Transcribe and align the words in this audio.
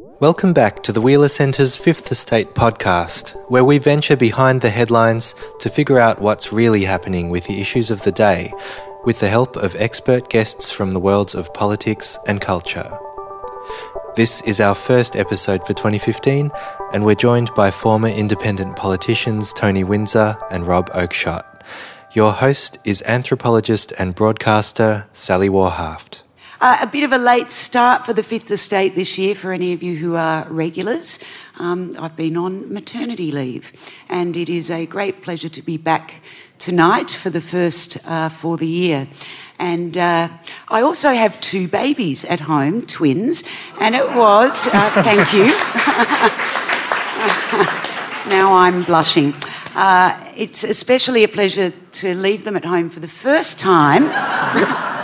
Welcome 0.00 0.52
back 0.52 0.84
to 0.84 0.92
the 0.92 1.00
Wheeler 1.00 1.26
Centre's 1.26 1.76
Fifth 1.76 2.12
Estate 2.12 2.54
podcast, 2.54 3.34
where 3.50 3.64
we 3.64 3.78
venture 3.78 4.16
behind 4.16 4.60
the 4.60 4.70
headlines 4.70 5.34
to 5.58 5.68
figure 5.68 5.98
out 5.98 6.20
what's 6.20 6.52
really 6.52 6.84
happening 6.84 7.30
with 7.30 7.48
the 7.48 7.60
issues 7.60 7.90
of 7.90 8.02
the 8.02 8.12
day, 8.12 8.52
with 9.04 9.18
the 9.18 9.28
help 9.28 9.56
of 9.56 9.74
expert 9.74 10.30
guests 10.30 10.70
from 10.70 10.92
the 10.92 11.00
worlds 11.00 11.34
of 11.34 11.52
politics 11.52 12.16
and 12.28 12.40
culture. 12.40 12.96
This 14.14 14.40
is 14.42 14.60
our 14.60 14.76
first 14.76 15.16
episode 15.16 15.66
for 15.66 15.74
2015, 15.74 16.52
and 16.92 17.04
we're 17.04 17.16
joined 17.16 17.52
by 17.56 17.72
former 17.72 18.08
independent 18.08 18.76
politicians 18.76 19.52
Tony 19.52 19.82
Windsor 19.82 20.38
and 20.52 20.64
Rob 20.64 20.90
Oakeshott. 20.90 21.44
Your 22.12 22.32
host 22.32 22.78
is 22.84 23.02
anthropologist 23.02 23.92
and 23.98 24.14
broadcaster 24.14 25.08
Sally 25.12 25.48
Warhaft. 25.48 26.22
Uh, 26.60 26.78
a 26.80 26.88
bit 26.88 27.04
of 27.04 27.12
a 27.12 27.18
late 27.18 27.52
start 27.52 28.04
for 28.04 28.12
the 28.12 28.22
Fifth 28.22 28.50
Estate 28.50 28.96
this 28.96 29.16
year 29.16 29.36
for 29.36 29.52
any 29.52 29.72
of 29.72 29.80
you 29.80 29.94
who 29.94 30.16
are 30.16 30.44
regulars. 30.50 31.20
Um, 31.60 31.94
I've 31.96 32.16
been 32.16 32.36
on 32.36 32.72
maternity 32.72 33.30
leave, 33.30 33.72
and 34.08 34.36
it 34.36 34.48
is 34.48 34.68
a 34.68 34.84
great 34.84 35.22
pleasure 35.22 35.48
to 35.48 35.62
be 35.62 35.76
back 35.76 36.16
tonight 36.58 37.12
for 37.12 37.30
the 37.30 37.40
first 37.40 37.96
uh, 38.04 38.28
for 38.28 38.56
the 38.56 38.66
year. 38.66 39.06
And 39.60 39.96
uh, 39.96 40.30
I 40.68 40.82
also 40.82 41.12
have 41.12 41.40
two 41.40 41.68
babies 41.68 42.24
at 42.24 42.40
home, 42.40 42.84
twins, 42.86 43.44
and 43.80 43.94
it 43.94 44.12
was, 44.16 44.66
uh, 44.66 44.90
thank 45.04 45.32
you. 45.32 45.46
now 48.28 48.54
I'm 48.54 48.82
blushing. 48.82 49.32
Uh, 49.76 50.18
it's 50.36 50.64
especially 50.64 51.22
a 51.22 51.28
pleasure 51.28 51.72
to 51.92 52.16
leave 52.16 52.42
them 52.42 52.56
at 52.56 52.64
home 52.64 52.90
for 52.90 52.98
the 52.98 53.06
first 53.06 53.60
time 53.60 54.08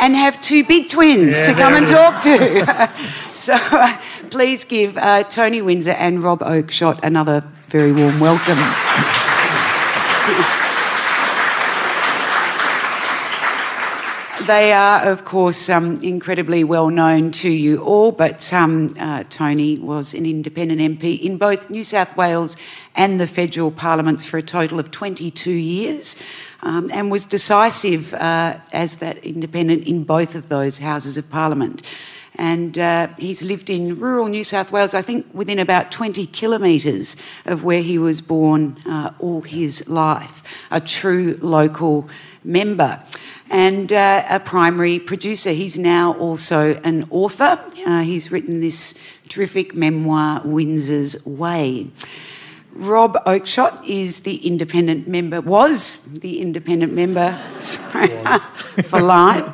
and 0.00 0.16
have 0.16 0.40
two 0.40 0.64
big 0.64 0.88
twins 0.88 1.38
yeah, 1.38 1.46
to 1.48 1.54
come 1.54 1.74
and 1.74 1.86
talk 1.86 2.22
to. 2.22 3.32
so 3.34 3.54
uh, 3.54 4.00
please 4.30 4.64
give 4.64 4.96
uh, 4.96 5.22
Tony 5.24 5.62
Windsor 5.62 5.92
and 5.92 6.22
Rob 6.22 6.40
Oakeshott 6.40 7.00
another 7.02 7.44
very 7.66 7.92
warm 7.92 8.18
welcome. 8.18 8.58
They 14.46 14.72
are, 14.72 15.02
of 15.02 15.26
course, 15.26 15.68
um, 15.68 16.02
incredibly 16.02 16.64
well 16.64 16.88
known 16.88 17.30
to 17.32 17.50
you 17.50 17.82
all, 17.82 18.10
but 18.10 18.50
um, 18.54 18.94
uh, 18.98 19.24
Tony 19.28 19.78
was 19.78 20.14
an 20.14 20.24
independent 20.24 20.80
MP 20.80 21.20
in 21.20 21.36
both 21.36 21.68
New 21.68 21.84
South 21.84 22.16
Wales 22.16 22.56
and 22.96 23.20
the 23.20 23.26
federal 23.26 23.70
parliaments 23.70 24.24
for 24.24 24.38
a 24.38 24.42
total 24.42 24.80
of 24.80 24.90
22 24.90 25.50
years 25.50 26.16
um, 26.62 26.88
and 26.90 27.10
was 27.10 27.26
decisive 27.26 28.14
uh, 28.14 28.58
as 28.72 28.96
that 28.96 29.18
independent 29.18 29.86
in 29.86 30.04
both 30.04 30.34
of 30.34 30.48
those 30.48 30.78
Houses 30.78 31.18
of 31.18 31.28
Parliament. 31.28 31.82
And 32.36 32.78
uh, 32.78 33.08
he's 33.18 33.42
lived 33.42 33.68
in 33.68 34.00
rural 34.00 34.28
New 34.28 34.44
South 34.44 34.72
Wales, 34.72 34.94
I 34.94 35.02
think 35.02 35.26
within 35.34 35.58
about 35.58 35.92
20 35.92 36.26
kilometres 36.28 37.14
of 37.44 37.62
where 37.62 37.82
he 37.82 37.98
was 37.98 38.22
born 38.22 38.78
uh, 38.86 39.12
all 39.18 39.42
his 39.42 39.86
life, 39.86 40.42
a 40.70 40.80
true 40.80 41.38
local 41.42 42.08
member 42.42 43.02
and 43.50 43.92
uh, 43.92 44.24
a 44.30 44.40
primary 44.40 44.98
producer. 44.98 45.50
He's 45.50 45.78
now 45.78 46.14
also 46.14 46.80
an 46.84 47.06
author. 47.10 47.62
Uh, 47.86 48.00
he's 48.00 48.32
written 48.32 48.60
this 48.60 48.94
terrific 49.28 49.74
memoir, 49.74 50.40
Windsor's 50.44 51.26
Way. 51.26 51.90
Rob 52.72 53.18
Oakeshott 53.26 53.84
is 53.86 54.20
the 54.20 54.36
independent 54.36 55.08
member, 55.08 55.40
was 55.40 55.96
the 56.06 56.40
independent 56.40 56.92
member 56.92 57.36
sorry, 57.58 58.16
for 58.84 59.00
Lyne 59.00 59.52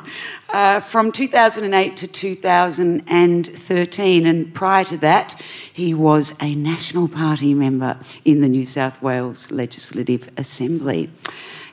uh, 0.49 0.79
from 0.81 1.11
2008 1.11 1.97
to 1.97 2.07
2013. 2.07 4.25
And 4.25 4.53
prior 4.53 4.83
to 4.85 4.97
that, 4.97 5.41
he 5.73 5.93
was 5.93 6.33
a 6.39 6.55
National 6.55 7.07
Party 7.07 7.53
member 7.53 7.97
in 8.23 8.41
the 8.41 8.49
New 8.49 8.65
South 8.65 9.01
Wales 9.01 9.51
Legislative 9.51 10.29
Assembly. 10.37 11.09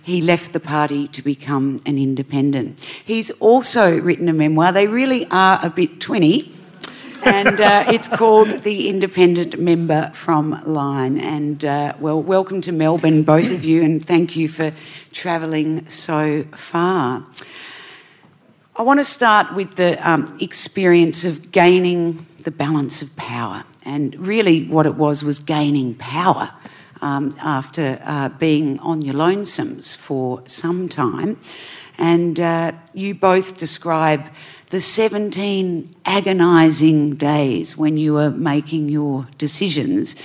He 0.05 0.21
left 0.21 0.53
the 0.53 0.61
party 0.61 1.09
to 1.09 1.23
become 1.23 1.81
an 1.87 1.99
independent. 1.99 2.79
He's 3.05 3.31
also 3.33 3.99
written 4.01 4.29
a 4.29 4.33
memoir. 4.33 4.71
They 4.71 4.87
really 4.87 5.27
are 5.31 5.59
a 5.63 5.71
bit 5.71 5.99
twinny 5.99 6.55
and 7.25 7.61
uh, 7.61 7.87
it's 7.89 8.09
called 8.09 8.49
The 8.65 8.89
Independent 8.89 9.59
Member 9.59 10.11
from 10.15 10.61
Lyne. 10.65 11.19
And 11.19 11.65
uh, 11.65 11.95
well, 11.99 12.21
welcome 12.21 12.61
to 12.63 12.73
Melbourne, 12.73 13.23
both 13.23 13.51
of 13.51 13.65
you, 13.65 13.83
and 13.83 14.07
thank 14.07 14.37
you 14.37 14.49
for 14.49 14.73
travelling 15.13 15.89
so 15.89 16.45
far. 16.55 17.25
I 18.77 18.83
want 18.83 19.01
to 19.01 19.05
start 19.05 19.55
with 19.55 19.77
the 19.77 19.97
um, 20.09 20.37
experience 20.41 21.25
of 21.25 21.51
gaining 21.53 22.27
the 22.43 22.51
balance 22.51 23.03
of 23.03 23.15
power. 23.17 23.65
And 23.87 24.15
really, 24.17 24.67
what 24.67 24.87
it 24.87 24.95
was 24.97 25.23
was 25.23 25.39
gaining 25.39 25.95
power 25.95 26.53
um, 27.05 27.37
after 27.41 28.01
uh, 28.05 28.31
being 28.31 28.81
on 28.81 29.03
your 29.03 29.15
lonesomes 29.15 29.95
for 29.95 30.43
some 30.47 30.89
time. 30.89 31.39
And 31.99 32.41
uh, 32.41 32.73
you 32.95 33.15
both 33.15 33.59
describe 33.59 34.25
the 34.71 34.81
17 34.81 35.95
agonising 36.07 37.17
days 37.17 37.77
when 37.77 37.99
you 37.99 38.15
were 38.15 38.31
making 38.31 38.89
your 38.89 39.29
decisions 39.37 40.17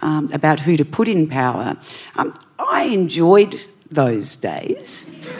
um, 0.00 0.32
about 0.32 0.60
who 0.60 0.76
to 0.76 0.84
put 0.84 1.08
in 1.08 1.28
power. 1.28 1.76
Um, 2.14 2.38
I 2.58 2.84
enjoyed 2.84 3.60
those 3.90 4.36
days. 4.36 5.06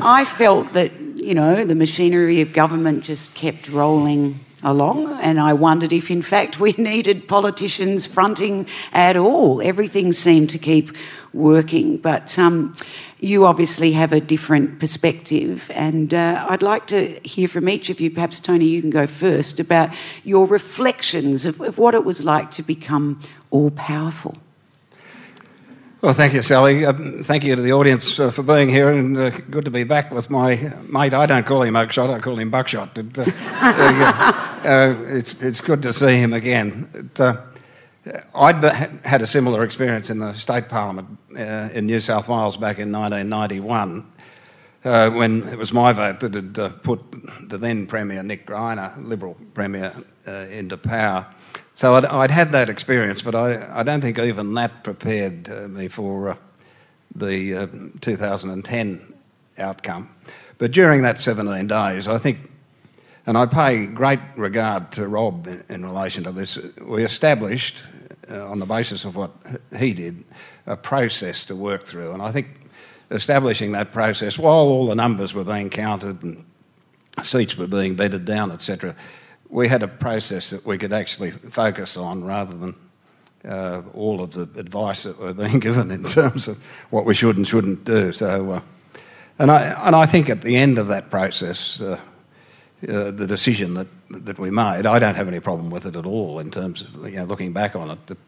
I 0.00 0.24
felt 0.24 0.72
that, 0.72 0.92
you 1.16 1.34
know, 1.34 1.64
the 1.64 1.74
machinery 1.74 2.40
of 2.40 2.54
government 2.54 3.04
just 3.04 3.34
kept 3.34 3.68
rolling 3.68 4.40
along, 4.62 5.18
and 5.20 5.40
I 5.40 5.52
wondered 5.52 5.92
if, 5.92 6.10
in 6.10 6.22
fact, 6.22 6.58
we 6.58 6.72
needed 6.78 7.28
politicians 7.28 8.06
fronting 8.06 8.66
at 8.92 9.16
all. 9.16 9.62
Everything 9.62 10.12
seemed 10.12 10.50
to 10.50 10.58
keep 10.58 10.96
working, 11.32 11.98
but 11.98 12.38
um, 12.38 12.74
you 13.20 13.44
obviously 13.44 13.92
have 13.92 14.12
a 14.12 14.20
different 14.20 14.80
perspective, 14.80 15.70
and 15.74 16.14
uh, 16.14 16.46
I'd 16.48 16.62
like 16.62 16.86
to 16.88 17.20
hear 17.24 17.48
from 17.48 17.68
each 17.68 17.90
of 17.90 18.00
you. 18.00 18.10
Perhaps, 18.10 18.40
Tony, 18.40 18.66
you 18.66 18.80
can 18.80 18.90
go 18.90 19.06
first 19.06 19.60
about 19.60 19.94
your 20.24 20.46
reflections 20.46 21.44
of, 21.44 21.60
of 21.60 21.78
what 21.78 21.94
it 21.94 22.04
was 22.04 22.24
like 22.24 22.50
to 22.52 22.62
become 22.62 23.20
all 23.50 23.70
powerful. 23.70 24.36
Well, 26.00 26.12
thank 26.12 26.32
you, 26.32 26.42
Sally. 26.42 26.84
Uh, 26.84 26.92
thank 27.24 27.42
you 27.42 27.56
to 27.56 27.60
the 27.60 27.72
audience 27.72 28.20
uh, 28.20 28.30
for 28.30 28.44
being 28.44 28.68
here, 28.68 28.88
and 28.88 29.18
uh, 29.18 29.30
good 29.30 29.64
to 29.64 29.70
be 29.72 29.82
back 29.82 30.12
with 30.12 30.30
my 30.30 30.72
mate. 30.88 31.12
I 31.12 31.26
don't 31.26 31.44
call 31.44 31.62
him 31.62 31.74
Oakeshott, 31.74 32.08
I 32.14 32.20
call 32.20 32.38
him 32.38 32.50
Buckshot. 32.50 32.96
It, 32.96 33.18
uh, 33.18 33.22
uh, 34.64 34.94
it's, 35.08 35.34
it's 35.40 35.60
good 35.60 35.82
to 35.82 35.92
see 35.92 36.16
him 36.16 36.32
again. 36.32 36.88
It, 36.94 37.20
uh, 37.20 37.38
I'd 38.32 38.62
had 39.04 39.22
a 39.22 39.26
similar 39.26 39.64
experience 39.64 40.08
in 40.08 40.20
the 40.20 40.34
state 40.34 40.68
parliament 40.68 41.18
in 41.34 41.86
New 41.86 41.98
South 41.98 42.28
Wales 42.28 42.56
back 42.56 42.78
in 42.78 42.92
1991. 42.92 44.06
when 44.82 45.48
it 45.48 45.58
was 45.58 45.72
my 45.72 45.92
vote 45.92 46.20
that 46.20 46.32
had 46.34 46.82
put 46.84 47.00
the 47.48 47.58
then 47.58 47.88
Premier 47.88 48.22
Nick 48.22 48.46
Greiner, 48.46 49.04
Liberal 49.04 49.36
Premier, 49.52 49.92
into 50.48 50.76
power. 50.76 51.26
So 51.78 51.94
I'd, 51.94 52.06
I'd, 52.06 52.32
had 52.32 52.50
that 52.50 52.68
experience, 52.68 53.22
but 53.22 53.36
I, 53.36 53.78
I 53.78 53.84
don't 53.84 54.00
think 54.00 54.18
even 54.18 54.52
that 54.54 54.82
prepared 54.82 55.48
uh, 55.48 55.68
me 55.68 55.86
for 55.86 56.30
uh, 56.30 56.36
the 57.14 57.54
uh, 57.54 57.66
2010 58.00 59.14
outcome. 59.58 60.08
But 60.58 60.72
during 60.72 61.02
that 61.02 61.20
17 61.20 61.68
days, 61.68 62.08
I 62.08 62.18
think, 62.18 62.38
and 63.26 63.38
I 63.38 63.46
pay 63.46 63.86
great 63.86 64.18
regard 64.34 64.90
to 64.94 65.06
Rob 65.06 65.46
in, 65.46 65.62
in 65.68 65.86
relation 65.86 66.24
to 66.24 66.32
this, 66.32 66.58
we 66.82 67.04
established, 67.04 67.84
uh, 68.28 68.50
on 68.50 68.58
the 68.58 68.66
basis 68.66 69.04
of 69.04 69.14
what 69.14 69.30
he 69.78 69.94
did, 69.94 70.24
a 70.66 70.76
process 70.76 71.44
to 71.44 71.54
work 71.54 71.84
through. 71.84 72.10
And 72.10 72.20
I 72.20 72.32
think 72.32 72.48
establishing 73.12 73.70
that 73.70 73.92
process, 73.92 74.36
while 74.36 74.66
all 74.66 74.88
the 74.88 74.96
numbers 74.96 75.32
were 75.32 75.44
being 75.44 75.70
counted 75.70 76.24
and 76.24 76.44
seats 77.22 77.56
were 77.56 77.68
being 77.68 77.94
bedded 77.94 78.24
down, 78.24 78.50
etc., 78.50 78.96
we 79.50 79.68
had 79.68 79.82
a 79.82 79.88
process 79.88 80.50
that 80.50 80.64
we 80.66 80.78
could 80.78 80.92
actually 80.92 81.30
focus 81.30 81.96
on 81.96 82.24
rather 82.24 82.56
than 82.56 82.74
uh, 83.44 83.82
all 83.94 84.20
of 84.20 84.32
the 84.32 84.42
advice 84.58 85.04
that 85.04 85.18
we're 85.18 85.32
being 85.32 85.58
given 85.68 85.90
in 85.90 86.04
terms 86.04 86.48
of 86.48 86.58
what 86.90 87.04
we 87.04 87.14
should 87.14 87.36
and 87.36 87.46
shouldn't 87.46 87.84
do. 87.84 88.12
So, 88.12 88.52
uh, 88.52 88.60
and 89.38 89.50
I 89.50 89.86
and 89.86 89.94
I 89.94 90.06
think 90.06 90.28
at 90.28 90.42
the 90.42 90.56
end 90.56 90.78
of 90.78 90.88
that 90.88 91.10
process, 91.10 91.80
uh, 91.80 91.98
uh 92.88 93.10
the 93.10 93.26
decision 93.26 93.74
that 93.74 93.86
that 94.10 94.38
we 94.38 94.50
made, 94.50 94.86
I 94.86 94.98
don't 94.98 95.14
have 95.14 95.28
any 95.28 95.40
problem 95.40 95.70
with 95.70 95.86
it 95.86 95.96
at 95.96 96.06
all 96.06 96.40
in 96.40 96.50
terms 96.50 96.82
of 96.82 97.08
you 97.08 97.16
know, 97.16 97.24
looking 97.24 97.52
back 97.52 97.76
on 97.76 97.90
it. 97.90 98.06
That, 98.06 98.18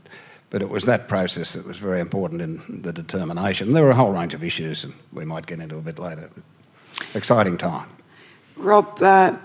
but 0.51 0.63
it 0.63 0.69
was 0.69 0.85
that 0.87 1.07
process 1.07 1.53
that 1.53 1.65
was 1.65 1.79
very 1.79 2.01
important 2.01 2.43
in 2.43 2.83
the 2.83 2.93
determination. 2.93 3.73
There 3.73 3.85
were 3.85 3.91
a 3.91 3.95
whole 3.95 4.11
range 4.11 4.35
of 4.35 4.43
issues, 4.43 4.83
and 4.83 4.93
we 5.13 5.25
might 5.25 5.47
get 5.47 5.61
into 5.61 5.77
a 5.77 5.81
bit 5.81 5.99
later. 5.99 6.29
Exciting 7.15 7.57
time. 7.57 7.89
Rob, 8.57 9.01
uh, 9.01 9.37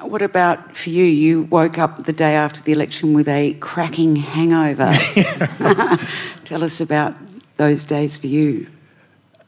what 0.00 0.22
about 0.22 0.76
for 0.76 0.90
you? 0.90 1.04
You 1.04 1.42
woke 1.42 1.78
up 1.78 2.04
the 2.04 2.12
day 2.12 2.34
after 2.34 2.62
the 2.62 2.72
election 2.72 3.14
with 3.14 3.28
a 3.28 3.54
cracking 3.54 4.16
hangover. 4.16 4.92
Tell 6.44 6.64
us 6.64 6.80
about 6.80 7.14
those 7.56 7.84
days 7.84 8.16
for 8.16 8.28
you. 8.28 8.68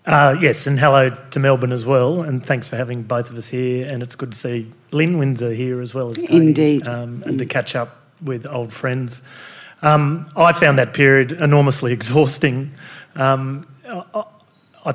Uh, 0.07 0.35
yes, 0.41 0.67
and 0.67 0.81
hello 0.81 1.11
to 1.31 1.39
Melbourne 1.39 1.73
as 1.73 1.87
well, 1.87 2.23
and 2.23 2.45
thanks 2.45 2.69
for 2.69 2.77
having 2.77 3.03
both 3.03 3.31
of 3.31 3.37
us 3.37 3.49
here. 3.49 3.89
And 3.89 4.03
it's 4.03 4.17
good 4.17 4.33
to 4.33 4.39
see 4.39 4.73
Lynn 4.91 5.19
Windsor 5.19 5.53
here 5.53 5.81
as 5.81 5.95
well 5.95 6.11
as 6.11 6.23
Tony, 6.23 6.49
Indeed. 6.49 6.89
um, 6.89 7.23
and 7.27 7.39
to 7.39 7.47
catch 7.47 7.77
up 7.77 8.01
with 8.23 8.47
old 8.47 8.73
friends. 8.73 9.23
Um, 9.83 10.29
I 10.37 10.53
found 10.53 10.79
that 10.79 10.95
period 10.95 11.33
enormously 11.33 11.93
exhausting. 11.99 12.73
Um, 13.15 13.67
I, 13.87 14.25
I, 14.87 14.95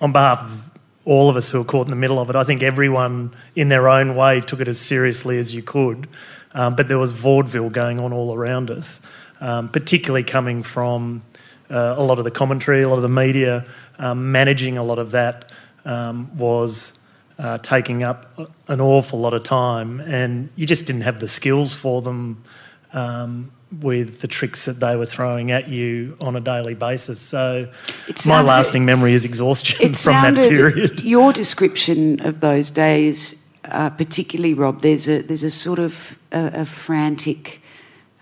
on 0.00 0.12
behalf 0.12 0.40
of 0.40 0.69
all 1.04 1.30
of 1.30 1.36
us 1.36 1.50
who 1.50 1.58
were 1.58 1.64
caught 1.64 1.86
in 1.86 1.90
the 1.90 1.96
middle 1.96 2.18
of 2.18 2.30
it, 2.30 2.36
I 2.36 2.44
think 2.44 2.62
everyone 2.62 3.34
in 3.56 3.68
their 3.68 3.88
own 3.88 4.14
way 4.14 4.40
took 4.40 4.60
it 4.60 4.68
as 4.68 4.78
seriously 4.78 5.38
as 5.38 5.54
you 5.54 5.62
could. 5.62 6.08
Um, 6.52 6.76
but 6.76 6.88
there 6.88 6.98
was 6.98 7.12
vaudeville 7.12 7.70
going 7.70 7.98
on 8.00 8.12
all 8.12 8.34
around 8.34 8.70
us, 8.70 9.00
um, 9.40 9.68
particularly 9.68 10.24
coming 10.24 10.62
from 10.62 11.22
uh, 11.70 11.94
a 11.96 12.02
lot 12.02 12.18
of 12.18 12.24
the 12.24 12.30
commentary, 12.30 12.82
a 12.82 12.88
lot 12.88 12.96
of 12.96 13.02
the 13.02 13.08
media. 13.08 13.64
Um, 13.98 14.32
managing 14.32 14.78
a 14.78 14.82
lot 14.82 14.98
of 14.98 15.12
that 15.12 15.52
um, 15.84 16.36
was 16.36 16.92
uh, 17.38 17.58
taking 17.58 18.02
up 18.02 18.38
an 18.68 18.80
awful 18.80 19.20
lot 19.20 19.34
of 19.34 19.42
time, 19.42 20.00
and 20.00 20.48
you 20.56 20.66
just 20.66 20.86
didn't 20.86 21.02
have 21.02 21.20
the 21.20 21.28
skills 21.28 21.74
for 21.74 22.02
them 22.02 22.44
um, 22.92 23.50
with 23.80 24.20
the 24.20 24.28
tricks 24.28 24.64
that 24.64 24.80
they 24.80 24.96
were 24.96 25.06
throwing 25.06 25.50
at 25.50 25.68
you 25.68 26.16
on 26.20 26.34
a 26.34 26.40
daily 26.40 26.74
basis. 26.74 27.20
So, 27.20 27.68
It 28.08 28.26
my 28.26 28.42
lasting 28.42 28.84
memory 28.84 29.14
is 29.14 29.24
exhaustion 29.24 29.94
from 29.94 30.34
that 30.34 30.34
period. 30.34 31.00
your 31.04 31.32
description 31.32 32.20
of 32.26 32.40
those 32.40 32.70
days, 32.70 33.36
uh, 33.64 33.90
particularly 33.90 34.54
Rob. 34.54 34.82
There's 34.82 35.08
a 35.08 35.22
there's 35.22 35.44
a 35.44 35.50
sort 35.50 35.78
of 35.78 36.18
a, 36.32 36.62
a 36.62 36.64
frantic, 36.64 37.60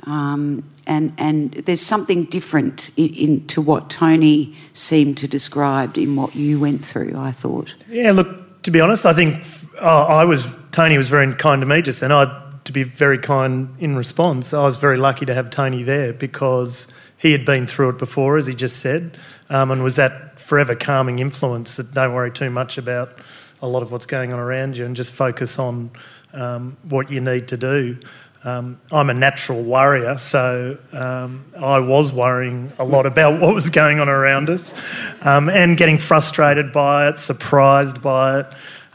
um, 0.04 0.64
and 0.86 1.14
and 1.16 1.52
there's 1.52 1.80
something 1.80 2.24
different 2.24 2.90
in, 2.96 3.14
in 3.14 3.46
to 3.46 3.62
what 3.62 3.88
Tony 3.88 4.54
seemed 4.74 5.16
to 5.18 5.28
describe 5.28 5.96
in 5.96 6.14
what 6.14 6.34
you 6.34 6.60
went 6.60 6.84
through. 6.84 7.14
I 7.16 7.32
thought. 7.32 7.74
Yeah, 7.88 8.12
look, 8.12 8.62
to 8.64 8.70
be 8.70 8.80
honest, 8.80 9.06
I 9.06 9.14
think 9.14 9.46
uh, 9.80 10.06
I 10.06 10.24
was 10.24 10.46
Tony 10.72 10.98
was 10.98 11.08
very 11.08 11.32
kind 11.36 11.62
to 11.62 11.66
me 11.66 11.80
just 11.80 12.00
then. 12.00 12.12
I 12.12 12.47
to 12.68 12.72
be 12.72 12.82
very 12.82 13.18
kind 13.18 13.74
in 13.80 13.96
response. 13.96 14.52
I 14.52 14.62
was 14.62 14.76
very 14.76 14.98
lucky 14.98 15.24
to 15.24 15.32
have 15.32 15.48
Tony 15.48 15.82
there 15.82 16.12
because 16.12 16.86
he 17.16 17.32
had 17.32 17.46
been 17.46 17.66
through 17.66 17.88
it 17.88 17.98
before, 17.98 18.36
as 18.36 18.46
he 18.46 18.54
just 18.54 18.80
said, 18.80 19.18
um, 19.48 19.70
and 19.70 19.82
was 19.82 19.96
that 19.96 20.38
forever 20.38 20.74
calming 20.74 21.18
influence 21.18 21.76
that 21.76 21.94
don't 21.94 22.12
worry 22.12 22.30
too 22.30 22.50
much 22.50 22.76
about 22.76 23.18
a 23.62 23.66
lot 23.66 23.82
of 23.82 23.90
what's 23.90 24.04
going 24.04 24.34
on 24.34 24.38
around 24.38 24.76
you 24.76 24.84
and 24.84 24.96
just 24.96 25.10
focus 25.10 25.58
on 25.58 25.90
um, 26.34 26.76
what 26.90 27.10
you 27.10 27.22
need 27.22 27.48
to 27.48 27.56
do. 27.56 27.98
Um, 28.44 28.78
I'm 28.92 29.08
a 29.08 29.14
natural 29.14 29.62
worrier, 29.62 30.18
so 30.18 30.76
um, 30.92 31.46
I 31.58 31.78
was 31.78 32.12
worrying 32.12 32.70
a 32.78 32.84
lot 32.84 33.06
about 33.06 33.40
what 33.40 33.54
was 33.54 33.70
going 33.70 33.98
on 33.98 34.10
around 34.10 34.50
us 34.50 34.74
um, 35.22 35.48
and 35.48 35.74
getting 35.74 35.96
frustrated 35.96 36.70
by 36.70 37.08
it, 37.08 37.18
surprised 37.18 38.02
by 38.02 38.40
it, 38.40 38.46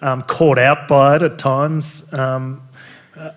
um, 0.03 0.21
caught 0.21 0.59
out 0.59 0.87
by 0.87 1.15
it 1.15 1.23
at 1.23 1.39
times. 1.39 2.03
Uh, 3.15 3.31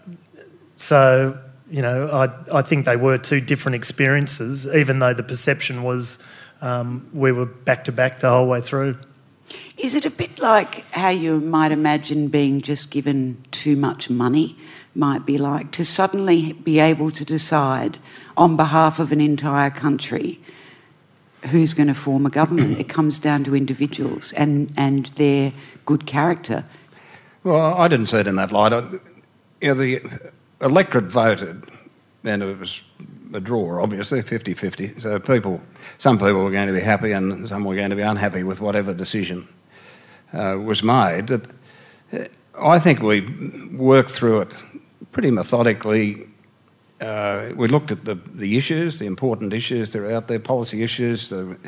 so, 0.87 1.37
you 1.69 1.83
know, 1.83 2.09
I, 2.12 2.59
I 2.59 2.62
think 2.62 2.87
they 2.87 2.94
were 2.94 3.19
two 3.19 3.41
different 3.41 3.75
experiences, 3.75 4.69
even 4.69 5.00
though 5.00 5.12
the 5.12 5.25
perception 5.25 5.83
was 5.83 6.21
um, 6.62 7.11
we 7.12 7.33
were 7.33 7.47
back 7.47 7.83
to 7.87 7.93
back 7.93 8.21
the 8.21 8.31
whole 8.31 8.47
way 8.47 8.61
through. 8.61 8.97
Is 9.77 9.97
it 9.97 10.06
a 10.06 10.11
bit 10.11 10.38
like 10.38 10.88
how 10.93 11.09
you 11.09 11.41
might 11.41 11.73
imagine 11.73 12.29
being 12.29 12.61
just 12.61 12.93
given 12.93 13.44
too 13.50 13.75
much 13.75 14.09
money 14.09 14.56
might 14.94 15.27
be 15.27 15.38
like 15.38 15.73
to 15.73 15.85
suddenly 15.85 16.53
be 16.53 16.79
able 16.79 17.11
to 17.11 17.25
decide 17.25 17.99
on 18.37 18.56
behalf 18.56 19.00
of 19.00 19.11
an 19.11 19.21
entire 19.21 19.71
country 19.71 20.41
who's 21.50 21.75
going 21.75 21.88
to 21.88 21.94
form 21.94 22.27
a 22.27 22.31
government? 22.31 22.79
it 22.79 22.88
comes 22.88 23.19
down 23.19 23.43
to 23.43 23.56
individuals 23.56 24.33
and, 24.35 24.73
and 24.77 25.06
their 25.17 25.53
good 25.85 26.06
character. 26.06 26.65
Well, 27.43 27.75
I 27.75 27.88
didn't 27.88 28.06
see 28.06 28.19
it 28.19 28.29
in 28.29 28.37
that 28.37 28.53
light. 28.53 28.73
I, 28.73 28.88
you 29.61 29.69
know, 29.69 29.75
the 29.75 30.03
electorate 30.61 31.05
voted, 31.05 31.64
and 32.25 32.43
it 32.43 32.58
was 32.58 32.81
a 33.35 33.41
draw, 33.41 33.82
obviously, 33.82 34.23
50 34.23 34.55
50. 34.55 35.00
So 35.00 35.19
people, 35.19 35.61
some 35.99 36.19
people 36.19 36.44
were 36.44 36.50
going 36.50 36.69
to 36.69 36.73
be 36.73 36.81
happy 36.81 37.12
and 37.12 37.49
some 37.49 37.64
were 37.64 37.76
going 37.76 37.91
to 37.91 37.97
be 37.97 38.03
unhappy 38.03 38.43
with 38.43 38.61
whatever 38.61 38.94
decision 38.94 39.47
uh, 40.32 40.56
was 40.62 40.82
made. 40.82 41.31
Uh, 41.32 41.38
I 42.58 42.79
think 42.79 43.03
we 43.03 43.20
worked 43.76 44.11
through 44.11 44.43
it 44.43 44.55
pretty 45.12 45.31
methodically. 45.31 46.29
Uh, 47.00 47.50
we 47.55 47.69
looked 47.69 47.91
at 47.91 48.05
the, 48.05 48.14
the 48.35 48.56
issues, 48.56 48.99
the 48.99 49.06
important 49.06 49.52
issues 49.52 49.93
that 49.93 50.00
are 50.00 50.11
out 50.11 50.29
there, 50.29 50.38
policy 50.38 50.82
issues, 50.82 51.29
the 51.29 51.59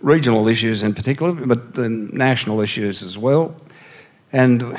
regional 0.00 0.48
issues 0.48 0.82
in 0.82 0.92
particular, 0.92 1.32
but 1.32 1.74
the 1.74 1.88
national 1.88 2.60
issues 2.60 3.02
as 3.02 3.16
well. 3.16 3.54
And 4.32 4.76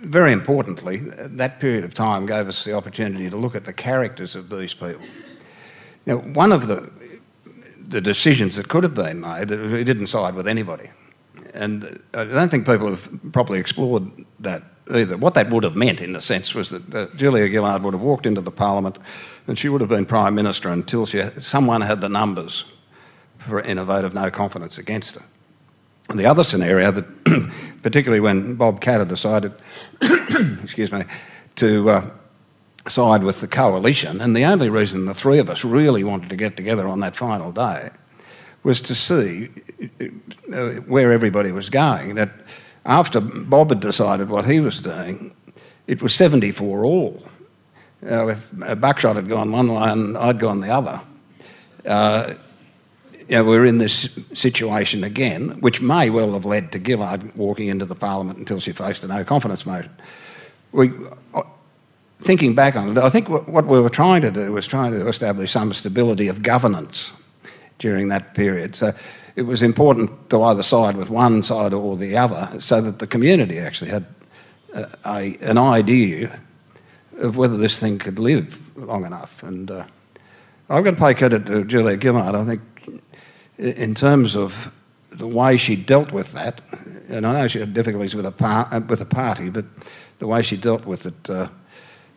very 0.00 0.32
importantly, 0.32 0.98
that 0.98 1.60
period 1.60 1.84
of 1.84 1.94
time 1.94 2.26
gave 2.26 2.48
us 2.48 2.64
the 2.64 2.72
opportunity 2.72 3.28
to 3.28 3.36
look 3.36 3.54
at 3.54 3.64
the 3.64 3.72
characters 3.72 4.34
of 4.34 4.48
these 4.48 4.74
people. 4.74 5.02
Now, 6.06 6.16
one 6.16 6.52
of 6.52 6.66
the, 6.66 6.90
the 7.88 8.00
decisions 8.00 8.56
that 8.56 8.68
could 8.68 8.82
have 8.82 8.94
been 8.94 9.20
made, 9.20 9.50
we 9.50 9.84
didn't 9.84 10.06
side 10.06 10.34
with 10.34 10.48
anybody. 10.48 10.90
And 11.52 12.00
I 12.14 12.24
don't 12.24 12.48
think 12.48 12.66
people 12.66 12.88
have 12.90 13.08
properly 13.32 13.58
explored 13.58 14.10
that 14.38 14.62
either. 14.92 15.16
What 15.16 15.34
that 15.34 15.50
would 15.50 15.64
have 15.64 15.76
meant, 15.76 16.00
in 16.00 16.16
a 16.16 16.20
sense, 16.20 16.54
was 16.54 16.70
that 16.70 16.94
uh, 16.94 17.06
Julia 17.16 17.48
Gillard 17.48 17.82
would 17.82 17.94
have 17.94 18.02
walked 18.02 18.26
into 18.26 18.40
the 18.40 18.50
Parliament 18.50 18.98
and 19.46 19.58
she 19.58 19.68
would 19.68 19.80
have 19.80 19.90
been 19.90 20.06
Prime 20.06 20.34
Minister 20.34 20.68
until 20.68 21.06
she, 21.06 21.22
someone 21.40 21.80
had 21.80 22.00
the 22.00 22.08
numbers 22.08 22.64
for, 23.38 23.60
in 23.60 23.78
a 23.78 23.84
vote 23.84 24.04
of 24.04 24.14
no 24.14 24.30
confidence 24.30 24.78
against 24.78 25.16
her. 25.16 25.24
And 26.08 26.18
the 26.18 26.26
other 26.26 26.44
scenario 26.44 26.90
that, 26.90 27.19
particularly 27.82 28.20
when 28.20 28.54
Bob 28.54 28.80
Katter 28.80 29.08
decided, 29.08 29.52
excuse 30.62 30.92
me, 30.92 31.04
to 31.56 31.90
uh, 31.90 32.10
side 32.88 33.22
with 33.22 33.40
the 33.40 33.48
coalition, 33.48 34.20
and 34.20 34.36
the 34.36 34.44
only 34.44 34.68
reason 34.68 35.04
the 35.04 35.14
three 35.14 35.38
of 35.38 35.50
us 35.50 35.64
really 35.64 36.04
wanted 36.04 36.28
to 36.30 36.36
get 36.36 36.56
together 36.56 36.88
on 36.88 37.00
that 37.00 37.16
final 37.16 37.52
day 37.52 37.90
was 38.62 38.80
to 38.82 38.94
see 38.94 39.48
uh, 40.52 40.80
where 40.86 41.12
everybody 41.12 41.52
was 41.52 41.70
going. 41.70 42.14
That 42.14 42.30
after 42.84 43.20
Bob 43.20 43.70
had 43.70 43.80
decided 43.80 44.28
what 44.28 44.44
he 44.44 44.60
was 44.60 44.80
doing, 44.80 45.34
it 45.86 46.02
was 46.02 46.14
74 46.14 46.84
all. 46.84 47.22
Uh, 48.02 48.28
if 48.28 48.80
Buckshot 48.80 49.16
had 49.16 49.28
gone 49.28 49.52
one 49.52 49.72
way 49.74 49.90
and 49.90 50.16
I'd 50.16 50.38
gone 50.38 50.60
the 50.60 50.70
other, 50.70 51.00
uh, 51.86 52.34
you 53.30 53.36
know, 53.36 53.44
we're 53.44 53.64
in 53.64 53.78
this 53.78 54.08
situation 54.32 55.04
again, 55.04 55.50
which 55.60 55.80
may 55.80 56.10
well 56.10 56.32
have 56.32 56.46
led 56.46 56.72
to 56.72 56.84
Gillard 56.84 57.32
walking 57.36 57.68
into 57.68 57.84
the 57.84 57.94
Parliament 57.94 58.40
until 58.40 58.58
she 58.58 58.72
faced 58.72 59.04
a 59.04 59.06
no 59.06 59.22
confidence 59.22 59.64
motion. 59.64 59.94
We, 60.72 60.90
uh, 61.32 61.42
thinking 62.18 62.56
back 62.56 62.74
on 62.74 62.90
it, 62.90 62.98
I 62.98 63.08
think 63.08 63.28
what 63.28 63.66
we 63.66 63.80
were 63.80 63.88
trying 63.88 64.22
to 64.22 64.32
do 64.32 64.50
was 64.50 64.66
trying 64.66 64.90
to 64.92 65.06
establish 65.06 65.52
some 65.52 65.72
stability 65.72 66.26
of 66.26 66.42
governance 66.42 67.12
during 67.78 68.08
that 68.08 68.34
period. 68.34 68.74
So 68.74 68.92
it 69.36 69.42
was 69.42 69.62
important 69.62 70.30
to 70.30 70.42
either 70.42 70.64
side 70.64 70.96
with 70.96 71.08
one 71.08 71.44
side 71.44 71.72
or 71.72 71.96
the 71.96 72.16
other 72.16 72.60
so 72.60 72.80
that 72.80 72.98
the 72.98 73.06
community 73.06 73.60
actually 73.60 73.92
had 73.92 74.06
uh, 74.74 74.86
a, 75.06 75.36
an 75.40 75.56
idea 75.56 76.40
of 77.18 77.36
whether 77.36 77.56
this 77.56 77.78
thing 77.78 78.00
could 78.00 78.18
live 78.18 78.60
long 78.76 79.04
enough. 79.04 79.44
And 79.44 79.70
uh, 79.70 79.84
I've 80.68 80.82
got 80.82 80.92
to 80.92 80.96
pay 80.96 81.14
credit 81.14 81.46
to 81.46 81.64
Julia 81.64 81.96
Gillard. 82.00 82.34
I 82.34 82.44
think 82.44 82.60
in 83.60 83.94
terms 83.94 84.36
of 84.36 84.72
the 85.10 85.26
way 85.26 85.56
she 85.56 85.76
dealt 85.76 86.12
with 86.12 86.32
that, 86.32 86.60
and 87.08 87.26
I 87.26 87.32
know 87.32 87.48
she 87.48 87.60
had 87.60 87.74
difficulties 87.74 88.14
with 88.14 88.26
a, 88.26 88.32
par- 88.32 88.68
with 88.88 89.00
a 89.00 89.06
party, 89.06 89.50
but 89.50 89.64
the 90.18 90.26
way 90.26 90.42
she 90.42 90.56
dealt 90.56 90.86
with 90.86 91.06
it 91.06 91.30
uh, 91.30 91.48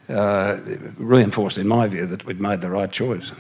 uh, 0.10 0.60
reinforced, 0.98 1.58
in 1.58 1.68
my 1.68 1.88
view, 1.88 2.06
that 2.06 2.26
we'd 2.26 2.40
made 2.40 2.62
the 2.62 2.70
right 2.70 2.92
choice. 2.92 3.32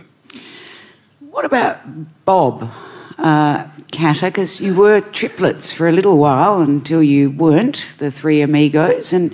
What 1.20 1.46
about 1.46 1.78
Bob 2.26 2.70
uh? 3.18 3.68
Because 3.92 4.60
you 4.60 4.74
were 4.74 5.02
triplets 5.02 5.72
for 5.72 5.88
a 5.88 5.92
little 5.92 6.18
while 6.18 6.62
until 6.62 7.04
you 7.04 7.30
weren't, 7.30 7.86
the 8.00 8.10
three 8.10 8.42
amigos, 8.42 9.14
and 9.14 9.32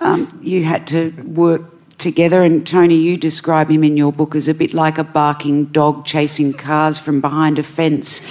um, 0.00 0.40
you 0.42 0.64
had 0.64 0.86
to 0.86 1.10
work 1.26 1.77
together. 1.98 2.42
And 2.42 2.66
Tony, 2.66 2.94
you 2.94 3.16
describe 3.16 3.70
him 3.70 3.84
in 3.84 3.96
your 3.96 4.12
book 4.12 4.34
as 4.34 4.48
a 4.48 4.54
bit 4.54 4.72
like 4.72 4.98
a 4.98 5.04
barking 5.04 5.66
dog 5.66 6.06
chasing 6.06 6.52
cars 6.52 6.98
from 6.98 7.20
behind 7.20 7.58
a 7.58 7.62
fence. 7.62 8.22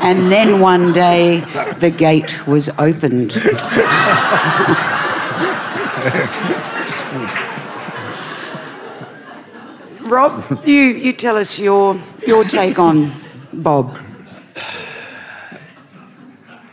And 0.00 0.32
then 0.32 0.60
one 0.60 0.92
day 0.92 1.40
the 1.78 1.90
gate 1.90 2.46
was 2.46 2.68
opened. 2.78 3.36
Rob, 10.10 10.66
you, 10.66 10.74
you 10.74 11.12
tell 11.12 11.36
us 11.36 11.58
your, 11.58 11.96
your 12.26 12.42
take 12.42 12.80
on 12.80 13.12
Bob. 13.52 13.96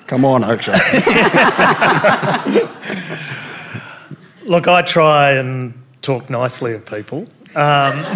Come 0.08 0.26
on, 0.26 0.42
Oakeshott. 0.42 0.78
Look, 4.46 4.68
I 4.68 4.82
try 4.82 5.34
and 5.34 5.76
talk 6.08 6.30
nicely 6.30 6.74
of 6.74 6.86
people. 6.86 7.28
Um, 7.54 8.02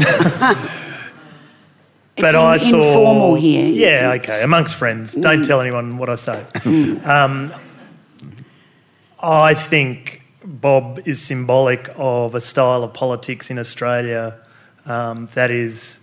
but 2.16 2.36
in- 2.36 2.36
I 2.36 2.58
saw 2.58 2.88
informal 2.88 3.36
here. 3.36 3.66
Yeah, 3.66 4.14
okay, 4.14 4.42
amongst 4.44 4.76
friends. 4.76 5.14
Don't 5.14 5.44
tell 5.44 5.60
anyone 5.60 5.98
what 5.98 6.10
I 6.10 6.16
say. 6.16 6.46
um, 7.04 7.54
I 9.20 9.54
think 9.54 10.22
Bob 10.44 11.02
is 11.06 11.22
symbolic 11.22 11.90
of 11.98 12.34
a 12.34 12.40
style 12.42 12.84
of 12.84 12.94
politics 12.94 13.50
in 13.52 13.60
Australia 13.60 14.40
um, 14.86 15.28
that 15.34 15.52
is 15.52 16.00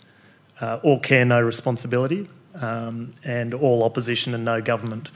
uh, 0.60 0.78
all 0.82 1.00
care, 1.00 1.24
no 1.24 1.40
responsibility, 1.40 2.28
um, 2.56 3.12
and 3.24 3.54
all 3.54 3.82
opposition 3.82 4.34
and 4.34 4.44
no 4.44 4.60
government. 4.60 5.10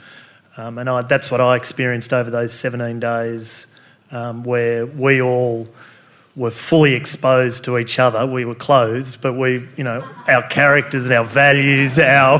Um, 0.56 0.78
and 0.78 0.88
I, 0.88 1.02
that's 1.02 1.30
what 1.30 1.40
I 1.40 1.54
experienced 1.56 2.12
over 2.14 2.30
those 2.30 2.52
17 2.54 2.98
days, 2.98 3.66
um, 4.10 4.42
where 4.42 4.86
we 4.86 5.20
all 5.20 5.68
were 6.34 6.50
fully 6.50 6.94
exposed 6.94 7.64
to 7.64 7.78
each 7.78 7.98
other. 7.98 8.26
We 8.26 8.44
were 8.44 8.54
closed, 8.54 9.20
but 9.20 9.34
we, 9.34 9.68
you 9.76 9.84
know, 9.84 10.08
our 10.26 10.42
characters, 10.48 11.10
our 11.10 11.24
values, 11.24 11.98
our, 11.98 12.38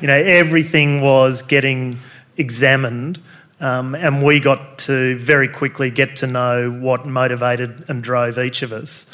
you 0.00 0.06
know, 0.06 0.18
everything 0.18 1.00
was 1.00 1.42
getting 1.42 1.98
examined. 2.36 3.20
Um, 3.60 3.94
and 3.94 4.22
we 4.22 4.40
got 4.40 4.78
to 4.80 5.18
very 5.18 5.48
quickly 5.48 5.90
get 5.90 6.16
to 6.16 6.26
know 6.26 6.70
what 6.70 7.06
motivated 7.06 7.84
and 7.88 8.02
drove 8.02 8.38
each 8.38 8.62
of 8.62 8.72
us. 8.72 9.06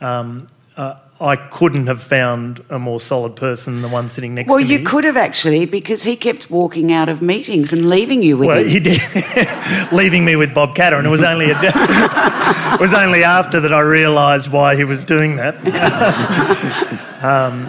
Um, 0.00 0.48
uh, 0.76 0.96
I 1.22 1.36
couldn't 1.36 1.86
have 1.86 2.02
found 2.02 2.64
a 2.68 2.80
more 2.80 3.00
solid 3.00 3.36
person 3.36 3.74
than 3.74 3.82
the 3.82 3.88
one 3.88 4.08
sitting 4.08 4.34
next 4.34 4.48
Well, 4.48 4.58
to 4.58 4.64
me. 4.64 4.70
Well, 4.70 4.80
you 4.80 4.84
could 4.84 5.04
have 5.04 5.16
actually, 5.16 5.66
because 5.66 6.02
he 6.02 6.16
kept 6.16 6.50
walking 6.50 6.92
out 6.92 7.08
of 7.08 7.22
meetings 7.22 7.72
and 7.72 7.88
leaving 7.88 8.24
you 8.24 8.36
with 8.36 8.48
Well, 8.48 8.58
him. 8.58 8.68
he 8.68 8.80
did, 8.80 9.00
leaving 9.92 10.24
me 10.24 10.34
with 10.34 10.52
Bob 10.52 10.74
Katter, 10.74 10.98
and 10.98 11.06
it 11.06 11.10
was 11.10 11.22
only 11.22 11.50
a, 11.52 11.58
it 11.62 12.80
was 12.80 12.92
only 12.92 13.22
after 13.22 13.60
that 13.60 13.72
I 13.72 13.80
realised 13.80 14.50
why 14.50 14.74
he 14.74 14.82
was 14.82 15.04
doing 15.04 15.36
that. 15.36 15.54
um, 17.24 17.68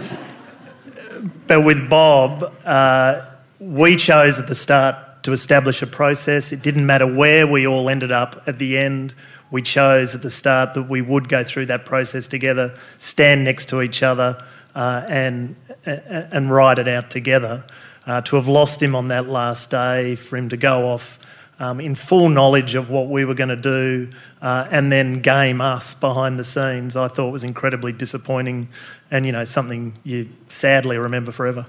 but 1.46 1.60
with 1.60 1.88
Bob, 1.88 2.52
uh, 2.64 3.22
we 3.60 3.94
chose 3.94 4.38
at 4.40 4.48
the 4.48 4.54
start 4.56 5.22
to 5.22 5.32
establish 5.32 5.80
a 5.80 5.86
process. 5.86 6.52
It 6.52 6.60
didn't 6.60 6.86
matter 6.86 7.06
where 7.06 7.46
we 7.46 7.66
all 7.66 7.88
ended 7.88 8.10
up 8.12 8.42
at 8.46 8.58
the 8.58 8.76
end. 8.76 9.14
We 9.54 9.62
chose 9.62 10.16
at 10.16 10.22
the 10.22 10.32
start 10.32 10.74
that 10.74 10.88
we 10.88 11.00
would 11.00 11.28
go 11.28 11.44
through 11.44 11.66
that 11.66 11.86
process 11.86 12.26
together, 12.26 12.76
stand 12.98 13.44
next 13.44 13.68
to 13.68 13.82
each 13.82 14.02
other, 14.02 14.44
uh, 14.74 15.04
and 15.06 15.54
and 15.86 16.50
ride 16.50 16.80
it 16.80 16.88
out 16.88 17.08
together. 17.08 17.64
Uh, 18.04 18.20
to 18.22 18.34
have 18.34 18.48
lost 18.48 18.82
him 18.82 18.96
on 18.96 19.06
that 19.08 19.28
last 19.28 19.70
day, 19.70 20.16
for 20.16 20.36
him 20.36 20.48
to 20.48 20.56
go 20.56 20.88
off 20.88 21.20
um, 21.60 21.80
in 21.80 21.94
full 21.94 22.28
knowledge 22.30 22.74
of 22.74 22.90
what 22.90 23.08
we 23.08 23.24
were 23.24 23.34
going 23.34 23.48
to 23.48 23.54
do, 23.54 24.10
uh, 24.42 24.66
and 24.72 24.90
then 24.90 25.20
game 25.20 25.60
us 25.60 25.94
behind 25.94 26.36
the 26.36 26.42
scenes, 26.42 26.96
I 26.96 27.06
thought 27.06 27.30
was 27.30 27.44
incredibly 27.44 27.92
disappointing, 27.92 28.66
and 29.12 29.24
you 29.24 29.30
know 29.30 29.44
something 29.44 29.94
you 30.02 30.30
sadly 30.48 30.98
remember 30.98 31.30
forever. 31.30 31.64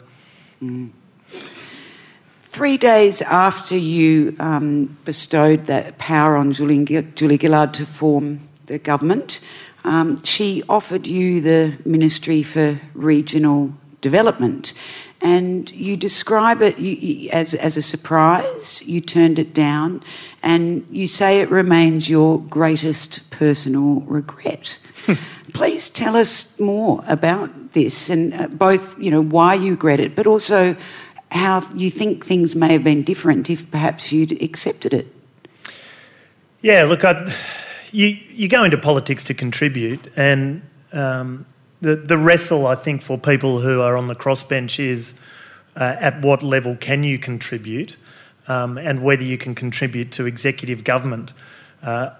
Three 2.55 2.77
days 2.77 3.21
after 3.21 3.75
you 3.75 4.33
um, 4.39 4.97
bestowed 5.03 5.65
that 5.65 5.97
power 5.97 6.37
on 6.37 6.53
Julie, 6.53 6.85
Julie 6.85 7.37
Gillard 7.37 7.73
to 7.73 7.85
form 7.85 8.39
the 8.67 8.79
government, 8.79 9.41
um, 9.83 10.23
she 10.23 10.63
offered 10.69 11.05
you 11.05 11.41
the 11.41 11.77
Ministry 11.83 12.43
for 12.43 12.79
Regional 12.93 13.73
Development. 13.99 14.73
And 15.19 15.69
you 15.71 15.97
describe 15.97 16.61
it 16.61 16.79
you, 16.79 16.93
you- 16.93 17.29
as, 17.31 17.55
as 17.55 17.75
a 17.75 17.81
surprise, 17.81 18.81
you 18.87 19.01
turned 19.01 19.37
it 19.37 19.53
down, 19.53 20.01
and 20.41 20.87
you 20.89 21.09
say 21.09 21.41
it 21.41 21.51
remains 21.51 22.09
your 22.09 22.39
greatest 22.39 23.29
personal 23.31 23.99
regret. 24.03 24.77
Please 25.53 25.89
tell 25.89 26.15
us 26.15 26.57
more 26.57 27.03
about 27.05 27.73
this 27.73 28.09
and 28.09 28.33
uh, 28.33 28.47
both, 28.47 28.97
you 28.97 29.11
know, 29.11 29.21
why 29.21 29.55
you 29.55 29.71
regret 29.71 29.99
it, 29.99 30.15
but 30.15 30.25
also 30.25 30.77
how 31.31 31.67
you 31.73 31.89
think 31.89 32.25
things 32.25 32.55
may 32.55 32.71
have 32.73 32.83
been 32.83 33.03
different 33.03 33.49
if 33.49 33.69
perhaps 33.71 34.11
you'd 34.11 34.41
accepted 34.41 34.93
it. 34.93 35.07
Yeah, 36.61 36.83
look, 36.85 37.03
I, 37.03 37.33
you 37.91 38.17
you 38.29 38.47
go 38.47 38.63
into 38.63 38.77
politics 38.77 39.23
to 39.25 39.33
contribute, 39.33 40.11
and 40.15 40.61
um, 40.91 41.45
the 41.81 41.95
the 41.95 42.17
wrestle 42.17 42.67
I 42.67 42.75
think 42.75 43.01
for 43.01 43.17
people 43.17 43.59
who 43.59 43.81
are 43.81 43.95
on 43.95 44.07
the 44.07 44.15
crossbench 44.15 44.79
is 44.79 45.13
uh, 45.75 45.95
at 45.99 46.21
what 46.21 46.41
level 46.41 46.75
can 46.75 47.03
you 47.03 47.19
contribute, 47.19 47.97
um, 48.47 48.77
and 48.77 49.03
whether 49.03 49.23
you 49.23 49.37
can 49.37 49.55
contribute 49.55 50.11
to 50.13 50.25
executive 50.25 50.83
government. 50.83 51.33
Uh, 51.83 52.11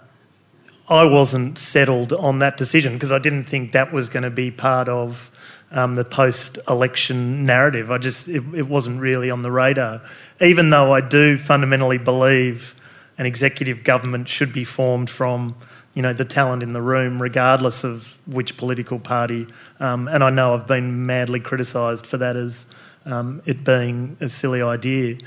I 0.88 1.04
wasn't 1.06 1.58
settled 1.58 2.14
on 2.14 2.40
that 2.40 2.58
decision 2.58 2.94
because 2.94 3.12
I 3.12 3.18
didn't 3.18 3.46
think 3.46 3.72
that 3.72 3.92
was 3.92 4.08
going 4.08 4.24
to 4.24 4.30
be 4.30 4.52
part 4.52 4.88
of 4.88 5.32
um, 5.72 5.96
the 5.96 6.06
post-election 6.06 7.46
narrative. 7.46 7.92
I 7.92 7.98
just 7.98 8.28
it, 8.28 8.44
it 8.54 8.68
wasn't 8.68 9.02
really 9.02 9.30
on 9.30 9.44
the 9.44 9.52
radar, 9.52 10.02
even 10.42 10.70
though 10.70 10.94
I 10.94 11.02
do 11.02 11.38
fundamentally 11.38 11.98
believe 11.98 12.76
an 13.18 13.26
executive 13.26 13.84
government 13.84 14.28
should 14.28 14.52
be 14.52 14.64
formed 14.64 15.10
from 15.10 15.56
you 15.94 16.02
know 16.02 16.14
the 16.14 16.26
talent 16.26 16.62
in 16.62 16.74
the 16.74 16.82
room, 16.82 17.22
regardless 17.22 17.84
of 17.84 18.18
which 18.28 18.58
political 18.58 19.00
party. 19.00 19.48
Um, 19.80 20.08
and 20.08 20.24
I 20.24 20.30
know 20.30 20.54
I've 20.54 20.68
been 20.68 21.06
madly 21.06 21.40
criticised 21.40 22.06
for 22.06 22.18
that 22.18 22.36
as 22.36 22.66
um, 23.06 23.42
it 23.46 23.64
being 23.64 24.18
a 24.20 24.30
silly 24.30 24.62
idea. 24.62 25.18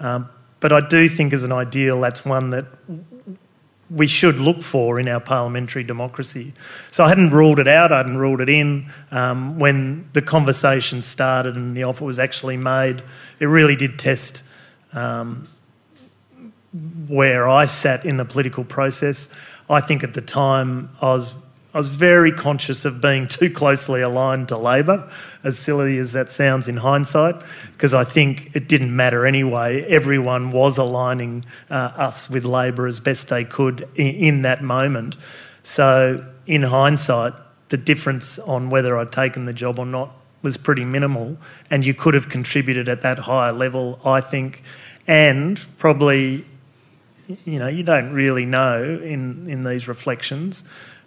Um, 0.00 0.28
but 0.60 0.72
I 0.72 0.80
do 0.80 1.08
think, 1.08 1.32
as 1.32 1.44
an 1.44 1.52
ideal, 1.52 2.00
that's 2.00 2.24
one 2.24 2.50
that 2.50 2.66
we 3.88 4.06
should 4.06 4.38
look 4.40 4.62
for 4.62 4.98
in 4.98 5.08
our 5.08 5.20
parliamentary 5.20 5.84
democracy. 5.84 6.52
So 6.90 7.04
I 7.04 7.08
hadn't 7.08 7.30
ruled 7.30 7.58
it 7.58 7.68
out, 7.68 7.92
I 7.92 7.98
hadn't 7.98 8.16
ruled 8.16 8.40
it 8.40 8.48
in. 8.48 8.90
Um, 9.10 9.58
when 9.58 10.08
the 10.12 10.22
conversation 10.22 11.02
started 11.02 11.56
and 11.56 11.76
the 11.76 11.84
offer 11.84 12.04
was 12.04 12.18
actually 12.18 12.56
made, 12.56 13.02
it 13.38 13.46
really 13.46 13.76
did 13.76 13.98
test 13.98 14.42
um, 14.92 15.48
where 17.08 17.48
I 17.48 17.66
sat 17.66 18.04
in 18.04 18.16
the 18.16 18.24
political 18.24 18.64
process. 18.64 19.28
I 19.70 19.80
think 19.80 20.02
at 20.02 20.14
the 20.14 20.20
time 20.20 20.90
I 21.00 21.06
was 21.06 21.34
I 21.76 21.78
was 21.78 21.88
very 21.88 22.32
conscious 22.32 22.86
of 22.86 23.02
being 23.02 23.28
too 23.28 23.50
closely 23.50 24.00
aligned 24.00 24.48
to 24.48 24.56
Labor, 24.56 25.12
as 25.44 25.58
silly 25.58 25.98
as 25.98 26.12
that 26.12 26.30
sounds 26.30 26.68
in 26.68 26.78
hindsight, 26.78 27.34
because 27.74 27.92
I 27.92 28.02
think 28.02 28.50
it 28.54 28.66
didn't 28.66 28.96
matter 28.96 29.26
anyway. 29.26 29.82
Everyone 29.82 30.52
was 30.52 30.78
aligning 30.78 31.44
uh, 31.68 31.74
us 31.74 32.30
with 32.30 32.46
Labor 32.46 32.86
as 32.86 32.98
best 32.98 33.28
they 33.28 33.44
could 33.44 33.86
in, 33.94 34.06
in 34.06 34.42
that 34.42 34.62
moment. 34.62 35.18
So, 35.64 36.24
in 36.46 36.62
hindsight, 36.62 37.34
the 37.68 37.76
difference 37.76 38.38
on 38.38 38.70
whether 38.70 38.96
I'd 38.96 39.12
taken 39.12 39.44
the 39.44 39.52
job 39.52 39.78
or 39.78 39.84
not 39.84 40.16
was 40.40 40.56
pretty 40.56 40.86
minimal, 40.86 41.36
and 41.70 41.84
you 41.84 41.92
could 41.92 42.14
have 42.14 42.30
contributed 42.30 42.88
at 42.88 43.02
that 43.02 43.18
higher 43.18 43.52
level, 43.52 44.00
I 44.02 44.22
think, 44.22 44.62
and 45.06 45.62
probably 45.76 46.46
you 47.44 47.58
know, 47.58 47.68
you 47.68 47.82
don't 47.82 48.14
really 48.14 48.46
know 48.46 48.82
in, 48.82 49.50
in 49.50 49.62
these 49.62 49.88
reflections. 49.88 50.64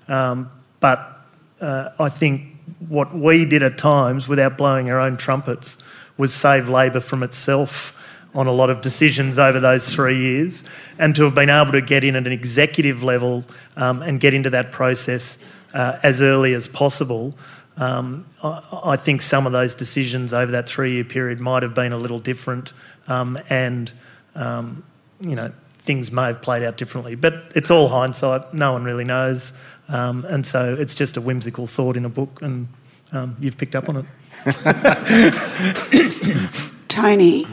Um, 0.07 0.51
but 0.79 1.19
uh, 1.61 1.89
I 1.99 2.09
think 2.09 2.55
what 2.87 3.13
we 3.13 3.45
did 3.45 3.63
at 3.63 3.77
times, 3.77 4.27
without 4.27 4.57
blowing 4.57 4.89
our 4.89 4.99
own 4.99 5.17
trumpets, 5.17 5.77
was 6.17 6.33
save 6.33 6.69
Labor 6.69 6.99
from 6.99 7.23
itself 7.23 7.95
on 8.35 8.45
a 8.47 8.51
lot 8.51 8.69
of 8.69 8.81
decisions 8.81 9.39
over 9.39 9.59
those 9.59 9.91
three 9.93 10.17
years. 10.17 10.63
And 10.99 11.15
to 11.15 11.23
have 11.23 11.35
been 11.35 11.49
able 11.49 11.71
to 11.71 11.81
get 11.81 12.03
in 12.03 12.15
at 12.15 12.27
an 12.27 12.33
executive 12.33 13.03
level 13.03 13.43
um, 13.75 14.01
and 14.01 14.19
get 14.19 14.33
into 14.33 14.49
that 14.51 14.71
process 14.71 15.39
uh, 15.73 15.99
as 16.03 16.21
early 16.21 16.53
as 16.53 16.67
possible. 16.67 17.33
Um, 17.77 18.25
I, 18.43 18.61
I 18.83 18.95
think 18.97 19.21
some 19.21 19.45
of 19.45 19.51
those 19.51 19.73
decisions 19.73 20.33
over 20.33 20.51
that 20.51 20.67
three 20.67 20.95
year 20.95 21.03
period 21.03 21.39
might 21.39 21.63
have 21.63 21.73
been 21.73 21.93
a 21.93 21.97
little 21.97 22.19
different, 22.19 22.73
um, 23.07 23.39
and 23.49 23.91
um, 24.35 24.83
you 25.21 25.35
know, 25.35 25.51
things 25.89 26.11
may 26.11 26.27
have 26.27 26.39
played 26.39 26.61
out 26.61 26.77
differently. 26.77 27.15
But 27.15 27.51
it's 27.55 27.71
all 27.71 27.89
hindsight, 27.89 28.53
no 28.53 28.73
one 28.73 28.83
really 28.83 29.05
knows. 29.05 29.53
Um, 29.87 30.23
and 30.25 30.45
so 30.45 30.75
it's 30.79 30.93
just 30.93 31.17
a 31.17 31.21
whimsical 31.21 31.65
thought 31.65 31.97
in 31.97 32.05
a 32.05 32.09
book, 32.09 32.43
and 32.43 32.67
um, 33.11 33.35
you've 33.39 33.57
picked 33.57 33.75
up 33.75 33.89
on 33.89 33.97
it. 33.97 34.05
Tony, 36.89 37.47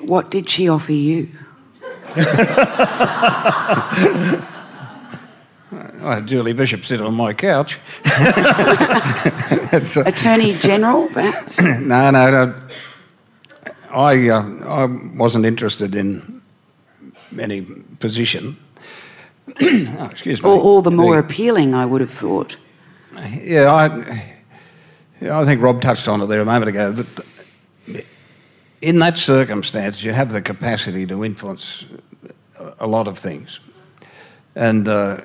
what 0.00 0.30
did 0.30 0.50
she 0.50 0.68
offer 0.68 0.92
you? 0.92 1.26
I 2.16 2.20
had 6.16 6.26
Julie 6.26 6.52
Bishop 6.52 6.84
sit 6.84 7.00
on 7.00 7.14
my 7.14 7.32
couch. 7.32 7.78
That's, 8.04 9.96
Attorney 9.96 10.52
General, 10.58 11.08
perhaps? 11.08 11.62
no, 11.62 12.10
no, 12.10 12.12
no. 12.30 12.54
I, 13.90 14.28
uh, 14.28 14.42
I 14.66 14.84
wasn't 15.16 15.46
interested 15.46 15.94
in 15.94 16.33
any 17.38 17.62
position. 17.98 18.56
oh, 19.60 20.08
excuse 20.10 20.42
me. 20.42 20.48
Or 20.48 20.58
all 20.58 20.82
the 20.82 20.90
more 20.90 21.14
The- 21.14 21.26
appealing, 21.26 21.74
I 21.74 21.86
would 21.86 22.00
have 22.00 22.10
thought. 22.10 22.56
Yeah, 23.40 23.72
I, 23.72 24.34
I 25.30 25.44
think 25.44 25.62
Rob 25.62 25.80
touched 25.80 26.08
on 26.08 26.20
it 26.20 26.26
there 26.26 26.40
a 26.40 26.44
moment 26.44 26.68
ago. 26.68 26.90
That 26.92 27.24
in 28.82 28.98
that 28.98 29.16
circumstance, 29.16 30.02
you 30.02 30.12
have 30.12 30.32
the 30.32 30.42
capacity 30.42 31.06
to 31.06 31.24
influence 31.24 31.84
a 32.78 32.86
lot 32.86 33.08
of 33.08 33.18
things, 33.18 33.60
and 34.54 34.88
uh, 34.88 35.20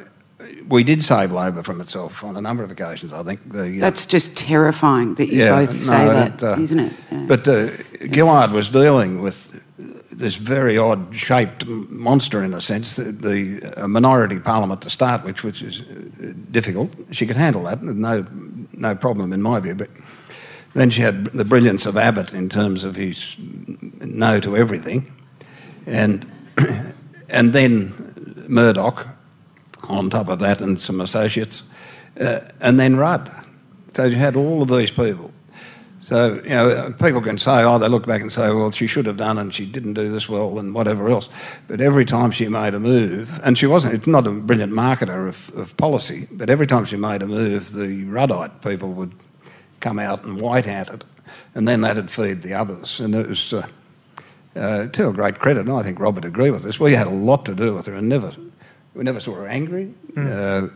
we 0.67 0.83
did 0.83 1.03
save 1.03 1.31
Labor 1.31 1.63
from 1.63 1.81
itself 1.81 2.23
on 2.23 2.37
a 2.37 2.41
number 2.41 2.63
of 2.63 2.71
occasions. 2.71 3.11
I 3.11 3.23
think 3.23 3.51
the, 3.51 3.77
uh, 3.77 3.79
that's 3.79 4.05
just 4.05 4.35
terrifying 4.35 5.15
that 5.15 5.27
you 5.27 5.39
yeah, 5.39 5.65
both 5.65 5.77
say 5.77 6.05
no, 6.05 6.13
that, 6.13 6.43
uh, 6.43 6.55
not 6.55 6.71
it? 6.71 6.93
Yeah. 7.11 7.25
But 7.27 7.47
uh, 7.47 7.69
Gillard 8.13 8.51
was 8.51 8.69
dealing 8.69 9.21
with 9.21 9.59
this 10.19 10.35
very 10.35 10.77
odd 10.77 11.15
shaped 11.15 11.65
monster 11.65 12.43
in 12.43 12.53
a 12.53 12.59
sense, 12.59 12.97
the, 12.97 13.11
the 13.11 13.87
minority 13.87 14.37
parliament 14.37 14.81
to 14.81 14.89
start 14.89 15.23
with, 15.23 15.43
which 15.43 15.61
is 15.61 15.81
uh, 15.81 16.33
difficult. 16.51 16.91
She 17.11 17.25
could 17.25 17.37
handle 17.37 17.63
that, 17.63 17.81
no, 17.81 18.25
no 18.73 18.95
problem 18.95 19.31
in 19.31 19.41
my 19.41 19.61
view. 19.61 19.75
But 19.75 19.89
then 20.73 20.89
she 20.89 21.01
had 21.01 21.25
the 21.27 21.45
brilliance 21.45 21.85
of 21.85 21.95
Abbott 21.95 22.33
in 22.33 22.49
terms 22.49 22.83
of 22.83 22.97
his 22.97 23.35
no 23.39 24.41
to 24.41 24.57
everything, 24.57 25.11
and 25.85 26.29
and 27.29 27.53
then 27.53 28.45
Murdoch 28.47 29.07
on 29.83 30.09
top 30.09 30.27
of 30.27 30.39
that, 30.39 30.59
and 30.59 30.79
some 30.79 30.99
associates, 30.99 31.63
uh, 32.19 32.41
and 32.59 32.77
then 32.79 32.97
Rudd. 32.97 33.31
So 33.93 34.03
you 34.03 34.17
had 34.17 34.35
all 34.35 34.61
of 34.61 34.69
these 34.69 34.91
people 34.91 35.31
so, 36.09 36.41
you 36.43 36.49
know, 36.49 36.91
people 36.93 37.21
can 37.21 37.37
say, 37.37 37.63
oh, 37.63 37.77
they 37.77 37.87
look 37.87 38.07
back 38.07 38.21
and 38.21 38.31
say, 38.31 38.51
well, 38.51 38.71
she 38.71 38.87
should 38.87 39.05
have 39.05 39.17
done 39.17 39.37
and 39.37 39.53
she 39.53 39.67
didn't 39.67 39.93
do 39.93 40.11
this 40.11 40.27
well 40.27 40.57
and 40.57 40.73
whatever 40.73 41.07
else. 41.07 41.29
But 41.67 41.81
every 41.81 42.03
time 42.03 42.31
she 42.31 42.47
made 42.47 42.73
a 42.73 42.79
move, 42.79 43.39
and 43.43 43.55
she 43.55 43.67
wasn't, 43.67 43.93
it's 43.93 44.07
not 44.07 44.25
a 44.25 44.31
brilliant 44.31 44.73
marketer 44.73 45.29
of, 45.29 45.55
of 45.55 45.77
policy, 45.77 46.27
but 46.31 46.49
every 46.49 46.65
time 46.65 46.85
she 46.85 46.95
made 46.95 47.21
a 47.21 47.27
move, 47.27 47.73
the 47.73 48.05
Ruddite 48.05 48.63
people 48.63 48.91
would 48.93 49.11
come 49.81 49.99
out 49.99 50.23
and 50.23 50.41
white-ant 50.41 50.89
it, 50.89 51.05
and 51.53 51.67
then 51.67 51.81
that'd 51.81 52.09
feed 52.09 52.41
the 52.41 52.55
others. 52.55 52.99
And 52.99 53.13
it 53.13 53.27
was, 53.27 53.53
uh, 53.53 53.67
uh, 54.55 54.87
to 54.87 55.03
her 55.03 55.11
great 55.11 55.37
credit, 55.37 55.67
and 55.67 55.71
I 55.71 55.83
think 55.83 55.99
Rob 55.99 56.15
would 56.15 56.25
agree 56.25 56.49
with 56.49 56.63
this, 56.63 56.79
we 56.79 56.95
had 56.95 57.05
a 57.05 57.11
lot 57.11 57.45
to 57.45 57.53
do 57.53 57.75
with 57.75 57.85
her 57.85 57.93
and 57.93 58.09
never, 58.09 58.33
we 58.95 59.03
never 59.03 59.19
saw 59.19 59.35
her 59.35 59.47
angry. 59.47 59.93
Mm. 60.13 60.25
Uh, 60.25 60.73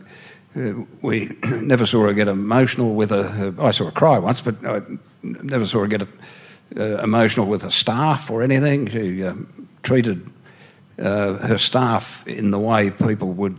we 1.02 1.36
never 1.42 1.86
saw 1.86 2.02
her 2.02 2.12
get 2.12 2.28
emotional 2.28 2.94
with 2.94 3.12
a. 3.12 3.54
I 3.58 3.70
saw 3.70 3.86
her 3.86 3.90
cry 3.90 4.18
once, 4.18 4.40
but 4.40 4.64
I 4.64 4.82
never 5.22 5.66
saw 5.66 5.80
her 5.80 5.86
get 5.86 6.02
uh, 6.02 7.02
emotional 7.02 7.46
with 7.46 7.64
a 7.64 7.70
staff 7.70 8.30
or 8.30 8.42
anything. 8.42 8.88
She 8.88 9.24
uh, 9.24 9.34
treated 9.82 10.30
uh, 10.98 11.34
her 11.34 11.58
staff 11.58 12.26
in 12.26 12.50
the 12.50 12.58
way 12.58 12.90
people 12.90 13.32
would 13.32 13.58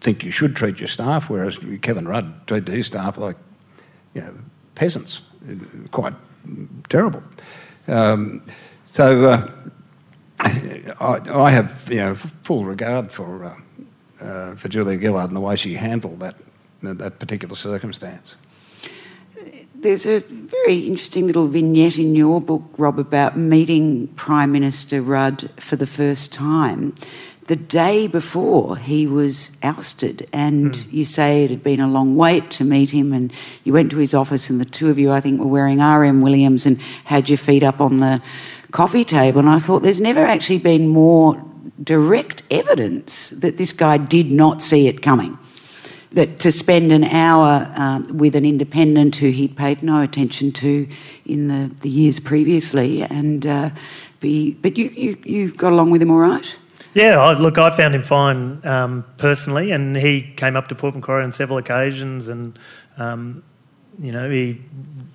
think 0.00 0.22
you 0.22 0.30
should 0.30 0.54
treat 0.54 0.78
your 0.78 0.88
staff, 0.88 1.30
whereas 1.30 1.58
Kevin 1.80 2.06
Rudd 2.06 2.46
treated 2.46 2.68
his 2.68 2.86
staff 2.86 3.16
like 3.16 3.36
you 4.14 4.20
know, 4.20 4.34
peasants. 4.74 5.22
Quite 5.90 6.14
terrible. 6.88 7.22
Um, 7.88 8.42
so 8.84 9.24
uh, 9.24 9.50
I, 10.40 11.20
I, 11.32 11.50
have 11.50 11.88
you 11.90 11.96
know, 11.96 12.14
full 12.14 12.64
regard 12.64 13.10
for 13.10 13.56
uh, 14.22 14.54
for 14.54 14.68
Julia 14.68 14.98
Gillard 15.00 15.28
and 15.28 15.36
the 15.36 15.40
way 15.40 15.56
she 15.56 15.74
handled 15.74 16.20
that, 16.20 16.36
that 16.82 17.18
particular 17.18 17.56
circumstance. 17.56 18.36
There's 19.74 20.06
a 20.06 20.20
very 20.20 20.86
interesting 20.86 21.26
little 21.26 21.48
vignette 21.48 21.98
in 21.98 22.14
your 22.14 22.40
book, 22.40 22.62
Rob, 22.78 23.00
about 23.00 23.36
meeting 23.36 24.06
Prime 24.08 24.52
Minister 24.52 25.02
Rudd 25.02 25.50
for 25.58 25.74
the 25.74 25.88
first 25.88 26.32
time 26.32 26.94
the 27.48 27.56
day 27.56 28.06
before 28.06 28.76
he 28.76 29.06
was 29.06 29.50
ousted. 29.62 30.28
And 30.32 30.74
mm. 30.74 30.92
you 30.92 31.04
say 31.04 31.44
it 31.44 31.50
had 31.50 31.62
been 31.62 31.80
a 31.80 31.88
long 31.88 32.16
wait 32.16 32.50
to 32.52 32.64
meet 32.64 32.90
him, 32.90 33.12
and 33.12 33.32
you 33.64 33.72
went 33.72 33.90
to 33.90 33.98
his 33.98 34.14
office, 34.14 34.48
and 34.48 34.60
the 34.60 34.64
two 34.64 34.88
of 34.90 34.98
you, 34.98 35.10
I 35.10 35.20
think, 35.20 35.40
were 35.40 35.46
wearing 35.46 35.80
RM 35.80 36.20
Williams 36.20 36.66
and 36.66 36.80
had 37.04 37.28
your 37.28 37.38
feet 37.38 37.62
up 37.62 37.80
on 37.80 37.98
the 37.98 38.22
coffee 38.70 39.04
table. 39.04 39.40
And 39.40 39.48
I 39.48 39.58
thought 39.58 39.82
there's 39.82 40.00
never 40.00 40.24
actually 40.24 40.58
been 40.58 40.88
more 40.88 41.44
direct 41.82 42.42
evidence 42.50 43.30
that 43.30 43.58
this 43.58 43.72
guy 43.72 43.96
did 43.98 44.30
not 44.30 44.62
see 44.62 44.88
it 44.88 45.02
coming. 45.02 45.38
That 46.12 46.38
to 46.40 46.52
spend 46.52 46.92
an 46.92 47.04
hour 47.04 47.72
uh, 47.74 48.02
with 48.12 48.34
an 48.34 48.44
independent 48.44 49.16
who 49.16 49.30
he'd 49.30 49.56
paid 49.56 49.82
no 49.82 50.02
attention 50.02 50.52
to 50.52 50.86
in 51.24 51.48
the, 51.48 51.74
the 51.80 51.88
years 51.88 52.20
previously, 52.20 53.02
and 53.02 53.46
uh, 53.46 53.70
be, 54.20 54.52
but 54.52 54.76
you, 54.76 54.90
you, 54.90 55.18
you 55.24 55.52
got 55.52 55.72
along 55.72 55.90
with 55.90 56.02
him 56.02 56.10
all 56.10 56.18
right? 56.18 56.58
Yeah, 56.94 57.18
I, 57.18 57.32
look, 57.32 57.56
I 57.56 57.74
found 57.74 57.94
him 57.94 58.02
fine 58.02 58.64
um, 58.66 59.04
personally, 59.16 59.70
and 59.70 59.96
he 59.96 60.22
came 60.36 60.56
up 60.56 60.68
to 60.68 60.74
Port 60.74 60.94
Macquarie 60.94 61.24
on 61.24 61.32
several 61.32 61.56
occasions, 61.56 62.28
and 62.28 62.58
um, 62.98 63.42
you 63.98 64.12
know 64.12 64.28
he 64.28 64.60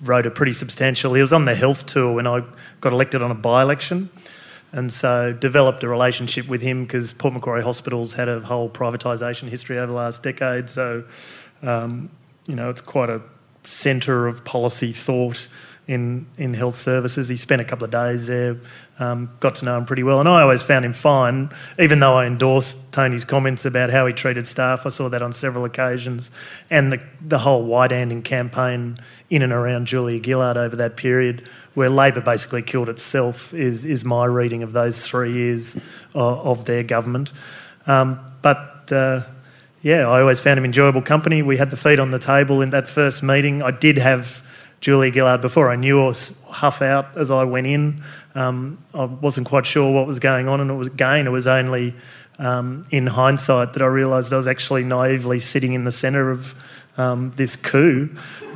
wrote 0.02 0.26
a 0.26 0.32
pretty 0.32 0.54
substantial. 0.54 1.14
He 1.14 1.22
was 1.22 1.34
on 1.34 1.46
the 1.46 1.54
health 1.54 1.86
tour 1.86 2.14
when 2.14 2.26
I 2.26 2.43
got 2.82 2.93
elected 2.93 3.22
on 3.22 3.30
a 3.30 3.36
by-election, 3.36 4.10
and 4.71 4.91
so 4.91 5.34
developed 5.34 5.84
a 5.84 5.88
relationship 5.88 6.47
with 6.47 6.62
him 6.62 6.84
because 6.84 7.13
Port 7.13 7.34
Macquarie 7.34 7.63
Hospitals 7.63 8.13
had 8.13 8.27
a 8.27 8.39
whole 8.41 8.69
privatisation 8.69 9.49
history 9.49 9.77
over 9.77 9.88
the 9.88 9.97
last 9.97 10.23
decade. 10.23 10.69
So, 10.69 11.03
um, 11.62 12.10
you 12.47 12.56
know, 12.56 12.69
it's 12.69 12.82
quite 12.82 13.10
a 13.10 13.21
centre 13.63 14.27
of 14.27 14.43
policy 14.45 14.91
thought 14.91 15.47
in 15.88 16.27
in 16.38 16.53
health 16.53 16.75
services. 16.75 17.30
He 17.30 17.38
spent 17.38 17.62
a 17.62 17.65
couple 17.65 17.86
of 17.86 17.91
days 17.91 18.27
there, 18.27 18.58
um, 18.99 19.32
got 19.39 19.56
to 19.56 19.65
know 19.65 19.77
him 19.77 19.86
pretty 19.86 20.03
well, 20.03 20.19
and 20.19 20.27
I 20.27 20.41
always 20.41 20.62
found 20.62 20.84
him 20.84 20.93
fine, 20.93 21.49
even 21.80 21.99
though 21.99 22.15
I 22.15 22.25
endorsed 22.25 22.77
Tony's 22.91 23.23
comments 23.23 23.65
about 23.65 23.89
how 23.89 24.06
he 24.06 24.13
treated 24.13 24.45
staff. 24.45 24.86
I 24.86 24.89
saw 24.89 25.10
that 25.10 25.21
on 25.21 25.32
several 25.32 25.65
occasions, 25.65 26.30
and 26.69 26.91
the 26.91 27.01
the 27.21 27.39
whole 27.39 27.63
white-anting 27.63 28.23
campaign 28.23 28.99
in 29.30 29.41
and 29.41 29.53
around 29.53 29.88
Julia 29.88 30.21
Gillard 30.21 30.58
over 30.58 30.75
that 30.75 30.97
period 30.97 31.47
where 31.78 31.92
Labor 31.92 32.22
basically 32.22 32.63
killed 32.63 32.90
itself, 32.90 33.54
is, 33.54 33.86
is 33.86 34.04
my 34.04 34.26
reading 34.26 34.63
of 34.63 34.72
those 34.72 35.06
three 35.06 35.32
years 35.32 35.76
of, 36.16 36.40
of 36.40 36.66
their 36.66 36.82
government. 36.82 37.32
Um, 37.86 38.20
but 38.42 38.92
uh, 38.92 39.22
yeah, 39.84 40.08
I 40.08 40.22
always 40.22 40.40
found 40.40 40.58
him 40.58 40.66
enjoyable 40.66 41.04
company. 41.04 41.44
We 41.44 41.56
had 41.56 41.70
the 41.70 41.78
feet 41.78 42.00
on 42.00 42.10
the 42.10 42.18
table 42.18 42.63
in 42.63 42.72
that 42.72 42.88
first 42.88 43.22
meeting. 43.22 43.62
I 43.62 43.70
did 43.70 44.00
have 44.00 44.42
Julia 44.82 45.13
Gillard 45.13 45.40
before 45.40 45.70
I 45.70 45.76
knew 45.76 46.12
her 46.12 46.13
huff 46.48 46.82
out 46.82 47.16
as 47.16 47.30
I 47.30 47.44
went 47.44 47.68
in. 47.68 48.04
Um, 48.34 48.80
I 48.96 49.04
wasn't 49.06 49.46
quite 49.46 49.68
sure 49.68 49.94
what 49.94 50.08
was 50.08 50.18
going 50.18 50.48
on, 50.48 50.60
and 50.60 50.72
it 50.72 50.74
was 50.74 50.88
again, 50.88 51.28
it 51.28 51.30
was 51.30 51.46
only 51.46 51.94
um, 52.40 52.88
in 52.90 53.06
hindsight 53.06 53.74
that 53.74 53.84
I 53.84 53.86
realised 53.86 54.34
I 54.34 54.38
was 54.38 54.48
actually 54.48 54.84
naively 54.84 55.40
sitting 55.40 55.74
in 55.74 55.84
the 55.84 55.92
centre 55.92 56.32
of 56.32 56.56
um, 56.97 57.31
this 57.36 57.55
coup, 57.55 58.10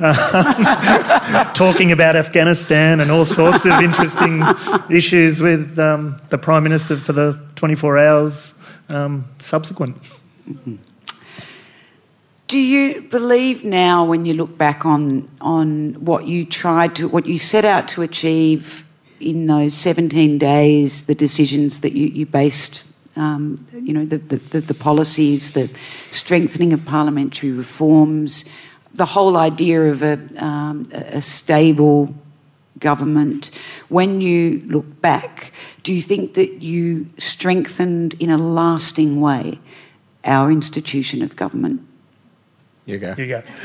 talking 1.54 1.92
about 1.92 2.16
Afghanistan 2.16 3.00
and 3.00 3.10
all 3.10 3.24
sorts 3.24 3.64
of 3.64 3.72
interesting 3.80 4.42
issues 4.90 5.40
with 5.40 5.78
um, 5.78 6.20
the 6.28 6.38
Prime 6.38 6.64
Minister 6.64 6.96
for 6.96 7.12
the 7.12 7.40
24 7.56 7.98
hours 7.98 8.54
um, 8.88 9.24
subsequent. 9.40 9.96
Do 12.48 12.58
you 12.58 13.02
believe 13.02 13.64
now, 13.64 14.04
when 14.04 14.26
you 14.26 14.34
look 14.34 14.58
back 14.58 14.84
on 14.84 15.30
on 15.40 15.94
what 16.04 16.26
you 16.26 16.44
tried 16.44 16.96
to, 16.96 17.08
what 17.08 17.26
you 17.26 17.38
set 17.38 17.64
out 17.64 17.88
to 17.88 18.02
achieve 18.02 18.84
in 19.20 19.46
those 19.46 19.72
17 19.72 20.36
days, 20.36 21.04
the 21.04 21.14
decisions 21.14 21.80
that 21.80 21.92
you, 21.92 22.08
you 22.08 22.26
based 22.26 22.82
um, 23.16 23.66
you 23.72 23.92
know, 23.92 24.04
the, 24.04 24.18
the, 24.18 24.60
the, 24.60 24.74
policies, 24.74 25.52
the 25.52 25.70
strengthening 26.10 26.72
of 26.72 26.84
parliamentary 26.84 27.50
reforms, 27.50 28.44
the 28.94 29.06
whole 29.06 29.36
idea 29.36 29.90
of 29.90 30.02
a, 30.02 30.18
um, 30.42 30.88
a 30.92 31.20
stable 31.20 32.14
government. 32.78 33.50
When 33.88 34.20
you 34.20 34.62
look 34.66 35.00
back, 35.00 35.52
do 35.82 35.92
you 35.92 36.02
think 36.02 36.34
that 36.34 36.62
you 36.62 37.06
strengthened 37.18 38.14
in 38.14 38.30
a 38.30 38.38
lasting 38.38 39.20
way 39.20 39.58
our 40.24 40.50
institution 40.50 41.22
of 41.22 41.36
government? 41.36 41.86
You 42.86 42.98
go. 42.98 43.14
You 43.16 43.26
go. 43.26 43.42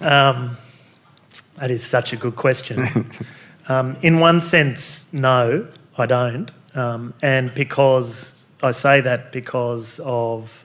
um, 0.00 0.56
that 1.56 1.70
is 1.70 1.84
such 1.84 2.12
a 2.12 2.16
good 2.16 2.36
question. 2.36 3.10
Um, 3.68 3.96
in 4.02 4.18
one 4.18 4.40
sense, 4.40 5.06
no. 5.12 5.68
I 6.00 6.06
don't. 6.06 6.50
Um, 6.74 7.14
and 7.22 7.52
because 7.54 8.46
I 8.62 8.72
say 8.72 9.00
that 9.00 9.32
because 9.32 10.00
of 10.02 10.64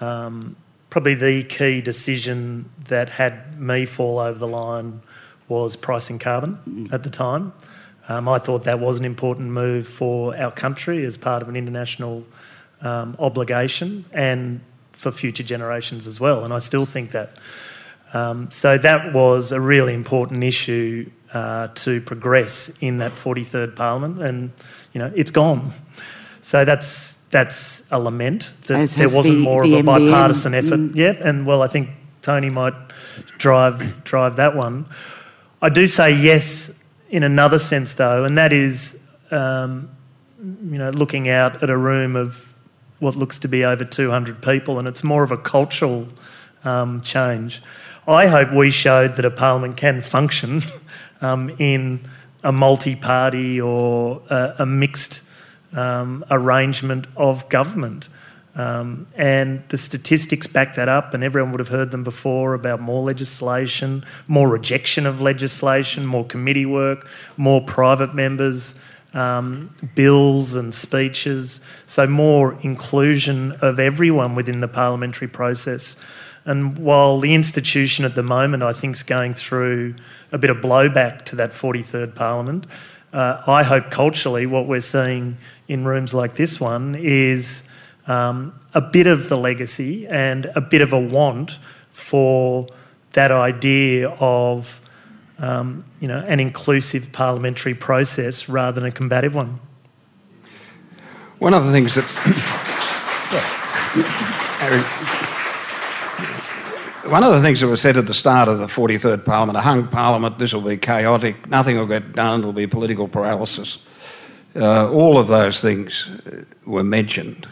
um, 0.00 0.56
probably 0.90 1.14
the 1.14 1.44
key 1.44 1.80
decision 1.80 2.70
that 2.88 3.08
had 3.08 3.60
me 3.60 3.86
fall 3.86 4.18
over 4.18 4.38
the 4.38 4.48
line 4.48 5.02
was 5.48 5.76
pricing 5.76 6.18
carbon 6.18 6.58
mm. 6.68 6.92
at 6.92 7.02
the 7.02 7.10
time. 7.10 7.52
Um, 8.08 8.28
I 8.28 8.38
thought 8.38 8.64
that 8.64 8.80
was 8.80 8.98
an 8.98 9.04
important 9.04 9.50
move 9.50 9.86
for 9.88 10.36
our 10.36 10.50
country 10.50 11.04
as 11.04 11.16
part 11.16 11.42
of 11.42 11.48
an 11.48 11.56
international 11.56 12.24
um, 12.80 13.16
obligation 13.18 14.04
and 14.12 14.60
for 14.92 15.10
future 15.10 15.42
generations 15.42 16.06
as 16.06 16.20
well. 16.20 16.44
And 16.44 16.54
I 16.54 16.58
still 16.58 16.86
think 16.86 17.10
that. 17.10 17.36
Um, 18.14 18.50
so 18.50 18.78
that 18.78 19.12
was 19.12 19.50
a 19.50 19.60
really 19.60 19.92
important 19.92 20.44
issue 20.44 21.10
uh, 21.32 21.68
to 21.68 22.00
progress 22.00 22.70
in 22.80 22.98
that 22.98 23.12
43rd 23.12 23.76
Parliament, 23.76 24.22
and 24.22 24.50
you 24.92 24.98
know 25.00 25.12
it's 25.14 25.30
gone. 25.30 25.72
So 26.40 26.64
that's 26.64 27.18
that's 27.30 27.82
a 27.90 27.98
lament 27.98 28.52
that 28.66 28.78
As 28.78 28.94
there 28.94 29.08
wasn't 29.08 29.38
the, 29.38 29.42
more 29.42 29.66
the 29.66 29.74
of 29.74 29.80
a 29.80 29.82
NBN. 29.90 30.10
bipartisan 30.10 30.54
effort. 30.54 30.78
Mm. 30.78 30.94
Yeah, 30.94 31.14
and 31.20 31.46
well, 31.46 31.62
I 31.62 31.68
think 31.68 31.90
Tony 32.22 32.50
might 32.50 32.74
drive 33.38 34.04
drive 34.04 34.36
that 34.36 34.54
one. 34.56 34.86
I 35.60 35.68
do 35.68 35.86
say 35.86 36.12
yes 36.12 36.70
in 37.08 37.22
another 37.22 37.58
sense 37.58 37.94
though, 37.94 38.24
and 38.24 38.38
that 38.38 38.52
is, 38.52 39.00
um, 39.30 39.88
you 40.38 40.78
know, 40.78 40.90
looking 40.90 41.28
out 41.28 41.62
at 41.62 41.70
a 41.70 41.76
room 41.76 42.14
of 42.16 42.46
what 42.98 43.16
looks 43.16 43.38
to 43.40 43.48
be 43.48 43.64
over 43.64 43.84
200 43.84 44.42
people, 44.42 44.78
and 44.78 44.88
it's 44.88 45.04
more 45.04 45.22
of 45.22 45.32
a 45.32 45.36
cultural 45.36 46.08
um, 46.64 47.00
change. 47.02 47.62
I 48.08 48.26
hope 48.28 48.52
we 48.52 48.70
showed 48.70 49.16
that 49.16 49.24
a 49.24 49.30
parliament 49.30 49.76
can 49.76 50.00
function 50.00 50.62
um, 51.20 51.50
in 51.58 52.08
a 52.42 52.52
multi 52.52 52.96
party 52.96 53.60
or 53.60 54.22
a, 54.30 54.56
a 54.60 54.66
mixed 54.66 55.22
um, 55.72 56.24
arrangement 56.30 57.06
of 57.16 57.48
government. 57.48 58.08
Um, 58.54 59.06
and 59.16 59.62
the 59.68 59.76
statistics 59.76 60.46
back 60.46 60.76
that 60.76 60.88
up, 60.88 61.12
and 61.12 61.22
everyone 61.22 61.52
would 61.52 61.60
have 61.60 61.68
heard 61.68 61.90
them 61.90 62.04
before 62.04 62.54
about 62.54 62.80
more 62.80 63.04
legislation, 63.04 64.02
more 64.28 64.48
rejection 64.48 65.04
of 65.04 65.20
legislation, 65.20 66.06
more 66.06 66.24
committee 66.24 66.64
work, 66.64 67.06
more 67.36 67.60
private 67.60 68.14
members, 68.14 68.74
um, 69.12 69.74
bills 69.94 70.54
and 70.54 70.74
speeches. 70.74 71.60
So, 71.86 72.06
more 72.06 72.58
inclusion 72.62 73.52
of 73.60 73.78
everyone 73.78 74.34
within 74.34 74.60
the 74.60 74.68
parliamentary 74.68 75.28
process. 75.28 75.96
And 76.46 76.78
while 76.78 77.18
the 77.18 77.34
institution 77.34 78.04
at 78.04 78.14
the 78.14 78.22
moment, 78.22 78.62
I 78.62 78.72
think, 78.72 78.94
is 78.94 79.02
going 79.02 79.34
through 79.34 79.96
a 80.32 80.38
bit 80.38 80.50
of 80.50 80.58
blowback 80.58 81.24
to 81.26 81.36
that 81.36 81.52
43rd 81.52 82.14
Parliament, 82.14 82.66
uh, 83.12 83.42
I 83.46 83.62
hope 83.62 83.90
culturally 83.90 84.46
what 84.46 84.66
we're 84.66 84.80
seeing 84.80 85.38
in 85.68 85.84
rooms 85.84 86.12
like 86.12 86.36
this 86.36 86.60
one 86.60 86.94
is 86.94 87.62
um, 88.06 88.58
a 88.74 88.80
bit 88.80 89.06
of 89.06 89.28
the 89.28 89.36
legacy 89.36 90.06
and 90.06 90.46
a 90.54 90.60
bit 90.60 90.82
of 90.82 90.92
a 90.92 91.00
want 91.00 91.58
for 91.92 92.66
that 93.12 93.30
idea 93.30 94.10
of 94.20 94.80
um, 95.38 95.84
you 96.00 96.08
know, 96.08 96.24
an 96.26 96.40
inclusive 96.40 97.12
parliamentary 97.12 97.74
process 97.74 98.48
rather 98.48 98.80
than 98.80 98.88
a 98.88 98.92
combative 98.92 99.34
one. 99.34 99.60
One 101.38 101.52
of 101.52 101.66
the 101.66 101.72
things 101.72 101.94
that 101.94 102.04
one 107.08 107.22
of 107.22 107.32
the 107.32 107.42
things 107.42 107.60
that 107.60 107.68
was 107.68 107.80
said 107.80 107.96
at 107.96 108.06
the 108.06 108.14
start 108.14 108.48
of 108.48 108.58
the 108.58 108.66
43rd 108.66 109.24
Parliament, 109.24 109.56
a 109.56 109.60
hung 109.60 109.88
Parliament, 109.88 110.38
this 110.38 110.52
will 110.52 110.62
be 110.62 110.76
chaotic, 110.76 111.48
nothing 111.48 111.76
will 111.76 111.86
get 111.86 112.12
done, 112.12 112.40
it'll 112.40 112.52
be 112.52 112.66
political 112.66 113.08
paralysis. 113.08 113.78
Uh, 114.54 114.90
all 114.90 115.18
of 115.18 115.28
those 115.28 115.60
things 115.60 116.08
uh, 116.26 116.42
were 116.64 116.84
mentioned. 116.84 117.48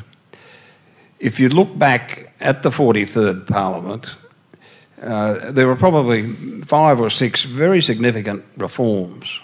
If 1.20 1.38
you 1.38 1.48
look 1.48 1.76
back 1.78 2.32
at 2.40 2.62
the 2.62 2.70
43rd 2.70 3.46
Parliament, 3.46 4.14
uh, 5.02 5.52
there 5.52 5.66
were 5.66 5.76
probably 5.76 6.32
five 6.62 7.00
or 7.00 7.10
six 7.10 7.44
very 7.44 7.82
significant 7.82 8.44
reforms. 8.56 9.40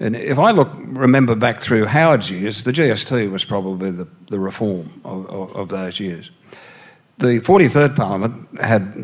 And 0.00 0.16
if 0.16 0.38
I 0.38 0.50
look, 0.50 0.70
remember 0.76 1.34
back 1.34 1.60
through 1.60 1.86
Howard's 1.86 2.30
years, 2.30 2.64
the 2.64 2.72
GST 2.72 3.30
was 3.30 3.44
probably 3.44 3.90
the, 3.90 4.06
the 4.28 4.38
reform 4.38 5.00
of, 5.04 5.26
of, 5.30 5.56
of 5.56 5.68
those 5.68 6.00
years. 6.00 6.30
The 7.18 7.40
43rd 7.40 7.94
Parliament 7.94 8.60
had 8.60 8.94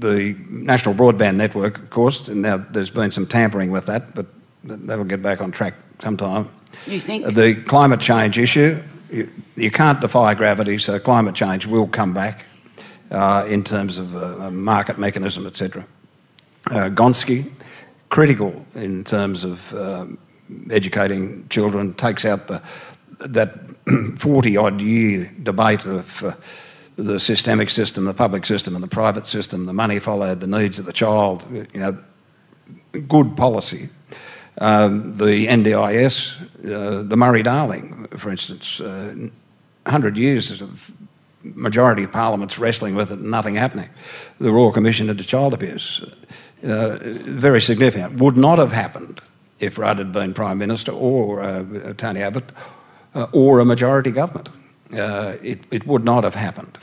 the 0.00 0.36
National 0.48 0.94
Broadband 0.94 1.36
Network, 1.36 1.78
of 1.78 1.90
course, 1.90 2.26
and 2.28 2.42
now 2.42 2.56
there's 2.56 2.90
been 2.90 3.12
some 3.12 3.26
tampering 3.26 3.70
with 3.70 3.86
that, 3.86 4.14
but 4.14 4.26
that'll 4.64 5.04
get 5.04 5.22
back 5.22 5.40
on 5.40 5.52
track 5.52 5.74
sometime. 6.02 6.48
You 6.86 6.98
think? 6.98 7.32
The 7.34 7.54
climate 7.54 8.00
change 8.00 8.38
issue, 8.38 8.82
you, 9.10 9.30
you 9.56 9.70
can't 9.70 10.00
defy 10.00 10.34
gravity, 10.34 10.78
so 10.78 10.98
climate 10.98 11.36
change 11.36 11.66
will 11.66 11.86
come 11.86 12.12
back 12.12 12.44
uh, 13.12 13.46
in 13.48 13.62
terms 13.62 13.98
of 13.98 14.16
uh, 14.16 14.50
market 14.50 14.98
mechanism, 14.98 15.46
etc. 15.46 15.86
Uh, 16.70 16.88
Gonski, 16.88 17.50
critical 18.08 18.64
in 18.74 19.04
terms 19.04 19.44
of 19.44 19.72
um, 19.74 20.18
educating 20.70 21.46
children, 21.48 21.94
takes 21.94 22.24
out 22.24 22.48
the, 22.48 22.60
that 23.20 23.54
40 24.18 24.56
odd 24.56 24.80
year 24.80 25.32
debate 25.42 25.86
of 25.86 26.24
uh, 26.24 26.32
the 26.96 27.18
systemic 27.18 27.70
system, 27.70 28.04
the 28.04 28.14
public 28.14 28.46
system, 28.46 28.74
and 28.74 28.82
the 28.82 28.88
private 28.88 29.26
system. 29.26 29.66
The 29.66 29.72
money 29.72 29.98
followed 29.98 30.40
the 30.40 30.46
needs 30.46 30.78
of 30.78 30.86
the 30.86 30.92
child. 30.92 31.44
You 31.50 31.80
know, 31.80 31.98
good 33.08 33.36
policy. 33.36 33.88
Um, 34.58 35.16
the 35.16 35.46
NDIS, 35.48 36.40
uh, 36.64 37.02
the 37.02 37.16
Murray 37.16 37.42
Darling, 37.42 38.06
for 38.16 38.30
instance, 38.30 38.80
uh, 38.80 39.12
100 39.82 40.16
years 40.16 40.62
of 40.62 40.90
majority 41.42 42.04
of 42.04 42.12
parliaments 42.12 42.58
wrestling 42.58 42.94
with 42.94 43.10
it 43.10 43.18
and 43.18 43.30
nothing 43.30 43.56
happening. 43.56 43.90
The 44.38 44.52
Royal 44.52 44.72
Commission 44.72 45.10
into 45.10 45.24
Child 45.24 45.54
Abuse, 45.54 46.02
uh, 46.62 46.98
very 47.00 47.60
significant. 47.60 48.14
Would 48.20 48.36
not 48.36 48.58
have 48.58 48.72
happened 48.72 49.20
if 49.58 49.78
Rudd 49.78 49.98
had 49.98 50.12
been 50.12 50.34
Prime 50.34 50.58
Minister 50.58 50.92
or 50.92 51.40
uh, 51.40 51.92
Tony 51.96 52.22
Abbott 52.22 52.44
uh, 53.14 53.26
or 53.32 53.58
a 53.58 53.64
majority 53.64 54.10
government. 54.10 54.48
Uh, 54.98 55.36
it, 55.42 55.60
it 55.70 55.86
would 55.86 56.04
not 56.04 56.24
have 56.24 56.34
happened. 56.34 56.78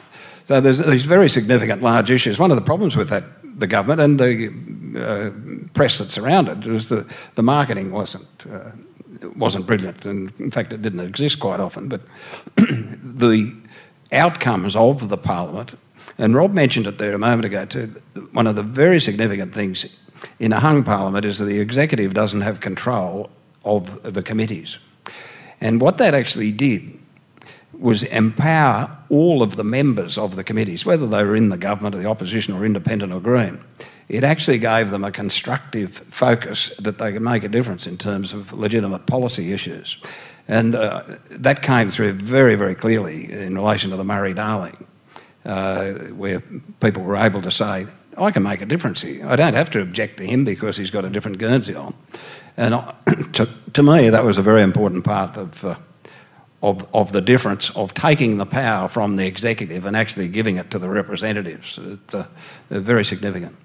So 0.45 0.59
there's 0.59 0.79
these 0.79 1.05
very 1.05 1.29
significant 1.29 1.81
large 1.81 2.11
issues. 2.11 2.39
One 2.39 2.51
of 2.51 2.55
the 2.55 2.61
problems 2.61 2.95
with 2.95 3.09
that, 3.09 3.23
the 3.59 3.67
government 3.67 4.01
and 4.01 4.19
the 4.19 4.51
uh, 4.99 5.69
press 5.73 5.97
that 5.99 6.11
surrounded 6.11 6.65
it, 6.65 6.69
was 6.69 6.89
that 6.89 7.05
the 7.35 7.43
marketing 7.43 7.91
wasn't 7.91 8.27
uh, 8.51 8.71
wasn't 9.35 9.67
brilliant, 9.67 10.05
and 10.05 10.31
in 10.39 10.51
fact, 10.51 10.73
it 10.73 10.81
didn't 10.81 10.99
exist 11.01 11.39
quite 11.39 11.59
often. 11.59 11.87
But 11.87 12.01
the 12.55 13.55
outcomes 14.11 14.75
of 14.75 15.09
the 15.09 15.17
parliament, 15.17 15.77
and 16.17 16.35
Rob 16.35 16.53
mentioned 16.53 16.87
it 16.87 16.97
there 16.97 17.13
a 17.13 17.19
moment 17.19 17.45
ago 17.45 17.65
too. 17.65 18.01
One 18.31 18.47
of 18.47 18.55
the 18.55 18.63
very 18.63 18.99
significant 18.99 19.53
things 19.53 19.85
in 20.39 20.53
a 20.53 20.59
hung 20.59 20.83
parliament 20.83 21.25
is 21.25 21.37
that 21.37 21.45
the 21.45 21.59
executive 21.59 22.13
doesn't 22.13 22.41
have 22.41 22.59
control 22.59 23.29
of 23.63 24.01
the 24.01 24.23
committees, 24.23 24.79
and 25.59 25.79
what 25.79 25.97
that 25.99 26.13
actually 26.15 26.51
did 26.51 27.00
was 27.81 28.03
empower 28.03 28.95
all 29.09 29.41
of 29.41 29.55
the 29.55 29.63
members 29.63 30.17
of 30.17 30.35
the 30.35 30.43
committees, 30.43 30.85
whether 30.85 31.07
they 31.07 31.23
were 31.23 31.35
in 31.35 31.49
the 31.49 31.57
government 31.57 31.95
or 31.95 31.97
the 31.97 32.07
opposition 32.07 32.53
or 32.53 32.63
independent 32.63 33.11
or 33.11 33.19
green. 33.19 33.59
It 34.07 34.23
actually 34.23 34.59
gave 34.59 34.91
them 34.91 35.03
a 35.03 35.11
constructive 35.11 35.97
focus 36.11 36.71
that 36.79 36.99
they 36.99 37.11
could 37.11 37.23
make 37.23 37.43
a 37.43 37.49
difference 37.49 37.87
in 37.87 37.97
terms 37.97 38.33
of 38.33 38.53
legitimate 38.53 39.07
policy 39.07 39.51
issues. 39.51 39.97
And 40.47 40.75
uh, 40.75 41.03
that 41.31 41.63
came 41.63 41.89
through 41.89 42.13
very, 42.13 42.55
very 42.55 42.75
clearly 42.75 43.31
in 43.31 43.55
relation 43.55 43.89
to 43.89 43.97
the 43.97 44.03
Murray 44.03 44.35
Darling, 44.35 44.85
uh, 45.45 45.93
where 46.13 46.43
people 46.81 47.03
were 47.03 47.15
able 47.15 47.41
to 47.41 47.51
say, 47.51 47.87
I 48.15 48.29
can 48.29 48.43
make 48.43 48.61
a 48.61 48.65
difference 48.65 49.01
here. 49.01 49.25
I 49.25 49.35
don't 49.35 49.55
have 49.55 49.71
to 49.71 49.81
object 49.81 50.17
to 50.17 50.25
him 50.25 50.45
because 50.45 50.77
he's 50.77 50.91
got 50.91 51.03
a 51.03 51.09
different 51.09 51.39
Guernsey 51.39 51.73
on. 51.73 51.95
And 52.57 52.75
to, 53.33 53.49
to 53.73 53.81
me, 53.81 54.09
that 54.09 54.23
was 54.23 54.37
a 54.37 54.43
very 54.43 54.61
important 54.61 55.03
part 55.03 55.35
of. 55.37 55.65
Uh, 55.65 55.75
of, 56.61 56.87
of 56.93 57.11
the 57.11 57.21
difference 57.21 57.69
of 57.71 57.93
taking 57.93 58.37
the 58.37 58.45
power 58.45 58.87
from 58.87 59.15
the 59.15 59.25
executive 59.25 59.85
and 59.85 59.95
actually 59.95 60.27
giving 60.27 60.57
it 60.57 60.69
to 60.71 60.79
the 60.79 60.89
representatives. 60.89 61.79
It's 61.81 62.13
uh, 62.13 62.27
very 62.69 63.03
significant. 63.03 63.55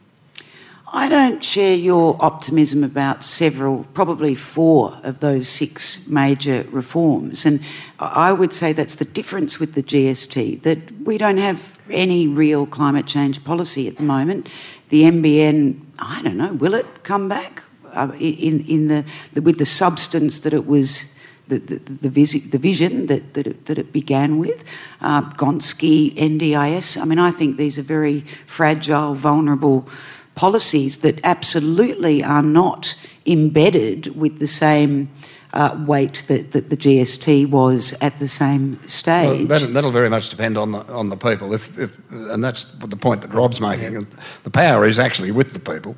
I 0.93 1.09
don't 1.09 1.43
share 1.43 1.75
your 1.75 2.17
optimism 2.25 2.85
about 2.85 3.25
several, 3.25 3.85
probably 3.93 4.37
four 4.37 4.99
of 5.03 5.19
those 5.19 5.49
six 5.49 6.07
major 6.07 6.65
reforms. 6.71 7.45
And 7.45 7.61
I 7.99 8.33
would 8.33 8.53
say 8.53 8.73
that's 8.73 8.95
the 8.95 9.05
difference 9.05 9.59
with 9.59 9.75
the 9.75 9.83
GST, 9.83 10.63
that 10.63 10.79
we 11.03 11.19
don't 11.19 11.39
have 11.39 11.77
any 11.91 12.29
real 12.29 12.67
climate 12.67 13.07
change 13.07 13.43
policy 13.43 13.89
at 13.89 13.97
the 13.97 14.05
moment. 14.05 14.49
The 14.91 15.03
NBN, 15.03 15.81
I 15.99 16.23
don't 16.23 16.37
know, 16.37 16.53
will 16.53 16.75
it 16.75 17.03
come 17.03 17.29
back 17.29 17.65
uh, 17.93 18.13
in, 18.21 18.65
in 18.67 18.89
the, 18.89 19.05
the, 19.33 19.43
with 19.43 19.59
the 19.59 19.67
substance 19.67 20.41
that 20.41 20.53
it 20.53 20.67
was 20.67 21.07
the, 21.49 21.59
the, 21.59 21.79
the, 21.79 22.11
visi- 22.11 22.41
the 22.41 22.59
vision 22.59 23.07
that, 23.07 23.35
that, 23.35 23.47
it, 23.47 23.67
that 23.67 23.79
it 23.79 23.93
began 23.93 24.39
with. 24.39 24.65
Uh, 25.01 25.23
Gonski, 25.31 26.15
NDIS. 26.15 27.01
I 27.01 27.05
mean, 27.05 27.19
I 27.19 27.31
think 27.31 27.57
these 27.57 27.79
are 27.79 27.83
very 27.83 28.25
fragile, 28.47 29.15
vulnerable 29.15 29.89
policies 30.35 30.99
that 30.99 31.19
absolutely 31.25 32.23
are 32.23 32.43
not 32.43 32.95
embedded 33.27 34.17
with 34.17 34.39
the 34.39 34.47
same 34.47 35.11
uh, 35.53 35.75
weight 35.87 36.25
that, 36.29 36.53
that 36.53 36.69
the 36.69 36.77
GST 36.77 37.49
was 37.49 37.95
at 38.03 38.19
the 38.19 38.29
same 38.29 38.79
stage. 38.87 39.49
Well, 39.49 39.67
that, 39.67 39.85
will 39.85 39.91
very 39.91 40.11
much 40.11 40.29
depend 40.29 40.59
on 40.59 40.73
the, 40.73 40.81
on 40.87 41.09
the 41.09 41.17
people, 41.17 41.55
if, 41.55 41.77
if, 41.79 41.99
and 42.11 42.45
that's 42.45 42.65
the 42.65 42.97
point 42.97 43.23
that 43.23 43.33
Rob's 43.33 43.61
making. 43.61 44.07
The 44.45 44.51
power 44.51 44.87
is 44.87 44.99
actually 44.99 45.31
with 45.31 45.55
the 45.55 45.59
people. 45.59 45.97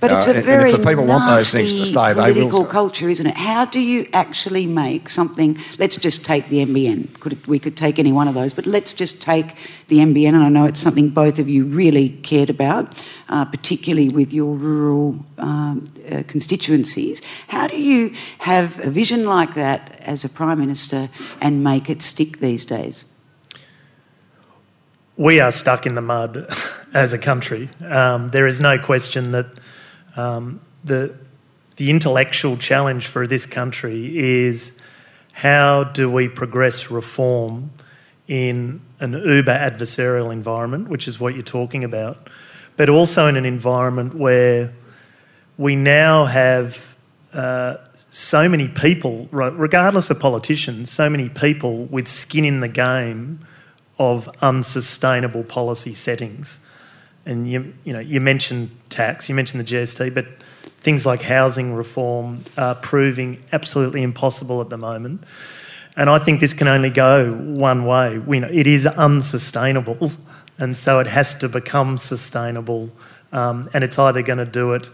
But 0.00 0.12
it's 0.12 0.26
a 0.26 0.34
very 0.40 0.70
if 0.70 0.80
the 0.80 0.86
people 0.86 1.04
want 1.04 1.26
those 1.26 1.50
things 1.50 1.72
to 1.74 1.86
stay, 1.86 2.14
political 2.14 2.64
culture, 2.64 3.08
isn't 3.08 3.26
it? 3.26 3.36
How 3.36 3.64
do 3.64 3.80
you 3.80 4.08
actually 4.12 4.66
make 4.66 5.08
something? 5.08 5.58
Let's 5.78 5.96
just 5.96 6.24
take 6.24 6.48
the 6.48 6.64
NBN. 6.64 7.20
Could, 7.20 7.46
we 7.46 7.58
could 7.58 7.76
take 7.76 7.98
any 7.98 8.12
one 8.12 8.28
of 8.28 8.34
those, 8.34 8.54
but 8.54 8.66
let's 8.66 8.92
just 8.92 9.22
take 9.22 9.56
the 9.88 9.98
NBN. 9.98 10.28
And 10.28 10.42
I 10.44 10.48
know 10.48 10.64
it's 10.64 10.80
something 10.80 11.10
both 11.10 11.38
of 11.38 11.48
you 11.48 11.64
really 11.64 12.10
cared 12.10 12.50
about, 12.50 13.00
uh, 13.28 13.44
particularly 13.44 14.08
with 14.08 14.32
your 14.32 14.54
rural 14.56 15.24
um, 15.38 15.84
uh, 16.10 16.22
constituencies. 16.26 17.20
How 17.48 17.66
do 17.66 17.80
you 17.80 18.12
have 18.38 18.80
a 18.80 18.90
vision 18.90 19.26
like 19.26 19.54
that 19.54 19.98
as 20.00 20.24
a 20.24 20.28
prime 20.28 20.58
minister 20.58 21.08
and 21.40 21.62
make 21.62 21.88
it 21.88 22.02
stick 22.02 22.40
these 22.40 22.64
days? 22.64 23.04
We 25.16 25.38
are 25.38 25.52
stuck 25.52 25.86
in 25.86 25.94
the 25.94 26.00
mud 26.00 26.52
as 26.94 27.12
a 27.12 27.18
country. 27.18 27.70
Um, 27.82 28.30
there 28.30 28.48
is 28.48 28.60
no 28.60 28.78
question 28.78 29.30
that 29.30 29.46
um, 30.16 30.60
the, 30.84 31.14
the 31.76 31.90
intellectual 31.90 32.56
challenge 32.56 33.06
for 33.06 33.26
this 33.26 33.46
country 33.46 34.16
is 34.18 34.72
how 35.32 35.84
do 35.84 36.10
we 36.10 36.28
progress 36.28 36.90
reform 36.90 37.70
in 38.28 38.80
an 39.00 39.12
uber 39.12 39.52
adversarial 39.52 40.32
environment, 40.32 40.88
which 40.88 41.08
is 41.08 41.18
what 41.18 41.34
you're 41.34 41.42
talking 41.42 41.84
about, 41.84 42.28
but 42.76 42.88
also 42.88 43.26
in 43.26 43.36
an 43.36 43.44
environment 43.44 44.14
where 44.14 44.72
we 45.58 45.76
now 45.76 46.24
have 46.24 46.96
uh, 47.32 47.76
so 48.10 48.48
many 48.48 48.68
people, 48.68 49.28
regardless 49.32 50.08
of 50.08 50.20
politicians, 50.20 50.90
so 50.90 51.10
many 51.10 51.28
people 51.28 51.84
with 51.86 52.06
skin 52.06 52.44
in 52.44 52.60
the 52.60 52.68
game 52.68 53.44
of 53.98 54.28
unsustainable 54.40 55.42
policy 55.42 55.94
settings. 55.94 56.60
And 57.26 57.50
you, 57.50 57.72
you 57.84 57.92
know, 57.92 58.00
you 58.00 58.20
mentioned 58.20 58.70
tax, 58.90 59.28
you 59.28 59.34
mentioned 59.34 59.66
the 59.66 59.72
GST, 59.72 60.14
but 60.14 60.26
things 60.80 61.06
like 61.06 61.22
housing 61.22 61.74
reform 61.74 62.44
are 62.58 62.74
proving 62.74 63.42
absolutely 63.52 64.02
impossible 64.02 64.60
at 64.60 64.68
the 64.68 64.76
moment. 64.76 65.24
And 65.96 66.10
I 66.10 66.18
think 66.18 66.40
this 66.40 66.52
can 66.52 66.68
only 66.68 66.90
go 66.90 67.32
one 67.32 67.86
way. 67.86 68.18
We 68.18 68.40
know 68.40 68.48
it 68.50 68.66
is 68.66 68.86
unsustainable, 68.86 70.12
and 70.58 70.76
so 70.76 70.98
it 70.98 71.06
has 71.06 71.34
to 71.36 71.48
become 71.48 71.98
sustainable. 71.98 72.90
Um, 73.32 73.70
and 73.72 73.82
it's 73.82 73.98
either 73.98 74.22
going 74.22 74.38
to 74.38 74.44
do 74.44 74.74
it 74.74 74.90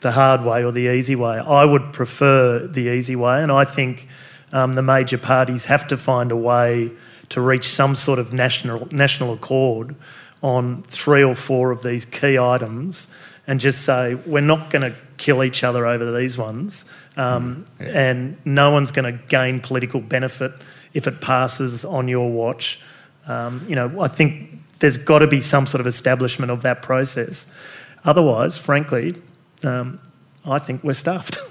the 0.00 0.12
hard 0.12 0.44
way 0.44 0.64
or 0.64 0.72
the 0.72 0.94
easy 0.94 1.14
way. 1.14 1.38
I 1.38 1.64
would 1.64 1.92
prefer 1.92 2.66
the 2.66 2.88
easy 2.88 3.16
way, 3.16 3.42
and 3.42 3.52
I 3.52 3.64
think 3.64 4.08
um, 4.52 4.74
the 4.74 4.82
major 4.82 5.18
parties 5.18 5.66
have 5.66 5.86
to 5.88 5.96
find 5.96 6.32
a 6.32 6.36
way 6.36 6.90
to 7.28 7.40
reach 7.40 7.68
some 7.68 7.94
sort 7.94 8.18
of 8.18 8.32
national 8.32 8.88
national 8.90 9.32
accord 9.32 9.94
on 10.42 10.82
three 10.84 11.22
or 11.22 11.34
four 11.34 11.70
of 11.70 11.82
these 11.82 12.04
key 12.04 12.38
items, 12.38 13.08
and 13.46 13.60
just 13.60 13.82
say 13.82 14.14
we're 14.14 14.40
not 14.40 14.70
going 14.70 14.90
to 14.90 14.96
kill 15.16 15.44
each 15.44 15.62
other 15.64 15.86
over 15.86 16.16
these 16.16 16.38
ones, 16.38 16.84
um, 17.16 17.66
mm, 17.78 17.86
yeah. 17.86 18.10
and 18.10 18.36
no 18.44 18.70
one's 18.70 18.90
going 18.90 19.12
to 19.12 19.22
gain 19.26 19.60
political 19.60 20.00
benefit 20.00 20.52
if 20.94 21.06
it 21.06 21.20
passes 21.20 21.84
on 21.84 22.08
your 22.08 22.30
watch. 22.30 22.80
Um, 23.26 23.64
you 23.68 23.76
know, 23.76 24.00
I 24.00 24.08
think 24.08 24.50
there's 24.78 24.96
got 24.96 25.20
to 25.20 25.26
be 25.26 25.40
some 25.40 25.66
sort 25.66 25.80
of 25.80 25.86
establishment 25.86 26.50
of 26.50 26.62
that 26.62 26.82
process. 26.82 27.46
Otherwise, 28.04 28.56
frankly, 28.56 29.14
um, 29.62 30.00
I 30.44 30.58
think 30.58 30.82
we're 30.82 30.94
stuffed. 30.94 31.38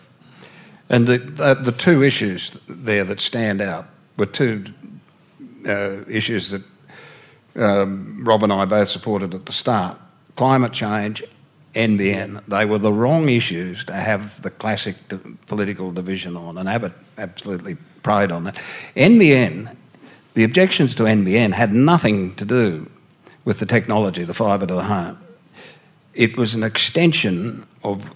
And 0.89 1.05
the, 1.05 1.19
the, 1.19 1.53
the, 1.53 1.71
two 1.71 2.01
issues 2.01 2.57
there 2.67 3.03
that 3.03 3.19
stand 3.19 3.61
out 3.61 3.85
were 4.17 4.25
two 4.25 4.65
uh, 5.67 6.03
issues 6.07 6.49
that 6.49 6.63
um, 7.55 8.23
Rob 8.23 8.43
and 8.43 8.53
I 8.53 8.65
both 8.65 8.89
supported 8.89 9.33
at 9.33 9.45
the 9.45 9.53
start 9.53 9.97
climate 10.39 10.71
change, 10.71 11.21
NBN. 11.73 12.45
They 12.45 12.63
were 12.63 12.77
the 12.77 12.93
wrong 12.93 13.27
issues 13.27 13.83
to 13.85 13.93
have 13.93 14.41
the 14.41 14.49
classic 14.49 14.95
political 15.47 15.91
division 15.91 16.37
on, 16.37 16.57
and 16.57 16.69
Abbott 16.69 16.93
absolutely 17.17 17.75
preyed 18.03 18.31
on 18.31 18.45
that. 18.45 18.55
NBN, 18.95 19.75
the 20.35 20.45
objections 20.45 20.95
to 20.95 21.03
NBN 21.03 21.51
had 21.51 21.73
nothing 21.73 22.35
to 22.35 22.45
do 22.45 22.89
with 23.43 23.59
the 23.59 23.65
technology, 23.65 24.23
the 24.23 24.33
fibre 24.33 24.65
to 24.65 24.75
the 24.75 24.83
home. 24.83 25.17
It 26.13 26.37
was 26.37 26.55
an 26.55 26.63
extension 26.63 27.65
of 27.83 28.09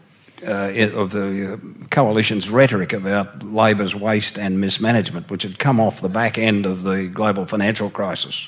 uh, 0.47 0.71
of 0.93 1.11
the 1.11 1.53
uh, 1.53 1.85
coalition's 1.89 2.49
rhetoric 2.49 2.93
about 2.93 3.43
Labor's 3.43 3.95
waste 3.95 4.37
and 4.37 4.61
mismanagement, 4.61 5.29
which 5.29 5.43
had 5.43 5.59
come 5.59 5.81
off 5.81 5.99
the 5.99 6.09
back 6.09 6.37
end 6.37 6.65
of 6.65 6.83
the 6.83 7.07
global 7.07 7.45
financial 7.45 7.89
crisis 7.89 8.47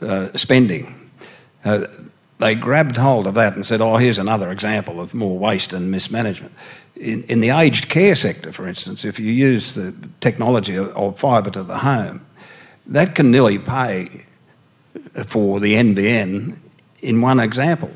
uh, 0.00 0.36
spending. 0.36 1.10
Uh, 1.64 1.86
they 2.38 2.54
grabbed 2.54 2.96
hold 2.96 3.26
of 3.26 3.34
that 3.34 3.54
and 3.54 3.64
said, 3.64 3.80
oh, 3.80 3.96
here's 3.96 4.18
another 4.18 4.50
example 4.50 5.00
of 5.00 5.14
more 5.14 5.38
waste 5.38 5.72
and 5.72 5.90
mismanagement. 5.90 6.52
In, 6.96 7.22
in 7.24 7.40
the 7.40 7.50
aged 7.50 7.88
care 7.88 8.14
sector, 8.14 8.52
for 8.52 8.66
instance, 8.66 9.04
if 9.04 9.18
you 9.18 9.32
use 9.32 9.74
the 9.74 9.94
technology 10.20 10.76
of, 10.76 10.88
of 10.96 11.18
fibre 11.18 11.50
to 11.50 11.62
the 11.62 11.78
home, 11.78 12.24
that 12.86 13.14
can 13.14 13.30
nearly 13.30 13.58
pay 13.58 14.24
for 15.26 15.60
the 15.60 15.74
NBN 15.74 16.56
in 17.02 17.20
one 17.20 17.40
example 17.40 17.90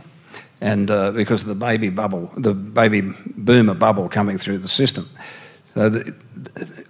and 0.61 0.91
uh, 0.91 1.11
because 1.13 1.43
of 1.43 1.49
the 1.49 1.55
baby 1.55 1.89
bubble, 1.89 2.31
the 2.37 2.53
baby 2.53 3.01
boomer 3.01 3.75
bubble 3.75 4.09
coming 4.09 4.39
through 4.39 4.59
the 4.59 4.69
system. 4.69 5.09
So 5.75 5.89
the, 5.89 6.15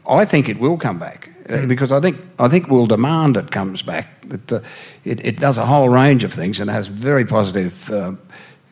I 0.08 0.24
think 0.24 0.48
it 0.48 0.58
will 0.58 0.76
come 0.76 0.98
back 0.98 1.30
uh, 1.48 1.66
because 1.66 1.92
I 1.92 2.00
think 2.00 2.18
I 2.38 2.48
think 2.48 2.68
we'll 2.68 2.86
demand 2.86 3.36
it 3.36 3.50
comes 3.50 3.82
back. 3.82 4.06
That 4.28 4.52
uh, 4.52 4.60
it, 5.04 5.24
it, 5.24 5.40
does 5.40 5.58
a 5.58 5.66
whole 5.66 5.88
range 5.88 6.24
of 6.24 6.32
things 6.32 6.60
and 6.60 6.70
has 6.70 6.86
very 6.86 7.24
positive 7.24 7.90
uh, 7.90 8.12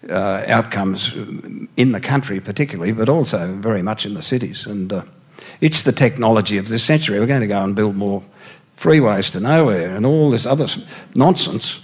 uh 0.09 0.45
outcomes 0.47 1.13
in 1.77 1.93
the 1.93 2.01
country, 2.01 2.41
particularly, 2.41 2.93
but 2.93 3.09
also 3.09 3.53
very 3.61 3.83
much 3.83 4.07
in 4.07 4.15
the 4.15 4.23
cities. 4.23 4.67
And 4.67 4.93
uh, 4.93 5.03
it's 5.61 5.83
the 5.83 5.93
technology 5.93 6.59
of 6.59 6.69
this 6.69 6.85
century. 6.85 7.19
We're 7.19 7.27
going 7.27 7.41
to 7.41 7.47
go 7.47 7.63
and 7.63 7.75
build 7.75 7.97
more 7.97 8.23
freeways 8.77 9.33
to 9.33 9.41
nowhere 9.41 9.91
and 9.91 10.07
all 10.07 10.31
this 10.31 10.47
other 10.47 10.69
nonsense 11.15 11.81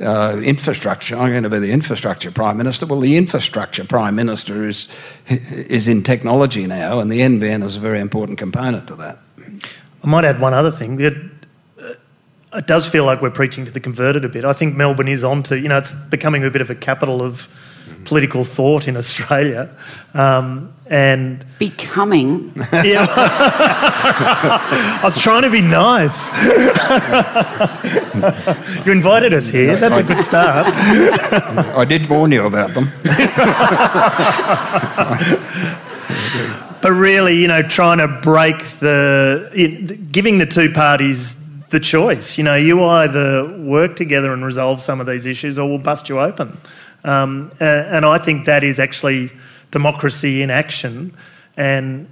uh, 0.00 0.40
infrastructure. 0.44 1.16
I'm 1.16 1.30
going 1.30 1.42
to 1.42 1.50
be 1.50 1.58
the 1.58 1.72
infrastructure 1.72 2.30
prime 2.30 2.56
minister. 2.56 2.86
Well, 2.86 3.00
the 3.00 3.16
infrastructure 3.16 3.84
prime 3.84 4.14
minister 4.14 4.68
is 4.68 4.88
is 5.28 5.88
in 5.88 6.02
technology 6.02 6.66
now, 6.66 7.00
and 7.00 7.10
the 7.10 7.20
NBN 7.20 7.64
is 7.64 7.76
a 7.76 7.80
very 7.80 8.00
important 8.00 8.38
component 8.38 8.86
to 8.88 8.96
that. 8.96 9.18
I 10.02 10.06
might 10.06 10.24
add 10.24 10.40
one 10.40 10.54
other 10.54 10.70
thing. 10.70 11.00
It, 11.00 11.14
uh, 11.80 11.94
it 12.54 12.66
does 12.66 12.88
feel 12.88 13.04
like 13.04 13.20
we're 13.20 13.30
preaching 13.30 13.64
to 13.64 13.70
the 13.70 13.80
converted 13.80 14.24
a 14.24 14.28
bit. 14.28 14.44
I 14.44 14.52
think 14.52 14.76
Melbourne 14.76 15.08
is 15.08 15.24
onto. 15.24 15.56
You 15.56 15.68
know, 15.68 15.78
it's 15.78 15.92
becoming 15.92 16.44
a 16.44 16.50
bit 16.50 16.62
of 16.62 16.70
a 16.70 16.74
capital 16.74 17.22
of 17.22 17.48
political 18.04 18.44
thought 18.44 18.88
in 18.88 18.96
Australia. 18.96 19.74
Um, 20.14 20.72
and 20.86 21.44
becoming. 21.58 22.52
Yeah. 22.72 23.06
I 25.00 25.00
was 25.02 25.18
trying 25.18 25.42
to 25.42 25.50
be 25.50 25.60
nice. 25.60 26.16
you 28.86 28.92
invited 28.92 29.34
us 29.34 29.48
here. 29.48 29.76
That's 29.76 29.96
a 29.96 30.02
good 30.02 30.20
start. 30.20 30.66
I 30.68 31.84
did 31.84 32.08
warn 32.08 32.32
you 32.32 32.46
about 32.46 32.74
them. 32.74 32.92
but 36.82 36.92
really, 36.92 37.36
you 37.36 37.48
know, 37.48 37.62
trying 37.62 37.98
to 37.98 38.08
break 38.08 38.58
the, 38.78 39.98
giving 40.12 40.38
the 40.38 40.46
two 40.46 40.70
parties 40.70 41.36
the 41.70 41.80
choice. 41.80 42.38
You 42.38 42.44
know, 42.44 42.56
you 42.56 42.82
either 42.84 43.58
work 43.58 43.96
together 43.96 44.32
and 44.32 44.44
resolve 44.44 44.80
some 44.80 45.00
of 45.00 45.06
these 45.06 45.26
issues, 45.26 45.58
or 45.58 45.68
we'll 45.68 45.78
bust 45.78 46.08
you 46.08 46.20
open. 46.20 46.58
Um, 47.04 47.52
and 47.60 48.04
I 48.04 48.18
think 48.18 48.46
that 48.46 48.64
is 48.64 48.78
actually 48.78 49.30
democracy 49.70 50.42
in 50.42 50.50
action. 50.50 51.16
And, 51.56 52.08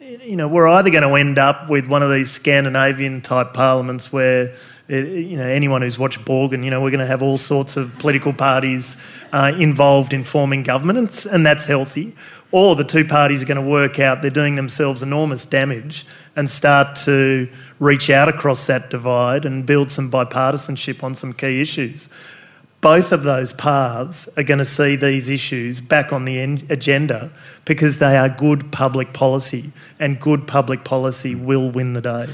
you 0.00 0.36
know, 0.36 0.48
we're 0.48 0.68
either 0.68 0.90
going 0.90 1.02
to 1.02 1.14
end 1.14 1.38
up 1.38 1.68
with 1.68 1.86
one 1.86 2.02
of 2.02 2.10
these 2.10 2.30
Scandinavian 2.30 3.22
type 3.22 3.54
parliaments 3.54 4.12
where, 4.12 4.54
eh, 4.88 5.00
you 5.00 5.36
know, 5.36 5.46
anyone 5.46 5.82
who's 5.82 5.98
watched 5.98 6.24
Borgen, 6.24 6.64
you 6.64 6.70
know, 6.70 6.80
we're 6.80 6.90
going 6.90 7.00
to 7.00 7.06
have 7.06 7.22
all 7.22 7.38
sorts 7.38 7.76
of 7.76 7.96
political 7.98 8.32
parties 8.32 8.96
uh, 9.32 9.52
involved 9.58 10.12
in 10.12 10.24
forming 10.24 10.62
governments, 10.62 11.26
and 11.26 11.44
that's 11.44 11.66
healthy. 11.66 12.14
Or 12.52 12.76
the 12.76 12.84
two 12.84 13.04
parties 13.04 13.42
are 13.42 13.46
going 13.46 13.62
to 13.62 13.68
work 13.68 13.98
out 13.98 14.22
they're 14.22 14.30
doing 14.30 14.54
themselves 14.54 15.02
enormous 15.02 15.44
damage 15.44 16.06
and 16.36 16.48
start 16.48 16.96
to 16.96 17.48
reach 17.80 18.08
out 18.08 18.28
across 18.28 18.66
that 18.66 18.88
divide 18.88 19.44
and 19.44 19.66
build 19.66 19.90
some 19.90 20.10
bipartisanship 20.10 21.02
on 21.02 21.14
some 21.14 21.32
key 21.32 21.60
issues 21.60 22.08
both 22.80 23.12
of 23.12 23.22
those 23.22 23.52
paths 23.52 24.28
are 24.36 24.42
going 24.42 24.58
to 24.58 24.64
see 24.64 24.96
these 24.96 25.28
issues 25.28 25.80
back 25.80 26.12
on 26.12 26.24
the 26.24 26.38
agenda 26.68 27.30
because 27.64 27.98
they 27.98 28.16
are 28.16 28.28
good 28.28 28.70
public 28.70 29.12
policy, 29.12 29.72
and 29.98 30.20
good 30.20 30.46
public 30.46 30.84
policy 30.84 31.34
will 31.34 31.70
win 31.70 31.94
the 31.94 32.00
day. 32.00 32.28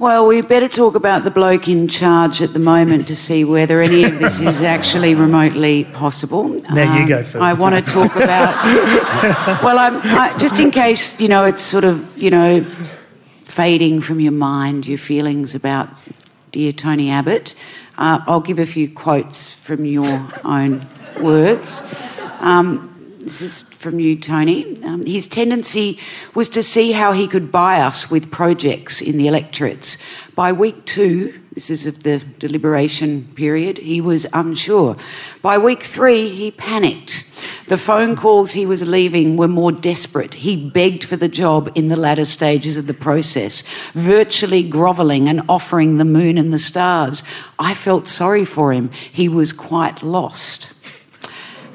Well, 0.00 0.26
we 0.26 0.40
better 0.40 0.66
talk 0.66 0.94
about 0.94 1.24
the 1.24 1.30
bloke 1.30 1.68
in 1.68 1.86
charge 1.86 2.40
at 2.40 2.54
the 2.54 2.58
moment 2.58 3.06
to 3.08 3.16
see 3.16 3.44
whether 3.44 3.82
any 3.82 4.04
of 4.04 4.18
this 4.18 4.40
is 4.40 4.62
actually 4.62 5.14
remotely 5.14 5.84
possible. 5.84 6.48
Now 6.48 6.94
um, 6.94 7.02
you 7.02 7.06
go 7.06 7.18
um, 7.18 7.24
first. 7.24 7.36
I 7.36 7.52
want 7.52 7.74
to 7.74 7.92
talk 7.92 8.16
about. 8.16 8.64
well, 9.62 9.78
I'm, 9.78 10.00
I, 10.02 10.34
just 10.38 10.58
in 10.58 10.70
case 10.70 11.20
you 11.20 11.28
know 11.28 11.44
it's 11.44 11.62
sort 11.62 11.84
of 11.84 12.16
you 12.16 12.30
know 12.30 12.64
fading 13.44 14.00
from 14.00 14.20
your 14.20 14.32
mind 14.32 14.86
your 14.86 14.96
feelings 14.96 15.54
about 15.54 15.90
dear 16.50 16.72
Tony 16.72 17.10
Abbott. 17.10 17.54
Uh, 18.00 18.18
I'll 18.26 18.40
give 18.40 18.58
a 18.58 18.64
few 18.64 18.90
quotes 18.90 19.52
from 19.52 19.84
your 19.84 20.26
own 20.42 20.86
words. 21.20 21.82
Um, 22.38 23.18
this 23.18 23.42
is 23.42 23.60
from 23.60 24.00
you, 24.00 24.18
Tony. 24.18 24.82
Um, 24.82 25.04
his 25.04 25.26
tendency 25.26 25.98
was 26.34 26.48
to 26.48 26.62
see 26.62 26.92
how 26.92 27.12
he 27.12 27.28
could 27.28 27.52
buy 27.52 27.82
us 27.82 28.10
with 28.10 28.30
projects 28.30 29.02
in 29.02 29.18
the 29.18 29.28
electorates. 29.28 29.98
By 30.34 30.50
week 30.50 30.86
two, 30.86 31.38
this 31.52 31.68
is 31.68 31.86
of 31.86 32.02
the 32.02 32.20
deliberation 32.38 33.30
period, 33.34 33.76
he 33.76 34.00
was 34.00 34.26
unsure. 34.32 34.96
By 35.42 35.58
week 35.58 35.82
three, 35.82 36.30
he 36.30 36.52
panicked. 36.52 37.26
The 37.70 37.78
phone 37.78 38.16
calls 38.16 38.50
he 38.50 38.66
was 38.66 38.84
leaving 38.88 39.36
were 39.36 39.46
more 39.46 39.70
desperate. 39.70 40.34
He 40.34 40.56
begged 40.56 41.04
for 41.04 41.14
the 41.14 41.28
job 41.28 41.70
in 41.76 41.86
the 41.86 41.94
latter 41.94 42.24
stages 42.24 42.76
of 42.76 42.88
the 42.88 42.94
process, 42.94 43.62
virtually 43.94 44.64
grovelling 44.64 45.28
and 45.28 45.40
offering 45.48 45.96
the 45.96 46.04
moon 46.04 46.36
and 46.36 46.52
the 46.52 46.58
stars. 46.58 47.22
I 47.60 47.74
felt 47.74 48.08
sorry 48.08 48.44
for 48.44 48.72
him. 48.72 48.90
He 49.12 49.28
was 49.28 49.52
quite 49.52 50.02
lost. 50.02 50.68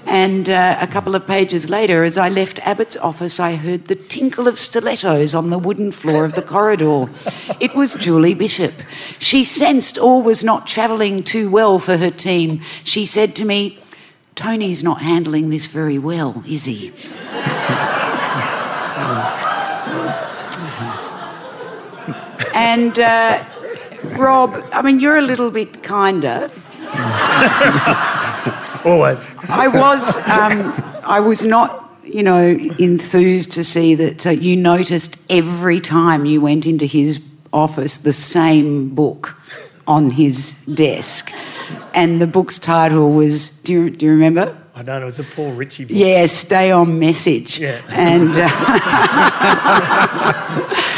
And 0.05 0.49
uh, 0.49 0.77
a 0.81 0.85
couple 0.85 1.15
of 1.15 1.25
pages 1.25 1.69
later, 1.69 2.03
as 2.03 2.17
I 2.17 2.27
left 2.27 2.59
Abbott's 2.67 2.97
office, 2.97 3.39
I 3.39 3.55
heard 3.55 3.85
the 3.85 3.95
tinkle 3.95 4.49
of 4.49 4.59
stilettos 4.59 5.33
on 5.33 5.49
the 5.49 5.57
wooden 5.57 5.93
floor 5.93 6.25
of 6.25 6.33
the 6.33 6.41
corridor. 6.41 7.09
It 7.61 7.73
was 7.73 7.93
Julie 7.95 8.35
Bishop. 8.35 8.73
She 9.17 9.45
sensed 9.45 9.97
all 9.97 10.21
was 10.21 10.43
not 10.43 10.67
travelling 10.67 11.23
too 11.23 11.49
well 11.49 11.79
for 11.79 11.95
her 11.95 12.11
team. 12.11 12.61
She 12.83 13.05
said 13.05 13.33
to 13.37 13.45
me, 13.45 13.79
Tony's 14.35 14.83
not 14.83 15.01
handling 15.01 15.49
this 15.49 15.67
very 15.67 15.97
well, 15.97 16.43
is 16.47 16.65
he? 16.65 16.91
and 22.53 22.99
uh, 22.99 23.45
Rob, 24.17 24.61
I 24.73 24.81
mean, 24.81 24.99
you're 24.99 25.17
a 25.17 25.21
little 25.21 25.51
bit 25.51 25.83
kinder. 25.83 26.49
Always. 28.85 29.31
I 29.49 29.67
was, 29.67 30.15
um, 30.27 30.73
I 31.03 31.21
was 31.21 31.43
not, 31.43 31.89
you 32.03 32.21
know, 32.21 32.49
enthused 32.77 33.51
to 33.53 33.63
see 33.63 33.95
that 33.95 34.27
uh, 34.27 34.31
you 34.31 34.57
noticed 34.57 35.17
every 35.29 35.79
time 35.79 36.25
you 36.25 36.41
went 36.41 36.65
into 36.65 36.85
his 36.85 37.21
office 37.53 37.97
the 37.97 38.13
same 38.13 38.93
book 38.93 39.39
on 39.87 40.09
his 40.09 40.51
desk, 40.73 41.31
and 41.93 42.21
the 42.21 42.27
book's 42.27 42.59
title 42.59 43.11
was. 43.11 43.49
Do 43.49 43.73
you, 43.73 43.89
do 43.89 44.05
you 44.05 44.11
remember? 44.11 44.57
I 44.75 44.83
don't 44.83 44.99
know. 44.99 45.03
It 45.03 45.05
was 45.05 45.19
a 45.19 45.23
Paul 45.23 45.53
Ritchie 45.53 45.85
book. 45.85 45.95
Yeah, 45.95 46.25
stay 46.25 46.71
on 46.71 46.99
message. 46.99 47.59
Yeah. 47.59 47.81
And. 47.89 48.31
Uh, 48.35 48.51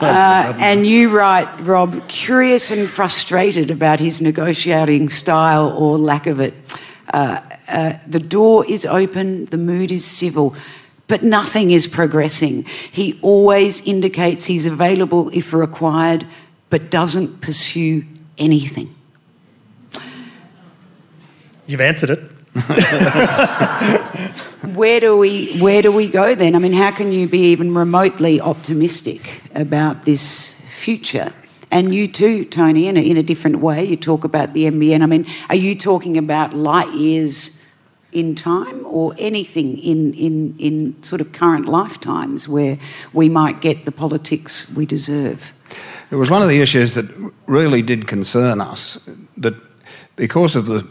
Uh, 0.00 0.56
and 0.58 0.86
you 0.86 1.10
write, 1.10 1.46
Rob, 1.60 2.08
curious 2.08 2.70
and 2.70 2.88
frustrated 2.88 3.70
about 3.70 4.00
his 4.00 4.22
negotiating 4.22 5.10
style 5.10 5.76
or 5.76 5.98
lack 5.98 6.26
of 6.26 6.40
it. 6.40 6.54
Uh, 7.12 7.42
uh, 7.68 7.98
the 8.06 8.18
door 8.18 8.64
is 8.66 8.86
open, 8.86 9.44
the 9.46 9.58
mood 9.58 9.92
is 9.92 10.04
civil, 10.04 10.54
but 11.06 11.22
nothing 11.22 11.70
is 11.70 11.86
progressing. 11.86 12.64
He 12.90 13.18
always 13.20 13.86
indicates 13.86 14.46
he's 14.46 14.64
available 14.64 15.28
if 15.34 15.52
required, 15.52 16.26
but 16.70 16.90
doesn't 16.90 17.42
pursue 17.42 18.02
anything. 18.40 18.94
You've 21.66 21.80
answered 21.80 22.10
it. 22.10 22.20
where 24.74 24.98
do 24.98 25.16
we 25.16 25.56
where 25.60 25.82
do 25.82 25.92
we 25.92 26.08
go 26.08 26.34
then? 26.34 26.56
I 26.56 26.58
mean, 26.58 26.72
how 26.72 26.90
can 26.90 27.12
you 27.12 27.28
be 27.28 27.52
even 27.52 27.72
remotely 27.72 28.40
optimistic 28.40 29.42
about 29.54 30.04
this 30.04 30.56
future? 30.76 31.32
And 31.70 31.94
you 31.94 32.08
too, 32.08 32.44
Tony, 32.44 32.88
in 32.88 32.96
a, 32.96 33.00
in 33.00 33.16
a 33.16 33.22
different 33.22 33.60
way, 33.60 33.84
you 33.84 33.96
talk 33.96 34.24
about 34.24 34.52
the 34.52 34.64
NBN. 34.64 35.02
I 35.02 35.06
mean, 35.06 35.26
are 35.48 35.56
you 35.56 35.76
talking 35.76 36.18
about 36.18 36.52
light 36.52 36.92
years 36.92 37.56
in 38.10 38.34
time 38.34 38.84
or 38.86 39.14
anything 39.18 39.78
in, 39.78 40.12
in, 40.14 40.56
in 40.58 41.00
sort 41.04 41.20
of 41.20 41.30
current 41.30 41.66
lifetimes 41.66 42.48
where 42.48 42.76
we 43.12 43.28
might 43.28 43.60
get 43.60 43.84
the 43.84 43.92
politics 43.92 44.68
we 44.70 44.84
deserve? 44.84 45.52
It 46.10 46.16
was 46.16 46.28
one 46.28 46.42
of 46.42 46.48
the 46.48 46.60
issues 46.60 46.94
that 46.94 47.06
really 47.46 47.82
did 47.82 48.08
concern 48.08 48.60
us 48.60 48.98
that 49.36 49.54
because 50.16 50.56
of 50.56 50.66
the 50.66 50.88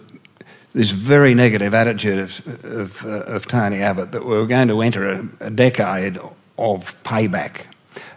this 0.74 0.92
very 0.92 1.34
negative 1.34 1.74
attitude 1.74 2.20
of, 2.20 2.64
of, 2.64 3.06
uh, 3.06 3.10
of 3.24 3.48
Tony 3.48 3.82
Abbott 3.82 4.12
that 4.12 4.24
we 4.24 4.36
were 4.36 4.46
going 4.46 4.68
to 4.68 4.82
enter 4.82 5.10
a, 5.10 5.28
a, 5.40 5.50
decade 5.50 6.18
of 6.60 6.96
payback. 7.04 7.62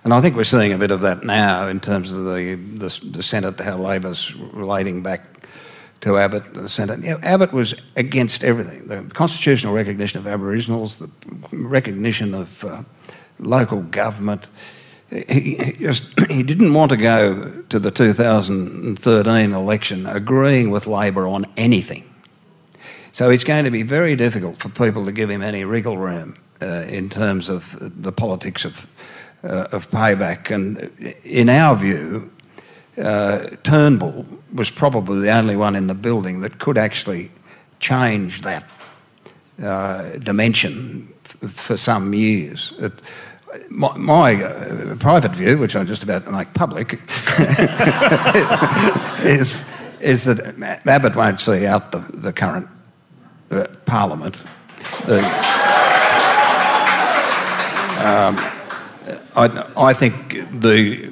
And 0.05 0.13
I 0.13 0.21
think 0.21 0.37
we're 0.37 0.45
seeing 0.45 0.73
a 0.73 0.79
bit 0.79 0.91
of 0.91 1.01
that 1.01 1.25
now 1.25 1.67
in 1.67 1.81
terms 1.81 2.13
of 2.13 2.25
the, 2.25 2.55
the, 2.55 3.01
the 3.11 3.23
Senate, 3.23 3.59
how 3.59 3.79
Labor's 3.79 4.35
relating 4.35 5.03
back 5.03 5.23
to 6.03 6.19
Abbott, 6.19 6.53
the 6.53 6.69
Senate. 6.69 7.01
You 7.03 7.13
know, 7.13 7.21
Abbott 7.23 7.53
was 7.53 7.75
against 7.97 8.45
everything 8.45 8.87
the 8.87 9.03
constitutional 9.15 9.73
recognition 9.73 10.19
of 10.19 10.27
Aboriginals, 10.27 10.99
the 10.99 11.09
recognition 11.53 12.35
of 12.35 12.65
uh, 12.65 12.83
local 13.39 13.83
government. 13.83 14.49
He, 15.29 15.77
just, 15.79 16.05
he 16.31 16.43
didn't 16.43 16.73
want 16.73 16.91
to 16.91 16.97
go 16.97 17.51
to 17.69 17.79
the 17.79 17.91
2013 17.91 19.53
election 19.53 20.07
agreeing 20.07 20.71
with 20.71 20.87
Labor 20.87 21.27
on 21.27 21.45
anything. 21.59 22.09
So 23.13 23.29
it's 23.29 23.45
going 23.45 23.67
to 23.67 23.71
be 23.71 23.83
very 23.83 24.17
difficult 24.17 24.59
for 24.59 24.71
people 24.71 25.05
to 25.05 25.13
give 25.13 25.29
him 25.29 25.43
any 25.43 25.65
wriggle 25.65 25.99
room 25.99 26.37
uh, 26.63 26.87
in 26.89 27.11
terms 27.11 27.51
of 27.51 27.77
the 27.81 28.11
politics 28.13 28.65
of, 28.65 28.87
uh, 29.45 29.69
of 29.73 29.91
payback. 29.91 30.51
And 30.51 30.91
in 31.25 31.51
our 31.51 31.77
view, 31.77 32.33
uh, 32.97 33.49
Turnbull 33.65 34.25
was 34.55 34.71
probably 34.71 35.21
the 35.21 35.31
only 35.31 35.57
one 35.57 35.77
in 35.77 35.89
the 35.89 35.95
building 35.95 36.41
that 36.41 36.59
could 36.59 36.79
actually 36.79 37.31
change 37.81 38.41
that 38.43 38.69
uh, 39.63 40.11
dimension 40.19 41.13
f- 41.25 41.51
for 41.51 41.77
some 41.77 42.15
years. 42.15 42.73
It, 42.79 42.93
my, 43.69 43.97
my 43.97 44.43
uh, 44.43 44.97
private 44.97 45.33
view, 45.33 45.59
which 45.59 45.77
I'm 45.77 45.87
just 45.87 46.03
about 46.03 46.25
to 46.25 46.31
make 46.31 46.53
public, 46.55 46.95
is, 49.25 49.65
is 50.01 50.25
that 50.25 50.83
Abbott 50.87 51.17
won't 51.17 51.41
see 51.41 51.67
out 51.67 51.93
the, 51.93 51.99
the 52.15 52.33
current 52.33 52.69
uh, 53.51 53.67
Parliament. 53.87 54.37
um, 57.99 58.37
I, 59.35 59.67
I, 59.77 59.95
think 59.95 60.33
the 60.61 61.11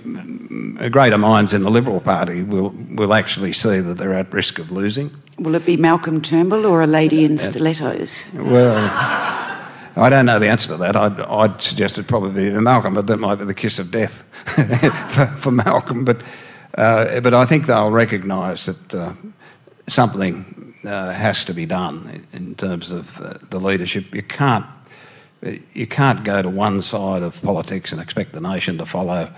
greater 0.90 1.18
minds 1.18 1.52
in 1.52 1.62
the 1.62 1.70
Liberal 1.70 2.00
Party 2.00 2.42
will, 2.42 2.74
will 2.90 3.14
actually 3.14 3.52
see 3.52 3.80
that 3.80 3.98
they're 3.98 4.14
at 4.14 4.32
risk 4.32 4.58
of 4.58 4.70
losing. 4.70 5.10
Will 5.38 5.54
it 5.54 5.64
be 5.64 5.76
Malcolm 5.76 6.20
Turnbull 6.20 6.66
or 6.66 6.82
a 6.82 6.86
lady 6.86 7.24
in 7.24 7.38
stilettos? 7.38 8.24
Well, 8.34 9.39
I 10.00 10.08
don't 10.08 10.24
know 10.24 10.38
the 10.38 10.48
answer 10.48 10.68
to 10.68 10.76
that. 10.78 10.96
I'd, 10.96 11.20
I'd 11.20 11.60
suggest 11.60 11.98
it 11.98 12.06
probably 12.06 12.50
be 12.50 12.58
Malcolm, 12.58 12.94
but 12.94 13.06
that 13.06 13.18
might 13.18 13.34
be 13.34 13.44
the 13.44 13.54
kiss 13.54 13.78
of 13.78 13.90
death 13.90 14.22
for, 15.10 15.26
for, 15.26 15.50
Malcolm. 15.50 16.06
But, 16.06 16.22
uh, 16.78 17.20
but 17.20 17.34
I 17.34 17.44
think 17.44 17.66
they'll 17.66 17.90
recognise 17.90 18.64
that 18.64 18.94
uh, 18.94 19.12
something 19.88 20.74
uh, 20.84 21.10
has 21.12 21.44
to 21.44 21.52
be 21.52 21.66
done 21.66 22.26
in 22.32 22.54
terms 22.54 22.90
of 22.90 23.20
uh, 23.20 23.34
the 23.50 23.60
leadership. 23.60 24.14
You 24.14 24.22
can't 24.22 24.64
you 25.72 25.86
can't 25.86 26.22
go 26.24 26.42
to 26.42 26.48
one 26.48 26.82
side 26.82 27.22
of 27.22 27.40
politics 27.42 27.92
and 27.92 28.00
expect 28.00 28.32
the 28.32 28.40
nation 28.40 28.78
to 28.78 28.86
follow. 28.86 29.32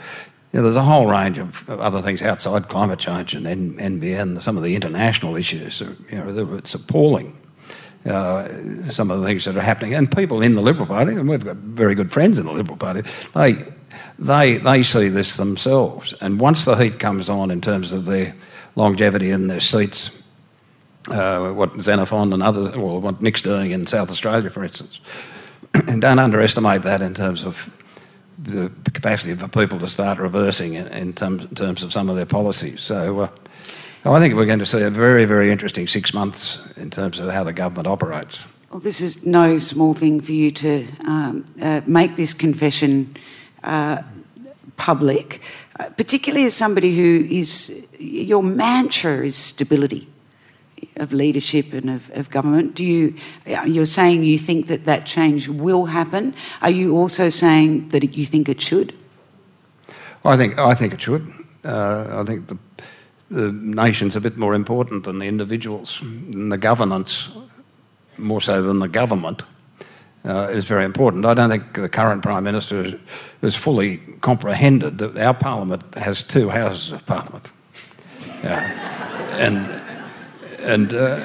You 0.53 0.59
know, 0.59 0.63
there's 0.65 0.77
a 0.77 0.83
whole 0.83 1.07
range 1.07 1.39
of, 1.39 1.69
other 1.71 2.03
things 2.03 2.23
outside 2.23 2.69
climate 2.69 2.99
change 2.99 3.35
and 3.35 3.47
NBN. 3.47 4.43
Some 4.43 4.57
of 4.57 4.63
the 4.63 4.75
international 4.75 5.37
issues, 5.37 5.81
are, 5.81 5.97
you 6.11 6.19
know, 6.19 6.57
it's 6.57 6.75
appalling. 6.75 7.39
Uh, 8.05 8.49
some 8.91 9.13
of 9.13 9.21
the 9.21 9.27
things 9.27 9.45
that 9.45 9.57
are 9.57 9.61
happening, 9.61 9.95
and 9.95 10.11
people 10.11 10.43
in 10.43 10.57
the 10.57 10.61
Liberal 10.61 10.87
Party, 10.87 11.13
and 11.13 11.29
we've 11.29 11.45
got 11.45 11.57
very 11.57 11.95
good 11.95 12.11
friends 12.11 12.37
in 12.37 12.47
the 12.47 12.53
Liberal 12.53 12.77
Party, 12.77 13.03
they 13.35 13.65
they 14.19 14.59
they 14.59 14.83
see 14.83 15.09
this 15.09 15.37
themselves. 15.37 16.13
And 16.21 16.41
once 16.41 16.65
the 16.65 16.75
heat 16.75 16.99
comes 16.99 17.29
on 17.29 17.51
in 17.51 17.61
terms 17.61 17.93
of 17.93 18.07
their 18.07 18.35
longevity 18.75 19.31
in 19.31 19.47
their 19.47 19.61
seats, 19.61 20.11
uh, 21.09 21.53
what 21.53 21.81
Xenophon 21.81 22.33
and 22.33 22.43
others, 22.43 22.77
well, 22.77 23.01
what 23.01 23.21
Nick's 23.21 23.43
doing 23.43 23.71
in 23.71 23.87
South 23.87 24.11
Australia, 24.11 24.51
for 24.51 24.65
instance. 24.65 25.01
and 25.75 26.01
don't 26.03 26.19
underestimate 26.19 26.83
that 26.83 27.03
in 27.03 27.15
terms 27.15 27.45
of 27.45 27.71
the 28.39 28.71
capacity 28.93 29.35
for 29.35 29.49
people 29.49 29.79
to 29.79 29.89
start 29.89 30.19
reversing 30.19 30.75
in, 30.75 30.87
in, 30.89 31.13
terms, 31.13 31.45
in 31.45 31.55
terms, 31.55 31.83
of 31.83 31.93
some 31.93 32.09
of 32.09 32.17
their 32.17 32.27
policies. 32.27 32.81
So 32.81 33.21
uh, 33.21 33.29
I 34.05 34.19
think 34.19 34.35
we're 34.35 34.47
going 34.47 34.59
to 34.59 34.67
see 34.67 34.83
a 34.83 34.91
very, 34.91 35.25
very 35.27 35.53
interesting 35.53 35.87
six 35.87 36.13
months 36.13 36.61
in 36.77 36.91
terms 36.91 37.21
of 37.21 37.31
how 37.31 37.45
the 37.45 37.53
government 37.53 37.87
operates. 37.87 38.41
Well, 38.71 38.81
this 38.81 39.01
is 39.01 39.25
no 39.25 39.61
small 39.61 39.95
thing 39.95 40.21
for 40.21 40.33
you 40.33 40.51
to 40.51 40.89
um, 41.07 41.45
uh, 41.61 41.83
make 41.87 42.17
this 42.17 42.35
confession 42.35 43.15
uh, 43.63 44.03
public, 44.77 45.41
uh, 45.79 45.91
particularly 45.91 46.47
as 46.47 46.55
somebody 46.57 46.97
who 46.97 47.27
is, 47.31 47.85
your 48.01 48.43
mantra 48.43 49.25
is 49.25 49.37
stability 49.37 50.09
of 50.97 51.13
leadership 51.13 51.73
and 51.73 51.89
of, 51.89 52.11
of, 52.15 52.29
government. 52.31 52.75
Do 52.75 52.85
you? 52.85 53.15
You're 53.67 53.85
saying 53.85 54.25
you 54.25 54.39
think 54.39 54.67
that 54.67 54.85
that 54.85 55.07
change 55.07 55.49
will 55.49 55.87
happen. 55.87 56.35
Are 56.61 56.71
you 56.71 56.97
also 56.97 57.29
saying 57.29 57.91
that 57.91 58.17
you 58.17 58.27
think 58.27 58.49
it 58.49 58.61
should? 58.61 58.93
I 60.25 60.37
think 60.37 60.59
I 60.59 60.75
think 60.75 60.93
it 60.93 61.01
should. 61.01 61.33
Uh, 61.65 62.21
I 62.21 62.25
think 62.25 62.49
the 62.49 62.59
the 63.33 63.53
nation's 63.53 64.17
a 64.17 64.21
bit 64.21 64.37
more 64.37 64.55
important 64.55 65.05
than 65.05 65.19
the 65.19 65.27
individuals, 65.27 66.01
and 66.03 66.53
the 66.53 66.59
governance 66.59 67.31
more 68.19 68.41
so 68.41 68.63
than 68.63 68.79
the 68.79 68.89
government. 68.89 69.43
Uh, 70.25 70.49
is 70.53 70.67
very 70.67 70.85
important. 70.85 71.25
I 71.25 71.35
don't 71.35 71.51
think 71.51 71.73
the 71.73 71.89
current 71.89 72.23
Prime 72.23 72.45
Minister 72.45 72.97
has 73.41 73.57
fully 73.57 73.97
comprehended 74.21 74.99
that 74.99 75.17
our 75.17 75.35
Parliament 75.35 75.83
has 75.97 76.23
two 76.23 76.49
houses 76.49 76.93
of 76.93 77.05
Parliament. 77.07 77.51
Uh, 78.45 78.47
and 79.41 79.67
and 80.61 80.95
uh, 80.95 81.19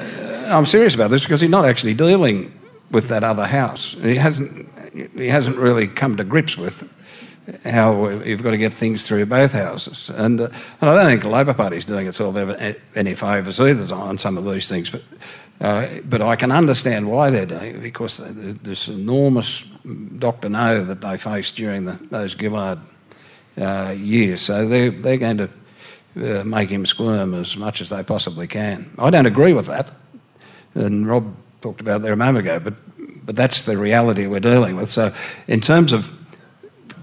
I'm 0.48 0.66
serious 0.66 0.96
about 0.96 1.10
this 1.10 1.22
because 1.22 1.40
he's 1.40 1.50
not 1.50 1.64
actually 1.64 1.94
dealing 1.94 2.52
with 2.90 3.08
that 3.08 3.22
other 3.22 3.46
house. 3.46 3.96
He 4.00 4.16
hasn't, 4.16 4.68
he 5.14 5.28
hasn't 5.28 5.56
really 5.56 5.86
come 5.86 6.16
to 6.16 6.24
grips 6.24 6.56
with 6.56 6.88
how 7.64 8.08
you've 8.08 8.42
got 8.42 8.50
to 8.50 8.58
get 8.58 8.74
things 8.74 9.06
through 9.06 9.26
both 9.26 9.52
houses. 9.52 10.10
And, 10.14 10.40
uh, 10.40 10.48
and 10.80 10.90
I 10.90 10.94
don't 10.94 11.06
think 11.06 11.22
the 11.22 11.28
Labor 11.28 11.54
Party's 11.54 11.84
doing 11.84 12.06
itself 12.06 12.36
any 12.94 13.14
favours 13.14 13.60
either 13.60 13.94
on 13.94 14.18
some 14.18 14.36
of 14.36 14.44
these 14.44 14.68
things. 14.68 14.90
But 14.90 15.02
Uh, 15.60 15.98
but 16.04 16.22
I 16.22 16.36
can 16.36 16.52
understand 16.52 17.10
why 17.10 17.30
they're 17.30 17.46
doing 17.46 17.76
it 17.76 17.82
because 17.82 18.20
this 18.24 18.88
enormous 18.88 19.64
Dr. 20.18 20.48
No 20.48 20.84
that 20.84 21.00
they 21.00 21.16
faced 21.16 21.56
during 21.56 21.84
the, 21.84 21.98
those 22.10 22.36
Gillard 22.36 22.78
uh, 23.56 23.94
years. 23.96 24.42
So 24.42 24.68
they're, 24.68 24.90
they're 24.90 25.16
going 25.16 25.38
to 25.38 25.50
uh, 26.16 26.44
make 26.44 26.68
him 26.68 26.86
squirm 26.86 27.34
as 27.34 27.56
much 27.56 27.80
as 27.80 27.88
they 27.88 28.04
possibly 28.04 28.46
can. 28.46 28.88
I 28.98 29.10
don't 29.10 29.26
agree 29.26 29.52
with 29.52 29.66
that. 29.66 29.90
And 30.74 31.08
Rob 31.08 31.34
talked 31.60 31.80
about 31.80 32.02
that 32.02 32.12
a 32.12 32.16
moment 32.16 32.46
ago, 32.46 32.60
but, 32.60 32.74
but 33.26 33.34
that's 33.34 33.62
the 33.62 33.76
reality 33.76 34.26
we're 34.26 34.38
dealing 34.38 34.76
with. 34.76 34.88
So, 34.88 35.12
in 35.48 35.60
terms 35.60 35.92
of 35.92 36.12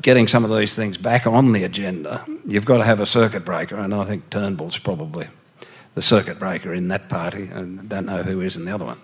getting 0.05 0.27
some 0.27 0.45
of 0.45 0.55
these 0.55 0.75
things 0.75 0.99
back 0.99 1.25
on 1.25 1.51
the 1.51 1.63
agenda, 1.63 2.23
you've 2.45 2.63
got 2.63 2.77
to 2.77 2.83
have 2.83 2.99
a 2.99 3.07
circuit 3.07 3.43
breaker, 3.43 3.75
and 3.75 3.91
I 3.91 4.05
think 4.05 4.29
Turnbull's 4.29 4.77
probably 4.77 5.27
the 5.95 6.01
circuit 6.03 6.37
breaker 6.37 6.75
in 6.75 6.89
that 6.89 7.09
party, 7.09 7.47
and 7.51 7.79
I 7.79 7.83
don't 7.85 8.05
know 8.05 8.21
who 8.21 8.41
is 8.41 8.55
in 8.55 8.65
the 8.65 8.75
other 8.75 8.85
one. 8.85 8.99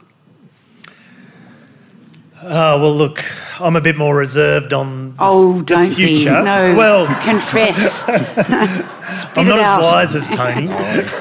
Uh, 2.38 2.78
well, 2.80 2.96
look, 2.96 3.24
I'm 3.60 3.76
a 3.76 3.82
bit 3.82 3.98
more 3.98 4.16
reserved 4.16 4.74
on 4.74 5.16
oh, 5.18 5.64
don't 5.64 5.92
future. 5.92 6.38
be 6.38 6.44
no. 6.44 6.76
Well, 6.78 7.08
confess. 7.24 8.04
I'm 8.08 9.48
not 9.48 9.60
out. 9.60 9.84
as 9.84 9.92
wise 9.92 10.16
as 10.16 10.30
Tony, 10.30 10.68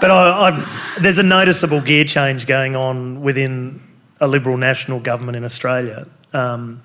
but 0.00 0.10
I, 0.10 0.48
I, 0.48 0.98
there's 1.00 1.18
a 1.18 1.22
noticeable 1.22 1.80
gear 1.80 2.04
change 2.04 2.48
going 2.48 2.74
on 2.74 3.22
within 3.22 3.80
a 4.20 4.26
Liberal 4.26 4.56
national 4.56 4.98
government 4.98 5.36
in 5.36 5.44
Australia, 5.44 6.08
um, 6.32 6.82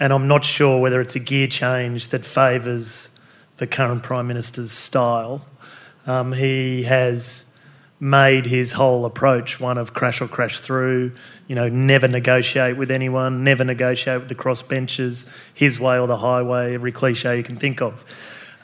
and 0.00 0.14
I'm 0.14 0.26
not 0.26 0.44
sure 0.44 0.80
whether 0.80 1.00
it's 1.00 1.14
a 1.14 1.20
gear 1.20 1.46
change 1.46 2.08
that 2.08 2.24
favours 2.24 3.10
the 3.58 3.66
current 3.66 4.02
Prime 4.02 4.26
Minister's 4.26 4.72
style. 4.72 5.46
Um, 6.06 6.32
he 6.32 6.84
has 6.84 7.44
made 8.00 8.46
his 8.46 8.72
whole 8.72 9.04
approach 9.04 9.60
one 9.60 9.76
of 9.76 9.92
crash 9.92 10.22
or 10.22 10.26
crash 10.26 10.60
through, 10.60 11.12
you 11.46 11.54
know, 11.54 11.68
never 11.68 12.08
negotiate 12.08 12.78
with 12.78 12.90
anyone, 12.90 13.44
never 13.44 13.62
negotiate 13.62 14.20
with 14.20 14.28
the 14.30 14.34
crossbenchers, 14.34 15.26
his 15.52 15.78
way 15.78 15.98
or 15.98 16.06
the 16.06 16.16
highway, 16.16 16.72
every 16.72 16.92
cliche 16.92 17.36
you 17.36 17.42
can 17.42 17.56
think 17.56 17.82
of. 17.82 18.02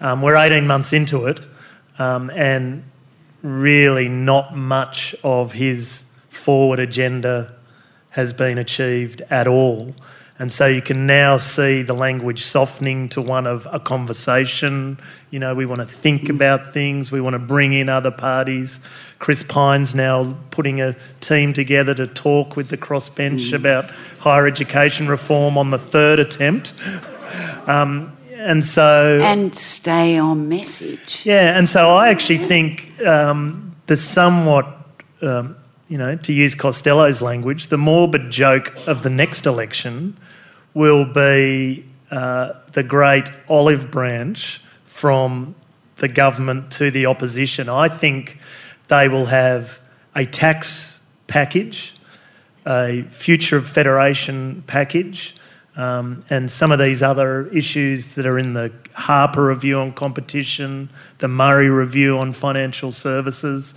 Um, 0.01 0.22
we're 0.22 0.37
18 0.37 0.66
months 0.66 0.95
into 0.95 1.26
it, 1.26 1.41
um, 1.99 2.30
and 2.30 2.82
really 3.43 4.09
not 4.09 4.57
much 4.57 5.14
of 5.22 5.53
his 5.53 6.05
forward 6.30 6.78
agenda 6.80 7.55
has 8.11 8.32
been 8.32 8.57
achieved 8.57 9.20
at 9.28 9.47
all. 9.47 9.95
And 10.39 10.53
so 10.53 10.66
you 10.66 10.82
can 10.82 11.07
now 11.07 11.39
see 11.39 11.82
the 11.82 11.95
language 11.95 12.45
softening 12.45 13.09
to 13.11 13.22
one 13.22 13.47
of 13.47 13.66
a 13.72 13.80
conversation. 13.80 14.99
You 15.30 15.39
know, 15.39 15.55
we 15.55 15.64
want 15.64 15.80
to 15.80 15.87
think 15.87 16.28
about 16.28 16.74
things, 16.74 17.11
we 17.11 17.22
want 17.22 17.34
to 17.34 17.39
bring 17.39 17.72
in 17.72 17.89
other 17.89 18.11
parties. 18.11 18.78
Chris 19.18 19.43
Pyne's 19.43 19.95
now 19.95 20.37
putting 20.51 20.80
a 20.80 20.95
team 21.20 21.55
together 21.55 21.95
to 21.95 22.07
talk 22.07 22.55
with 22.55 22.68
the 22.68 22.76
crossbench 22.76 23.49
mm. 23.49 23.53
about 23.55 23.87
higher 24.18 24.47
education 24.47 25.09
reform 25.09 25.57
on 25.57 25.70
the 25.70 25.78
third 25.78 26.18
attempt. 26.18 26.72
Um, 27.66 28.16
and 28.30 28.64
so. 28.64 29.18
And 29.20 29.55
stay 29.57 30.16
on 30.18 30.49
message. 30.49 31.22
Yeah, 31.24 31.59
and 31.59 31.68
so 31.68 31.91
I 31.91 32.11
actually 32.11 32.39
think 32.39 32.93
um, 33.05 33.74
the 33.87 33.97
somewhat. 33.97 34.72
Um, 35.20 35.57
you 35.89 35.99
know, 35.99 36.16
to 36.16 36.32
use 36.32 36.55
Costello's 36.55 37.22
language, 37.22 37.68
the 37.68 37.78
morbid 37.78 38.30
joke 38.30 38.76
of 38.87 39.03
the 39.03 39.11
next 39.11 39.47
election 39.47 40.16
will 40.77 41.07
be 41.07 41.83
uh, 42.11 42.53
the 42.72 42.83
great 42.83 43.31
olive 43.49 43.91
branch 43.91 44.61
from 44.85 45.55
the 45.97 46.07
government 46.07 46.70
to 46.70 46.91
the 46.91 47.07
opposition. 47.07 47.70
I 47.70 47.89
think 47.89 48.39
they 48.89 49.09
will 49.09 49.24
have 49.24 49.81
a 50.14 50.27
tax 50.27 51.01
package, 51.29 51.95
a 52.66 53.05
future 53.05 53.57
of 53.57 53.66
federation 53.66 54.64
package, 54.66 55.35
um, 55.77 56.22
and 56.29 56.51
some 56.51 56.70
of 56.70 56.79
these 56.79 57.03
other 57.03 57.47
issues 57.49 58.14
that 58.16 58.27
are 58.27 58.39
in 58.39 58.53
the 58.53 58.70
Harper 58.93 59.47
review 59.47 59.79
on 59.79 59.93
competition, 59.93 60.91
the 61.20 61.29
Murray 61.29 61.70
review 61.70 62.18
on 62.18 62.35
financial 62.35 62.93
services. 62.93 63.72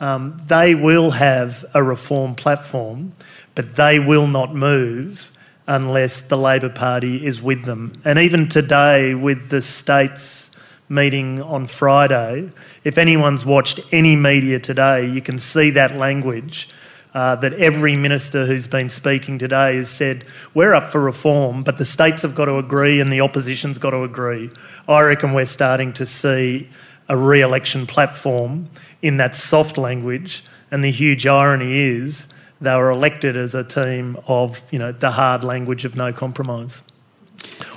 Um, 0.00 0.42
they 0.48 0.74
will 0.74 1.12
have 1.12 1.64
a 1.74 1.82
reform 1.84 2.34
platform, 2.34 3.12
but 3.54 3.76
they 3.76 4.00
will 4.00 4.26
not 4.26 4.52
move 4.52 5.30
unless 5.70 6.22
the 6.22 6.36
Labor 6.36 6.68
Party 6.68 7.24
is 7.24 7.40
with 7.40 7.64
them. 7.64 7.92
And 8.04 8.18
even 8.18 8.48
today, 8.48 9.14
with 9.14 9.50
the 9.50 9.62
states 9.62 10.50
meeting 10.88 11.40
on 11.40 11.68
Friday, 11.68 12.50
if 12.82 12.98
anyone's 12.98 13.46
watched 13.46 13.78
any 13.92 14.16
media 14.16 14.58
today, 14.58 15.08
you 15.08 15.22
can 15.22 15.38
see 15.38 15.70
that 15.70 15.96
language. 15.96 16.68
Uh, 17.12 17.34
that 17.34 17.52
every 17.54 17.96
minister 17.96 18.46
who's 18.46 18.68
been 18.68 18.88
speaking 18.88 19.36
today 19.36 19.74
has 19.74 19.90
said, 19.90 20.24
We're 20.54 20.74
up 20.74 20.90
for 20.92 21.00
reform, 21.00 21.64
but 21.64 21.76
the 21.76 21.84
states 21.84 22.22
have 22.22 22.36
got 22.36 22.44
to 22.44 22.56
agree 22.58 23.00
and 23.00 23.12
the 23.12 23.20
opposition's 23.20 23.78
got 23.78 23.90
to 23.90 24.04
agree. 24.04 24.48
I 24.86 25.00
reckon 25.00 25.32
we're 25.32 25.46
starting 25.46 25.92
to 25.94 26.06
see 26.06 26.68
a 27.08 27.16
re 27.16 27.40
election 27.40 27.84
platform 27.84 28.68
in 29.02 29.16
that 29.16 29.34
soft 29.34 29.76
language, 29.76 30.44
and 30.70 30.84
the 30.84 30.92
huge 30.92 31.26
irony 31.26 31.80
is 31.80 32.28
they 32.60 32.74
were 32.74 32.90
elected 32.90 33.36
as 33.36 33.54
a 33.54 33.64
team 33.64 34.18
of, 34.26 34.60
you 34.70 34.78
know, 34.78 34.92
the 34.92 35.12
hard 35.12 35.44
language 35.44 35.84
of 35.84 35.96
no 35.96 36.12
compromise. 36.12 36.82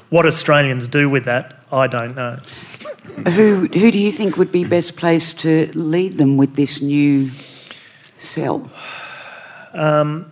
What 0.09 0.25
Australians 0.25 0.87
do 0.87 1.09
with 1.09 1.25
that, 1.25 1.59
I 1.71 1.87
don't 1.87 2.15
know. 2.15 2.39
Who, 3.29 3.67
who 3.67 3.91
do 3.91 3.99
you 3.99 4.11
think 4.11 4.37
would 4.37 4.51
be 4.51 4.65
best 4.65 4.97
placed 4.97 5.39
to 5.39 5.71
lead 5.73 6.17
them 6.17 6.37
with 6.37 6.55
this 6.55 6.81
new 6.81 7.31
cell? 8.17 8.69
Um, 9.73 10.31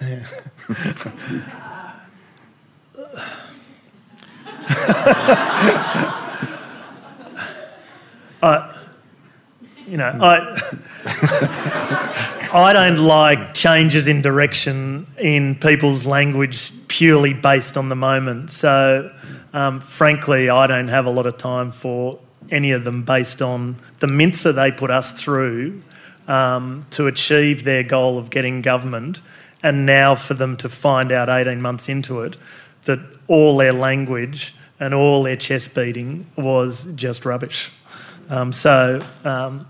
yeah. 0.00 0.26
I, 8.42 8.74
you 9.86 9.96
know, 9.96 10.18
I. 10.20 12.30
I 12.52 12.72
don't 12.72 12.96
like 12.96 13.54
changes 13.54 14.08
in 14.08 14.22
direction 14.22 15.06
in 15.18 15.54
people's 15.54 16.04
language 16.04 16.72
purely 16.88 17.32
based 17.32 17.76
on 17.76 17.88
the 17.88 17.94
moment. 17.94 18.50
So, 18.50 19.14
um, 19.52 19.78
frankly, 19.78 20.50
I 20.50 20.66
don't 20.66 20.88
have 20.88 21.06
a 21.06 21.10
lot 21.10 21.26
of 21.26 21.36
time 21.36 21.70
for 21.70 22.18
any 22.50 22.72
of 22.72 22.82
them 22.82 23.04
based 23.04 23.40
on 23.40 23.76
the 24.00 24.08
mincer 24.08 24.50
they 24.50 24.72
put 24.72 24.90
us 24.90 25.12
through 25.12 25.80
um, 26.26 26.84
to 26.90 27.06
achieve 27.06 27.62
their 27.62 27.84
goal 27.84 28.18
of 28.18 28.30
getting 28.30 28.62
government, 28.62 29.20
and 29.62 29.86
now 29.86 30.16
for 30.16 30.34
them 30.34 30.56
to 30.56 30.68
find 30.68 31.12
out 31.12 31.28
18 31.28 31.62
months 31.62 31.88
into 31.88 32.22
it 32.22 32.36
that 32.82 32.98
all 33.28 33.58
their 33.58 33.72
language 33.72 34.56
and 34.80 34.92
all 34.92 35.22
their 35.22 35.36
chest 35.36 35.72
beating 35.72 36.26
was 36.34 36.88
just 36.96 37.24
rubbish. 37.24 37.70
Um, 38.28 38.52
so. 38.52 38.98
Um, 39.22 39.68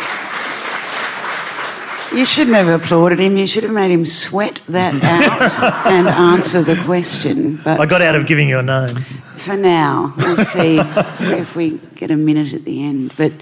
You 2.14 2.26
shouldn't 2.26 2.56
have 2.56 2.68
applauded 2.68 3.18
him. 3.18 3.36
You 3.36 3.46
should 3.46 3.64
have 3.64 3.72
made 3.72 3.90
him 3.90 4.04
sweat 4.04 4.60
that 4.68 4.94
out 5.02 5.86
and 5.86 6.08
answer 6.08 6.62
the 6.62 6.76
question. 6.84 7.56
But 7.64 7.80
I 7.80 7.86
got 7.86 8.02
out 8.02 8.14
of 8.14 8.26
giving 8.26 8.48
you 8.48 8.58
a 8.58 8.62
name. 8.62 8.96
For 9.36 9.56
now, 9.56 10.14
we'll 10.18 10.44
see, 10.44 10.76
see 11.14 11.32
if 11.32 11.56
we 11.56 11.78
get 11.96 12.10
a 12.10 12.16
minute 12.16 12.52
at 12.52 12.64
the 12.64 12.84
end. 12.84 13.12
But 13.16 13.32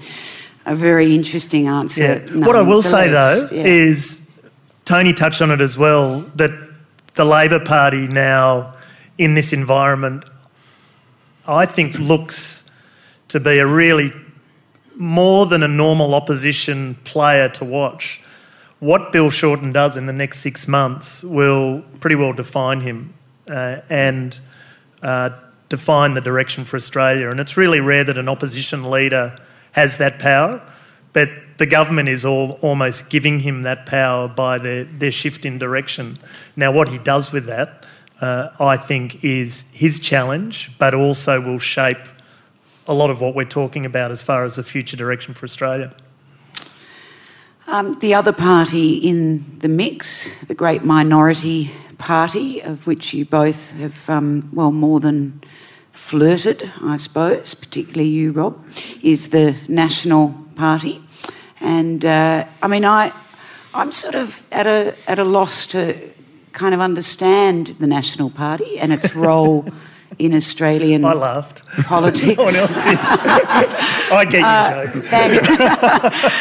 a 0.65 0.75
very 0.75 1.13
interesting 1.13 1.67
answer. 1.67 2.01
Yeah. 2.01 2.45
what 2.45 2.55
I 2.55 2.61
will 2.61 2.81
say 2.81 3.09
though 3.09 3.47
yeah. 3.51 3.63
is 3.63 4.19
Tony 4.85 5.13
touched 5.13 5.41
on 5.41 5.51
it 5.51 5.61
as 5.61 5.77
well 5.77 6.21
that 6.35 6.51
the 7.15 7.25
Labor 7.25 7.59
Party 7.59 8.07
now 8.07 8.73
in 9.17 9.33
this 9.33 9.53
environment, 9.53 10.23
I 11.45 11.65
think, 11.65 11.95
looks 11.95 12.63
to 13.29 13.39
be 13.39 13.59
a 13.59 13.67
really 13.67 14.13
more 14.95 15.45
than 15.45 15.63
a 15.63 15.67
normal 15.67 16.13
opposition 16.13 16.95
player 17.03 17.49
to 17.49 17.65
watch 17.65 18.21
what 18.81 19.11
Bill 19.11 19.29
Shorten 19.29 19.71
does 19.71 19.95
in 19.95 20.07
the 20.07 20.13
next 20.13 20.39
six 20.39 20.67
months 20.67 21.23
will 21.23 21.83
pretty 21.99 22.15
well 22.15 22.33
define 22.33 22.81
him 22.81 23.13
uh, 23.47 23.77
and 23.89 24.37
uh, 25.03 25.29
define 25.69 26.15
the 26.15 26.21
direction 26.21 26.65
for 26.65 26.77
Australia. 26.77 27.29
And 27.29 27.39
it's 27.39 27.55
really 27.55 27.79
rare 27.79 28.03
that 28.03 28.17
an 28.17 28.27
opposition 28.27 28.89
leader 28.89 29.39
has 29.73 29.99
that 29.99 30.17
power, 30.17 30.63
but 31.13 31.29
the 31.59 31.67
government 31.67 32.09
is 32.09 32.25
all, 32.25 32.53
almost 32.63 33.11
giving 33.11 33.39
him 33.39 33.61
that 33.61 33.85
power 33.85 34.27
by 34.27 34.57
their, 34.57 34.85
their 34.85 35.11
shift 35.11 35.45
in 35.45 35.59
direction. 35.59 36.17
Now, 36.55 36.71
what 36.71 36.89
he 36.89 36.97
does 36.97 37.31
with 37.31 37.45
that, 37.45 37.85
uh, 38.19 38.49
I 38.59 38.77
think, 38.77 39.23
is 39.23 39.65
his 39.71 39.99
challenge, 39.99 40.71
but 40.79 40.95
also 40.95 41.39
will 41.39 41.59
shape 41.59 41.99
a 42.87 42.95
lot 42.95 43.11
of 43.11 43.21
what 43.21 43.35
we're 43.35 43.45
talking 43.45 43.85
about 43.85 44.09
as 44.09 44.23
far 44.23 44.43
as 44.43 44.55
the 44.55 44.63
future 44.63 44.97
direction 44.97 45.35
for 45.35 45.45
Australia. 45.45 45.93
Um, 47.71 47.93
the 47.93 48.13
other 48.15 48.33
party 48.33 48.95
in 48.97 49.59
the 49.59 49.69
mix, 49.69 50.29
the 50.47 50.53
great 50.53 50.83
minority 50.83 51.71
party, 51.97 52.61
of 52.61 52.85
which 52.85 53.13
you 53.13 53.23
both 53.23 53.71
have, 53.71 54.09
um, 54.09 54.49
well, 54.51 54.73
more 54.73 54.99
than 54.99 55.41
flirted, 55.93 56.69
I 56.81 56.97
suppose, 56.97 57.53
particularly 57.53 58.09
you, 58.09 58.33
Rob, 58.33 58.61
is 59.01 59.29
the 59.29 59.55
National 59.69 60.35
Party. 60.55 61.01
And 61.61 62.03
uh, 62.03 62.45
I 62.61 62.67
mean, 62.67 62.83
I, 62.83 63.13
I'm 63.73 63.93
sort 63.93 64.15
of 64.15 64.43
at 64.51 64.67
a, 64.67 64.93
at 65.07 65.17
a 65.17 65.23
loss 65.23 65.65
to 65.67 65.95
kind 66.51 66.73
of 66.73 66.81
understand 66.81 67.67
the 67.79 67.87
National 67.87 68.29
Party 68.29 68.79
and 68.79 68.91
its 68.91 69.15
role 69.15 69.65
in 70.21 70.33
Australian 70.33 71.03
I 71.03 71.13
laughed. 71.13 71.65
politics. 71.85 72.37
No 72.37 72.43
one 72.43 72.55
else 72.55 72.69
did. 72.69 72.99
I 74.11 74.25
get 74.29 74.41
your 74.41 75.01
joke. 75.01 75.13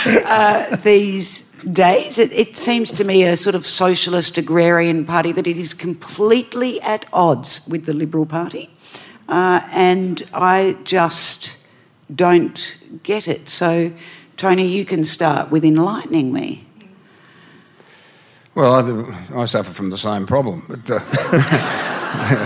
and, 0.06 0.24
uh, 0.26 0.76
these 0.76 1.40
days. 1.72 2.18
It, 2.18 2.32
it, 2.32 2.56
seems 2.56 2.92
to 2.92 3.04
me 3.04 3.24
a 3.24 3.36
sort 3.36 3.54
of 3.54 3.66
socialist 3.66 4.38
agrarian 4.38 5.04
party 5.04 5.32
that 5.32 5.46
it 5.46 5.56
is 5.56 5.74
completely 5.74 6.80
at 6.82 7.06
odds 7.12 7.66
with 7.66 7.86
the 7.86 7.92
Liberal 7.92 8.26
Party. 8.26 8.70
Uh, 9.28 9.60
and 9.72 10.22
I 10.32 10.76
just 10.84 11.56
don't 12.14 12.76
get 13.02 13.28
it. 13.28 13.48
So, 13.48 13.92
Tony, 14.36 14.66
you 14.66 14.84
can 14.84 15.04
start 15.04 15.50
with 15.50 15.64
enlightening 15.64 16.32
me. 16.32 16.66
Well, 18.54 18.74
I, 18.74 19.42
I 19.42 19.44
suffer 19.44 19.72
from 19.72 19.90
the 19.90 19.98
same 19.98 20.26
problem, 20.26 20.64
but 20.68 20.90
uh, 20.90 21.00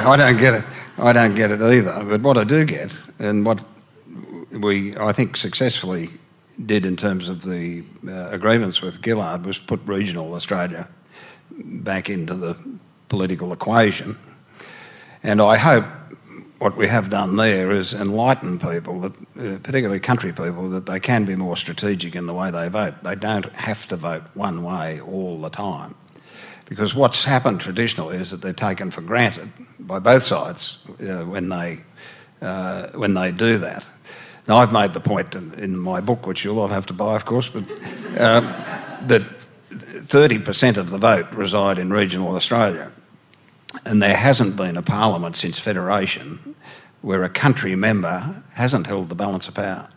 I 0.07 0.16
don't 0.16 0.37
get 0.37 0.55
it. 0.55 0.64
I 0.99 1.12
don't 1.12 1.34
get 1.34 1.51
it 1.51 1.61
either. 1.61 2.05
But 2.05 2.20
what 2.22 2.38
I 2.38 2.45
do 2.45 2.64
get, 2.64 2.92
and 3.18 3.45
what 3.45 3.66
we, 4.51 4.97
I 4.97 5.12
think, 5.12 5.36
successfully 5.36 6.11
did 6.66 6.86
in 6.86 6.97
terms 6.97 7.28
of 7.28 7.42
the 7.42 7.82
uh, 8.07 8.28
agreements 8.30 8.80
with 8.80 9.05
Gillard 9.05 9.45
was 9.45 9.59
put 9.59 9.80
regional 9.86 10.34
Australia 10.34 10.88
back 11.51 12.09
into 12.09 12.34
the 12.34 12.57
political 13.09 13.53
equation. 13.53 14.16
And 15.22 15.40
I 15.40 15.57
hope 15.57 15.84
what 16.59 16.76
we 16.76 16.86
have 16.86 17.11
done 17.11 17.36
there 17.36 17.72
is 17.72 17.92
enlighten 17.92 18.59
people, 18.59 19.01
that, 19.01 19.12
uh, 19.12 19.59
particularly 19.59 20.01
country 20.01 20.32
people, 20.32 20.68
that 20.70 20.86
they 20.86 21.01
can 21.01 21.24
be 21.24 21.34
more 21.34 21.57
strategic 21.57 22.14
in 22.14 22.26
the 22.26 22.34
way 22.34 22.51
they 22.51 22.68
vote. 22.68 22.95
They 23.03 23.16
don't 23.16 23.53
have 23.53 23.86
to 23.88 23.97
vote 23.97 24.22
one 24.34 24.62
way 24.62 25.01
all 25.01 25.40
the 25.40 25.51
time. 25.51 25.95
Because 26.67 26.95
what's 26.95 27.25
happened 27.25 27.61
traditionally 27.61 28.17
is 28.17 28.31
that 28.31 28.41
they're 28.41 28.53
taken 28.53 28.91
for 28.91 29.03
granted 29.03 29.53
by 29.79 29.99
both 29.99 30.23
sides 30.23 30.79
uh, 30.89 31.25
when, 31.25 31.49
they, 31.49 31.81
uh, 32.41 32.89
when 32.89 33.15
they 33.15 33.33
do 33.33 33.59
that. 33.59 33.85
Now, 34.49 34.59
I've 34.59 34.73
made 34.73 34.93
the 34.93 35.01
point 35.01 35.35
in, 35.35 35.55
in 35.55 35.77
my 35.77 36.01
book, 36.01 36.27
which 36.27 36.45
you'll 36.45 36.61
all 36.61 36.69
have 36.69 36.87
to 36.87 36.95
buy, 36.95 37.17
of 37.17 37.25
course, 37.25 37.49
but 37.49 37.65
uh, 38.19 38.41
that 39.07 39.23
30% 39.71 40.77
of 40.77 40.91
the 40.91 40.99
vote 40.99 41.31
reside 41.33 41.79
in 41.79 41.93
regional 41.93 42.35
Australia. 42.37 42.93
And 43.85 44.03
there 44.03 44.17
hasn't 44.17 44.57
been 44.57 44.77
a 44.77 44.83
parliament 44.83 45.37
since 45.37 45.59
Federation 45.59 46.55
where 47.01 47.23
a 47.23 47.29
country 47.29 47.75
member 47.75 48.43
hasn't 48.53 48.87
held 48.87 49.09
the 49.09 49.15
balance 49.15 49.49
of 49.49 49.55
power. 49.55 49.89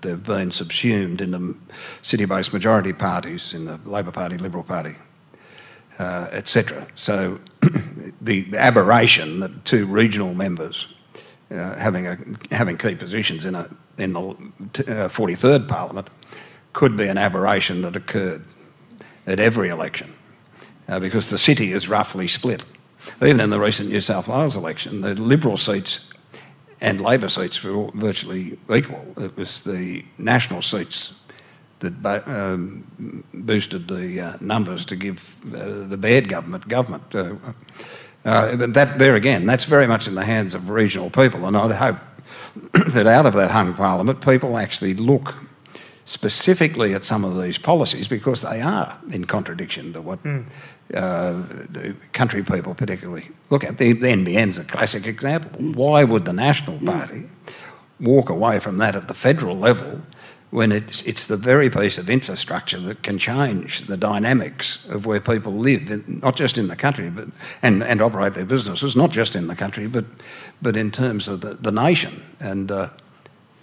They've 0.00 0.22
been 0.22 0.50
subsumed 0.50 1.20
in 1.20 1.30
the 1.30 1.54
city 2.02 2.24
based 2.24 2.52
majority 2.52 2.92
parties, 2.92 3.54
in 3.54 3.64
the 3.64 3.78
Labor 3.84 4.10
Party, 4.10 4.36
Liberal 4.36 4.64
Party, 4.64 4.94
uh, 5.98 6.28
etc. 6.32 6.86
So 6.94 7.40
the 8.20 8.46
aberration 8.56 9.40
that 9.40 9.64
two 9.64 9.86
regional 9.86 10.34
members 10.34 10.86
uh, 11.50 11.76
having, 11.76 12.06
a, 12.06 12.18
having 12.50 12.76
key 12.76 12.94
positions 12.94 13.44
in, 13.44 13.54
a, 13.54 13.68
in 13.98 14.12
the 14.12 14.20
uh, 14.20 15.08
43rd 15.08 15.68
Parliament 15.68 16.10
could 16.72 16.96
be 16.96 17.06
an 17.06 17.18
aberration 17.18 17.82
that 17.82 17.96
occurred 17.96 18.44
at 19.26 19.40
every 19.40 19.68
election 19.68 20.12
uh, 20.88 21.00
because 21.00 21.30
the 21.30 21.38
city 21.38 21.72
is 21.72 21.88
roughly 21.88 22.28
split. 22.28 22.64
Even 23.22 23.40
in 23.40 23.50
the 23.50 23.60
recent 23.60 23.88
New 23.88 24.00
South 24.00 24.28
Wales 24.28 24.56
election, 24.56 25.00
the 25.00 25.14
Liberal 25.14 25.56
seats 25.56 26.00
and 26.80 27.00
Labor 27.00 27.28
seats 27.28 27.62
were 27.62 27.90
virtually 27.94 28.58
equal. 28.70 29.06
It 29.16 29.36
was 29.36 29.62
the 29.62 30.04
national 30.18 30.62
seats 30.62 31.12
that 31.80 32.26
um, 32.26 33.24
boosted 33.34 33.88
the 33.88 34.20
uh, 34.20 34.36
numbers 34.40 34.84
to 34.86 34.96
give 34.96 35.36
uh, 35.54 35.86
the 35.86 35.96
Baird 35.96 36.28
government 36.28 36.68
government. 36.68 37.14
Uh, 37.14 37.34
uh, 38.24 38.56
but 38.56 38.74
that 38.74 38.98
there 38.98 39.14
again, 39.14 39.46
that's 39.46 39.64
very 39.64 39.86
much 39.86 40.08
in 40.08 40.14
the 40.14 40.24
hands 40.24 40.54
of 40.54 40.70
regional 40.70 41.10
people, 41.10 41.46
and 41.46 41.56
I'd 41.56 41.72
hope 41.72 41.96
that 42.92 43.06
out 43.06 43.26
of 43.26 43.34
that 43.34 43.50
hung 43.50 43.74
parliament, 43.74 44.24
people 44.24 44.58
actually 44.58 44.94
look 44.94 45.34
specifically 46.06 46.94
at 46.94 47.04
some 47.04 47.24
of 47.24 47.40
these 47.40 47.58
policies 47.58 48.08
because 48.08 48.42
they 48.42 48.60
are 48.60 48.98
in 49.10 49.24
contradiction 49.24 49.92
to 49.92 50.00
what 50.00 50.22
mm. 50.22 50.46
uh, 50.94 51.32
the 51.68 51.94
country 52.12 52.42
people 52.42 52.74
particularly 52.74 53.28
look 53.50 53.64
at. 53.64 53.78
The, 53.78 53.92
the 53.92 54.08
NBN's 54.08 54.56
a 54.56 54.64
classic 54.64 55.06
example. 55.06 55.50
Why 55.60 56.04
would 56.04 56.24
the 56.24 56.32
National 56.32 56.78
Party 56.78 57.28
walk 57.98 58.30
away 58.30 58.60
from 58.60 58.78
that 58.78 58.94
at 58.94 59.08
the 59.08 59.14
federal 59.14 59.56
level 59.56 60.00
when 60.50 60.72
it's, 60.72 61.02
it's 61.02 61.26
the 61.26 61.36
very 61.36 61.68
piece 61.68 61.98
of 61.98 62.08
infrastructure 62.08 62.78
that 62.78 63.02
can 63.02 63.18
change 63.18 63.82
the 63.82 63.96
dynamics 63.96 64.78
of 64.88 65.04
where 65.04 65.20
people 65.20 65.52
live, 65.52 66.08
not 66.08 66.36
just 66.36 66.56
in 66.56 66.68
the 66.68 66.76
country, 66.76 67.10
but 67.10 67.28
and, 67.62 67.82
and 67.82 68.00
operate 68.00 68.34
their 68.34 68.44
businesses, 68.44 68.94
not 68.94 69.10
just 69.10 69.34
in 69.34 69.48
the 69.48 69.56
country, 69.56 69.86
but 69.86 70.04
but 70.62 70.76
in 70.76 70.90
terms 70.90 71.28
of 71.28 71.40
the, 71.40 71.54
the 71.54 71.72
nation. 71.72 72.22
And 72.40 72.70
uh, 72.70 72.88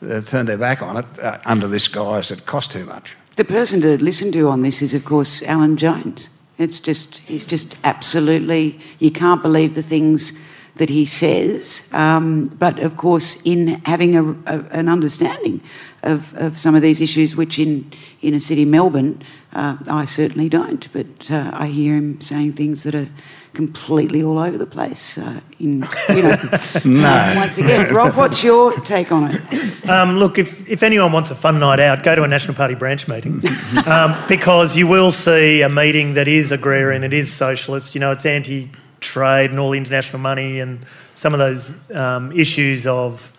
they 0.01 0.21
turned 0.21 0.47
their 0.47 0.57
back 0.57 0.81
on 0.81 0.97
it 0.97 1.19
uh, 1.19 1.39
under 1.45 1.67
this 1.67 1.88
guise 1.88 2.29
that 2.29 2.45
cost 2.45 2.71
too 2.71 2.86
much. 2.86 3.15
The 3.36 3.45
person 3.45 3.81
to 3.81 3.97
listen 4.03 4.31
to 4.34 4.49
on 4.49 4.61
this 4.61 4.81
is, 4.81 4.93
of 4.93 5.05
course, 5.05 5.41
Alan 5.43 5.77
Jones. 5.77 6.29
It's 6.57 6.79
just 6.79 7.19
he's 7.19 7.45
just 7.45 7.77
absolutely 7.84 8.79
you 8.99 9.11
can't 9.11 9.41
believe 9.41 9.73
the 9.73 9.84
things 9.84 10.34
that 10.75 10.89
he 10.89 11.05
says. 11.05 11.88
Um, 11.91 12.47
but 12.47 12.79
of 12.79 12.97
course, 12.97 13.41
in 13.43 13.81
having 13.86 14.15
a, 14.15 14.31
a, 14.45 14.65
an 14.71 14.89
understanding 14.89 15.61
of, 16.04 16.34
of 16.36 16.58
some 16.60 16.76
of 16.76 16.82
these 16.82 17.01
issues, 17.01 17.36
which 17.36 17.58
in 17.58 17.91
inner 18.22 18.39
city 18.39 18.66
Melbourne, 18.66 19.22
uh, 19.54 19.78
I 19.88 20.06
certainly 20.06 20.49
don't. 20.49 20.88
But 20.93 21.32
uh, 21.32 21.51
I 21.54 21.68
hear 21.68 21.95
him 21.95 22.22
saying 22.22 22.54
things 22.54 22.84
that 22.84 22.93
are 22.93 23.10
completely 23.54 24.24
all 24.24 24.39
over 24.39 24.58
the 24.58 24.66
place. 24.66 25.18
Uh, 25.18 25.39
in 25.60 25.88
you 26.10 26.22
know, 26.22 26.36
no. 26.86 27.34
once 27.36 27.58
again, 27.58 27.93
Rob, 27.93 28.16
what's 28.16 28.43
your 28.43 28.80
take 28.82 29.12
on 29.12 29.32
it? 29.32 29.89
Um, 29.89 30.18
look, 30.18 30.38
if, 30.38 30.68
if 30.68 30.84
anyone 30.84 31.12
wants 31.12 31.32
a 31.32 31.36
fun 31.36 31.60
night 31.60 31.80
out, 31.80 32.04
go 32.04 32.16
to 32.16 32.24
a 32.24 32.28
National 32.28 32.56
Party 32.56 32.76
branch 32.76 33.08
meeting 33.08 33.41
um, 33.86 34.16
because 34.28 34.76
you 34.76 34.88
will 34.88 35.12
see 35.12 35.62
a 35.62 35.70
meeting 35.70 36.16
that 36.16 36.28
is 36.28 36.51
agrarian, 36.51 37.04
it 37.04 37.14
is 37.14 37.32
socialist. 37.32 37.95
You 37.95 38.01
know, 38.01 38.12
it's 38.12 38.26
anti 38.26 38.70
trade 38.99 39.51
and 39.51 39.60
all 39.60 39.72
the 39.72 39.78
international 39.78 40.20
money 40.20 40.60
and 40.60 40.86
some 41.14 41.34
of 41.34 41.39
those 41.39 41.74
um, 41.91 42.32
issues 42.32 42.88
of 42.88 43.32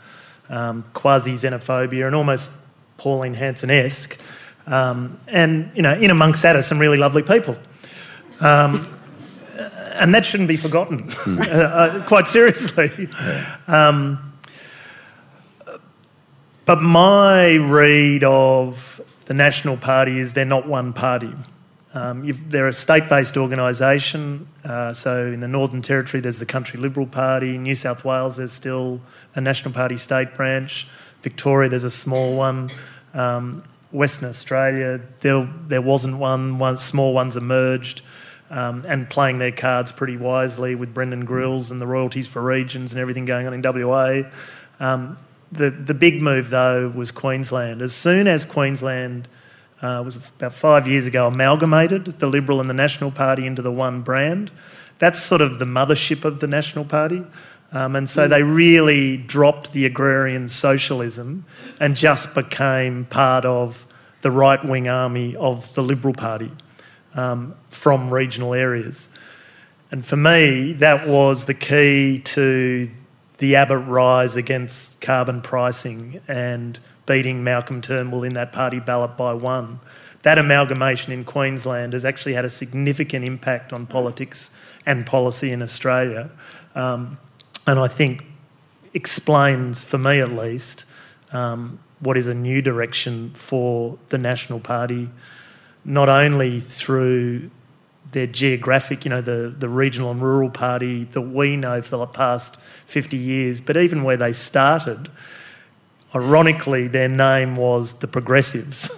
um, 0.48 0.84
quasi 0.92 1.32
xenophobia 1.32 2.06
and 2.06 2.14
almost 2.14 2.50
Pauline 2.96 3.34
Hanson 3.34 3.70
esque. 3.70 4.18
Um, 4.66 5.18
and, 5.26 5.70
you 5.74 5.82
know, 5.82 5.94
in 5.94 6.10
amongst 6.10 6.42
that 6.42 6.56
are 6.56 6.62
some 6.62 6.78
really 6.78 6.98
lovely 6.98 7.22
people. 7.22 7.56
Um, 8.40 8.86
and 9.94 10.14
that 10.14 10.26
shouldn't 10.26 10.48
be 10.48 10.56
forgotten, 10.56 11.08
mm. 11.08 11.40
uh, 11.40 11.52
uh, 11.52 12.06
quite 12.06 12.26
seriously. 12.26 13.08
Um, 13.66 14.32
but 16.66 16.80
my 16.80 17.54
read 17.54 18.24
of 18.24 19.00
the 19.26 19.34
National 19.34 19.76
Party 19.76 20.18
is 20.18 20.32
they're 20.32 20.44
not 20.44 20.66
one 20.66 20.92
party. 20.92 21.32
Um, 21.94 22.28
they're 22.48 22.68
a 22.68 22.74
state 22.74 23.08
based 23.08 23.36
organisation. 23.36 24.48
Uh, 24.64 24.92
so 24.92 25.26
in 25.26 25.40
the 25.40 25.48
Northern 25.48 25.80
Territory, 25.80 26.20
there's 26.20 26.40
the 26.40 26.46
Country 26.46 26.80
Liberal 26.80 27.06
Party. 27.06 27.54
In 27.54 27.62
New 27.62 27.76
South 27.76 28.04
Wales, 28.04 28.36
there's 28.36 28.52
still 28.52 29.00
a 29.36 29.40
National 29.40 29.72
Party 29.72 29.96
state 29.96 30.34
branch. 30.34 30.88
Victoria, 31.22 31.68
there's 31.68 31.84
a 31.84 31.90
small 31.90 32.36
one. 32.36 32.70
Um, 33.14 33.62
Western 33.92 34.28
Australia, 34.28 35.00
there, 35.20 35.48
there 35.68 35.80
wasn't 35.80 36.18
one. 36.18 36.58
One 36.58 36.76
small 36.76 37.14
ones 37.14 37.36
emerged. 37.36 38.02
Um, 38.50 38.84
and 38.86 39.08
playing 39.08 39.38
their 39.38 39.52
cards 39.52 39.90
pretty 39.90 40.16
wisely 40.16 40.74
with 40.74 40.92
Brendon 40.92 41.24
Grylls 41.24 41.70
and 41.70 41.80
the 41.80 41.86
royalties 41.86 42.28
for 42.28 42.42
regions 42.42 42.92
and 42.92 43.00
everything 43.00 43.24
going 43.24 43.46
on 43.46 43.54
in 43.54 43.62
WA. 43.62 44.22
Um, 44.78 45.16
the, 45.50 45.70
the 45.70 45.94
big 45.94 46.20
move, 46.20 46.50
though, 46.50 46.88
was 46.88 47.10
Queensland. 47.10 47.80
As 47.80 47.94
soon 47.94 48.28
as 48.28 48.44
Queensland 48.44 49.28
uh, 49.84 50.02
was 50.02 50.16
about 50.16 50.54
five 50.54 50.88
years 50.88 51.06
ago, 51.06 51.26
amalgamated 51.26 52.06
the 52.06 52.26
Liberal 52.26 52.58
and 52.60 52.70
the 52.70 52.74
National 52.74 53.10
Party 53.10 53.46
into 53.46 53.60
the 53.60 53.70
one 53.70 54.00
brand. 54.00 54.50
That's 54.98 55.22
sort 55.22 55.42
of 55.42 55.58
the 55.58 55.66
mothership 55.66 56.24
of 56.24 56.40
the 56.40 56.46
National 56.46 56.86
Party. 56.86 57.22
Um, 57.70 57.94
and 57.94 58.08
so 58.08 58.26
they 58.26 58.42
really 58.42 59.18
dropped 59.18 59.72
the 59.72 59.84
agrarian 59.84 60.48
socialism 60.48 61.44
and 61.80 61.96
just 61.96 62.34
became 62.34 63.04
part 63.04 63.44
of 63.44 63.86
the 64.22 64.30
right 64.30 64.64
wing 64.64 64.88
army 64.88 65.36
of 65.36 65.74
the 65.74 65.82
Liberal 65.82 66.14
Party 66.14 66.50
um, 67.14 67.54
from 67.68 68.08
regional 68.08 68.54
areas. 68.54 69.10
And 69.90 70.06
for 70.06 70.16
me, 70.16 70.72
that 70.74 71.06
was 71.06 71.44
the 71.44 71.52
key 71.52 72.20
to 72.20 72.88
the 73.36 73.56
Abbott 73.56 73.86
rise 73.86 74.36
against 74.36 75.00
carbon 75.02 75.42
pricing 75.42 76.20
and 76.26 76.80
beating 77.06 77.44
Malcolm 77.44 77.80
Turnbull 77.80 78.22
in 78.22 78.34
that 78.34 78.52
party 78.52 78.80
ballot 78.80 79.16
by 79.16 79.32
one. 79.34 79.80
That 80.22 80.38
amalgamation 80.38 81.12
in 81.12 81.24
Queensland 81.24 81.92
has 81.92 82.04
actually 82.04 82.32
had 82.32 82.44
a 82.44 82.50
significant 82.50 83.24
impact 83.24 83.72
on 83.72 83.86
politics 83.86 84.50
and 84.86 85.04
policy 85.04 85.52
in 85.52 85.60
Australia. 85.60 86.30
Um, 86.74 87.18
and 87.66 87.78
I 87.78 87.88
think 87.88 88.24
explains, 88.94 89.84
for 89.84 89.98
me 89.98 90.20
at 90.20 90.30
least, 90.30 90.84
um, 91.32 91.78
what 92.00 92.16
is 92.16 92.26
a 92.26 92.34
new 92.34 92.62
direction 92.62 93.32
for 93.34 93.98
the 94.08 94.18
National 94.18 94.60
Party, 94.60 95.10
not 95.84 96.08
only 96.08 96.60
through 96.60 97.50
their 98.12 98.26
geographic, 98.26 99.04
you 99.04 99.10
know, 99.10 99.20
the, 99.20 99.54
the 99.58 99.68
regional 99.68 100.10
and 100.10 100.22
rural 100.22 100.48
party 100.48 101.04
that 101.04 101.20
we 101.20 101.56
know 101.56 101.82
for 101.82 101.96
the 101.96 102.06
past 102.06 102.56
50 102.86 103.16
years, 103.16 103.60
but 103.60 103.76
even 103.76 104.04
where 104.04 104.16
they 104.16 104.32
started, 104.32 105.10
ironically, 106.14 106.88
their 106.88 107.08
name 107.08 107.56
was 107.56 107.94
the 107.94 108.06
Progressives. 108.06 108.90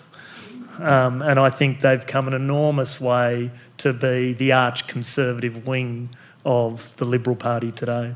Um, 0.79 1.23
and 1.23 1.41
I 1.41 1.49
think 1.49 1.81
they've 1.81 2.07
come 2.07 2.29
an 2.29 2.35
enormous 2.35 3.01
way 3.01 3.51
to 3.79 3.93
be 3.93 4.35
the 4.35 4.53
arch 4.53 4.87
conservative 4.87 5.67
wing 5.67 6.11
of 6.45 6.95
the 6.97 7.05
Liberal 7.05 7.37
Party 7.37 7.73
today. 7.73 8.15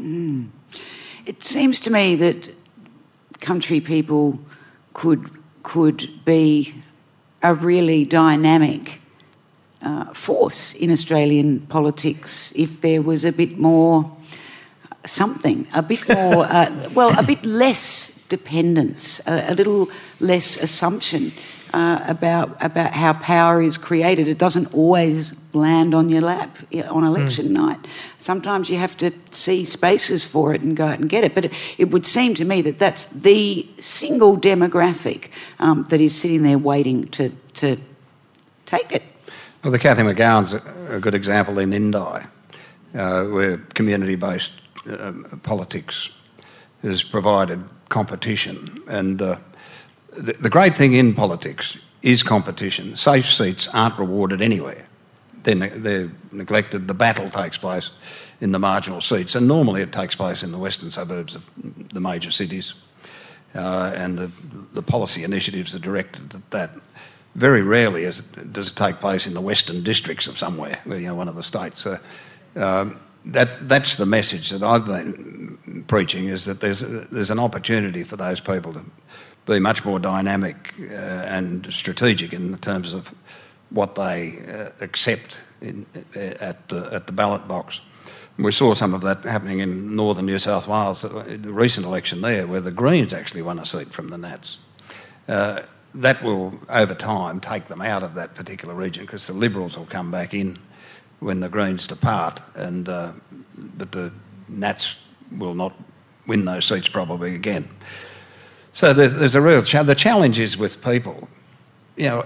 Mm. 0.00 0.48
It 1.24 1.42
seems 1.42 1.80
to 1.80 1.90
me 1.90 2.16
that 2.16 2.50
country 3.40 3.80
people 3.80 4.38
could 4.94 5.30
could 5.62 6.24
be 6.24 6.74
a 7.42 7.52
really 7.52 8.04
dynamic 8.04 9.00
uh, 9.82 10.04
force 10.12 10.72
in 10.74 10.90
Australian 10.90 11.60
politics 11.66 12.52
if 12.54 12.80
there 12.80 13.02
was 13.02 13.24
a 13.24 13.32
bit 13.32 13.58
more 13.58 14.16
something, 15.04 15.66
a 15.72 15.82
bit 15.82 16.08
more, 16.08 16.44
uh, 16.44 16.88
well, 16.94 17.18
a 17.18 17.22
bit 17.22 17.44
less 17.44 18.15
dependence, 18.28 19.20
a, 19.26 19.52
a 19.52 19.54
little 19.54 19.88
less 20.20 20.56
assumption 20.56 21.32
uh, 21.74 22.00
about 22.06 22.56
about 22.62 22.92
how 22.92 23.12
power 23.14 23.60
is 23.60 23.78
created. 23.78 24.28
It 24.28 24.38
doesn't 24.38 24.72
always 24.72 25.34
land 25.52 25.94
on 25.94 26.08
your 26.08 26.22
lap 26.22 26.56
on 26.90 27.04
election 27.04 27.48
mm. 27.48 27.50
night. 27.50 27.86
Sometimes 28.18 28.70
you 28.70 28.78
have 28.78 28.96
to 28.98 29.10
see 29.30 29.64
spaces 29.64 30.24
for 30.24 30.54
it 30.54 30.62
and 30.62 30.76
go 30.76 30.86
out 30.86 30.98
and 30.98 31.08
get 31.08 31.24
it. 31.24 31.34
But 31.34 31.46
it, 31.46 31.52
it 31.78 31.90
would 31.90 32.06
seem 32.06 32.34
to 32.34 32.44
me 32.44 32.62
that 32.62 32.78
that's 32.78 33.06
the 33.06 33.66
single 33.78 34.38
demographic 34.38 35.28
um, 35.58 35.84
that 35.88 36.00
is 36.00 36.18
sitting 36.18 36.42
there 36.42 36.58
waiting 36.58 37.08
to 37.08 37.30
to 37.54 37.76
take 38.64 38.92
it. 38.92 39.02
Well, 39.62 39.72
the 39.72 39.78
Cathy 39.78 40.02
McGowan's 40.02 40.52
a 40.52 41.00
good 41.00 41.14
example 41.14 41.58
in 41.58 41.72
Indi, 41.72 41.98
uh, 41.98 43.24
where 43.24 43.58
community-based 43.74 44.52
uh, 44.88 45.12
politics 45.42 46.08
has 46.82 47.02
provided 47.02 47.64
competition 47.88 48.82
and. 48.88 49.20
Uh, 49.20 49.36
the, 50.16 50.32
the 50.34 50.50
great 50.50 50.76
thing 50.76 50.94
in 50.94 51.14
politics 51.14 51.76
is 52.02 52.22
competition. 52.22 52.96
Safe 52.96 53.26
seats 53.26 53.68
aren't 53.68 53.98
rewarded 53.98 54.40
anywhere. 54.40 54.86
They're, 55.42 55.54
they're 55.54 56.10
neglected. 56.32 56.88
The 56.88 56.94
battle 56.94 57.30
takes 57.30 57.58
place 57.58 57.90
in 58.40 58.52
the 58.52 58.58
marginal 58.58 59.00
seats, 59.00 59.34
and 59.34 59.46
normally 59.46 59.82
it 59.82 59.92
takes 59.92 60.14
place 60.14 60.42
in 60.42 60.52
the 60.52 60.58
western 60.58 60.90
suburbs 60.90 61.34
of 61.34 61.44
the 61.92 62.00
major 62.00 62.30
cities. 62.30 62.74
Uh, 63.54 63.92
and 63.94 64.18
the, 64.18 64.30
the 64.74 64.82
policy 64.82 65.24
initiatives 65.24 65.74
are 65.74 65.78
directed 65.78 66.34
at 66.34 66.50
that. 66.50 66.70
Very 67.34 67.62
rarely 67.62 68.04
is, 68.04 68.20
does 68.20 68.68
it 68.68 68.76
take 68.76 68.98
place 68.98 69.26
in 69.26 69.34
the 69.34 69.40
western 69.40 69.82
districts 69.82 70.26
of 70.26 70.38
somewhere, 70.38 70.80
you 70.86 71.00
know, 71.00 71.14
one 71.14 71.28
of 71.28 71.36
the 71.36 71.42
states. 71.42 71.80
So, 71.80 71.98
um, 72.56 73.00
that, 73.26 73.68
that's 73.68 73.96
the 73.96 74.06
message 74.06 74.50
that 74.50 74.62
I've 74.62 74.86
been 74.86 75.84
preaching: 75.88 76.28
is 76.28 76.44
that 76.44 76.60
there's 76.60 76.80
there's 76.80 77.30
an 77.30 77.38
opportunity 77.38 78.04
for 78.04 78.16
those 78.16 78.40
people 78.40 78.72
to 78.72 78.84
be 79.46 79.58
much 79.58 79.84
more 79.84 79.98
dynamic 79.98 80.74
uh, 80.80 80.94
and 80.94 81.72
strategic 81.72 82.32
in 82.32 82.56
terms 82.58 82.92
of 82.92 83.14
what 83.70 83.94
they 83.94 84.38
uh, 84.48 84.70
accept 84.80 85.40
in, 85.60 85.86
uh, 85.94 86.20
at, 86.40 86.68
the, 86.68 86.88
at 86.92 87.06
the 87.06 87.12
ballot 87.12 87.46
box. 87.48 87.80
And 88.36 88.44
we 88.44 88.52
saw 88.52 88.74
some 88.74 88.94
of 88.94 89.00
that 89.02 89.24
happening 89.24 89.60
in 89.60 89.96
northern 89.96 90.26
New 90.26 90.38
South 90.38 90.68
Wales, 90.68 91.04
uh, 91.04 91.24
the 91.26 91.52
recent 91.52 91.86
election 91.86 92.20
there, 92.20 92.46
where 92.46 92.60
the 92.60 92.70
Greens 92.70 93.12
actually 93.12 93.42
won 93.42 93.58
a 93.58 93.66
seat 93.66 93.92
from 93.92 94.08
the 94.08 94.18
Nats. 94.18 94.58
Uh, 95.28 95.62
that 95.94 96.22
will, 96.22 96.52
over 96.68 96.94
time, 96.94 97.40
take 97.40 97.66
them 97.66 97.80
out 97.80 98.02
of 98.02 98.14
that 98.14 98.34
particular 98.34 98.74
region 98.74 99.06
because 99.06 99.26
the 99.26 99.32
Liberals 99.32 99.76
will 99.76 99.86
come 99.86 100.10
back 100.10 100.34
in 100.34 100.58
when 101.20 101.40
the 101.40 101.48
Greens 101.48 101.86
depart, 101.86 102.40
and 102.54 102.88
uh, 102.88 103.12
but 103.76 103.92
the 103.92 104.12
Nats 104.48 104.96
will 105.32 105.54
not 105.54 105.72
win 106.26 106.44
those 106.44 106.66
seats 106.66 106.88
probably 106.88 107.34
again. 107.34 107.68
So 108.72 108.92
there's, 108.92 109.14
there's 109.14 109.34
a 109.34 109.40
real 109.40 109.62
challenge. 109.62 109.86
The 109.86 109.94
challenge 109.94 110.38
is 110.38 110.58
with 110.58 110.82
people. 110.82 111.28
You 111.96 112.06
know, 112.06 112.24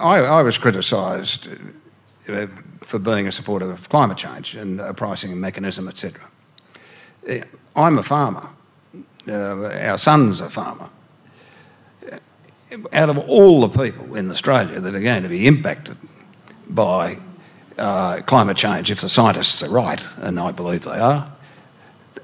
I, 0.00 0.18
I 0.18 0.42
was 0.42 0.58
criticised 0.58 1.48
uh, 2.28 2.46
for 2.80 2.98
being 2.98 3.28
a 3.28 3.32
supporter 3.32 3.70
of 3.70 3.88
climate 3.88 4.18
change 4.18 4.56
and 4.56 4.80
a 4.80 4.92
pricing 4.92 5.38
mechanism, 5.38 5.88
etc. 5.88 6.28
Uh, 7.28 7.36
I'm 7.76 7.98
a 7.98 8.02
farmer. 8.02 8.48
Uh, 9.28 9.66
our 9.66 9.98
son's 9.98 10.40
a 10.40 10.50
farmer. 10.50 10.90
Out 12.92 13.10
of 13.10 13.18
all 13.18 13.66
the 13.66 13.68
people 13.68 14.16
in 14.16 14.30
Australia 14.30 14.80
that 14.80 14.94
are 14.94 15.00
going 15.00 15.22
to 15.22 15.28
be 15.28 15.46
impacted 15.46 15.96
by 16.74 17.18
uh, 17.78 18.20
climate 18.22 18.56
change, 18.56 18.90
if 18.90 19.00
the 19.00 19.08
scientists 19.08 19.62
are 19.62 19.70
right, 19.70 20.04
and 20.18 20.38
I 20.38 20.52
believe 20.52 20.84
they 20.84 20.98
are, 20.98 21.30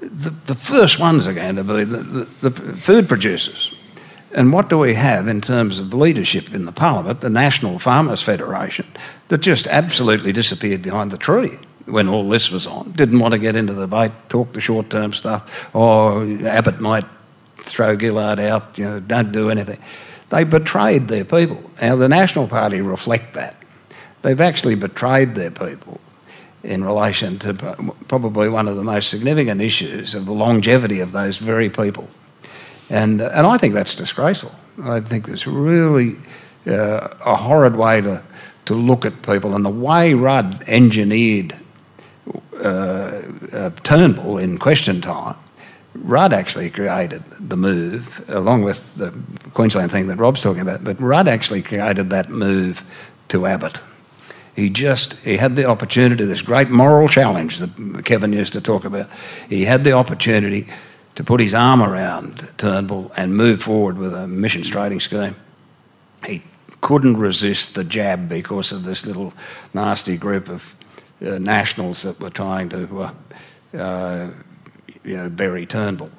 the, 0.01 0.29
the 0.45 0.55
first 0.55 0.99
ones 0.99 1.27
are 1.27 1.33
going 1.33 1.55
to 1.55 1.63
be 1.63 1.83
the, 1.83 1.97
the, 2.41 2.49
the 2.49 2.77
food 2.77 3.07
producers. 3.07 3.75
And 4.35 4.53
what 4.53 4.69
do 4.69 4.77
we 4.77 4.93
have 4.93 5.27
in 5.27 5.41
terms 5.41 5.79
of 5.79 5.93
leadership 5.93 6.53
in 6.53 6.65
the 6.65 6.71
parliament? 6.71 7.21
The 7.21 7.29
National 7.29 7.79
Farmers 7.79 8.21
Federation 8.21 8.85
that 9.29 9.39
just 9.39 9.67
absolutely 9.67 10.31
disappeared 10.31 10.81
behind 10.81 11.11
the 11.11 11.17
tree 11.17 11.57
when 11.85 12.07
all 12.07 12.29
this 12.29 12.51
was 12.51 12.67
on. 12.67 12.91
Didn't 12.91 13.19
want 13.19 13.33
to 13.33 13.39
get 13.39 13.55
into 13.55 13.73
the 13.73 13.81
debate, 13.81 14.11
talk 14.29 14.53
the 14.53 14.61
short 14.61 14.89
term 14.89 15.13
stuff, 15.13 15.73
or 15.73 16.23
Abbott 16.45 16.79
might 16.79 17.05
throw 17.57 17.97
Gillard 17.97 18.39
out, 18.39 18.77
you 18.77 18.85
know, 18.85 18.99
don't 18.99 19.31
do 19.31 19.49
anything. 19.49 19.79
They 20.29 20.43
betrayed 20.43 21.07
their 21.07 21.25
people. 21.25 21.61
Now, 21.81 21.95
the 21.95 22.07
National 22.07 22.47
Party 22.47 22.81
reflect 22.81 23.33
that. 23.33 23.55
They've 24.21 24.41
actually 24.41 24.75
betrayed 24.75 25.35
their 25.35 25.51
people 25.51 25.99
in 26.63 26.83
relation 26.83 27.39
to 27.39 27.53
probably 28.07 28.49
one 28.49 28.67
of 28.67 28.75
the 28.75 28.83
most 28.83 29.09
significant 29.09 29.61
issues 29.61 30.13
of 30.13 30.25
the 30.25 30.33
longevity 30.33 30.99
of 30.99 31.11
those 31.13 31.37
very 31.37 31.69
people. 31.69 32.07
And, 32.89 33.21
and 33.21 33.47
I 33.47 33.57
think 33.57 33.73
that's 33.73 33.95
disgraceful. 33.95 34.51
I 34.83 34.99
think 34.99 35.27
it's 35.27 35.47
really 35.47 36.17
uh, 36.67 37.07
a 37.25 37.35
horrid 37.35 37.75
way 37.75 38.01
to, 38.01 38.21
to 38.65 38.73
look 38.73 39.05
at 39.05 39.21
people. 39.21 39.55
And 39.55 39.63
the 39.63 39.69
way 39.69 40.13
Rudd 40.13 40.63
engineered 40.67 41.55
uh, 42.63 43.21
uh, 43.53 43.69
Turnbull 43.83 44.37
in 44.37 44.57
question 44.57 45.01
time, 45.01 45.35
Rudd 45.95 46.33
actually 46.33 46.69
created 46.69 47.23
the 47.39 47.57
move, 47.57 48.23
along 48.29 48.63
with 48.63 48.95
the 48.95 49.13
Queensland 49.53 49.91
thing 49.91 50.07
that 50.07 50.17
Rob's 50.17 50.41
talking 50.41 50.61
about, 50.61 50.83
but 50.83 50.99
Rudd 50.99 51.27
actually 51.27 51.61
created 51.61 52.09
that 52.09 52.29
move 52.29 52.83
to 53.29 53.45
Abbott. 53.45 53.79
He 54.59 54.69
just 54.69 55.13
he 55.23 55.37
had 55.37 55.55
the 55.55 55.65
opportunity, 55.65 56.25
this 56.25 56.41
great 56.41 56.69
moral 56.69 57.07
challenge 57.07 57.59
that 57.59 58.03
Kevin 58.03 58.33
used 58.33 58.53
to 58.53 58.61
talk 58.61 58.83
about. 58.83 59.09
He 59.47 59.63
had 59.63 59.83
the 59.83 59.93
opportunity 59.93 60.67
to 61.15 61.23
put 61.23 61.39
his 61.39 61.53
arm 61.53 61.81
around 61.81 62.49
Turnbull 62.57 63.11
and 63.15 63.37
move 63.37 63.61
forward 63.63 63.97
with 63.97 64.13
a 64.13 64.23
emissions 64.23 64.69
trading 64.69 64.99
scheme. 64.99 65.35
He 66.25 66.43
couldn't 66.81 67.15
resist 67.17 67.75
the 67.75 67.85
jab 67.85 68.27
because 68.27 68.73
of 68.73 68.83
this 68.83 69.05
little 69.05 69.33
nasty 69.73 70.17
group 70.17 70.49
of 70.49 70.75
uh, 71.25 71.37
nationals 71.37 72.01
that 72.01 72.19
were 72.19 72.29
trying 72.29 72.69
to, 72.69 73.01
uh, 73.03 73.13
uh, 73.77 74.29
you 75.03 75.17
know, 75.17 75.29
bury 75.29 75.65
Turnbull. 75.65 76.11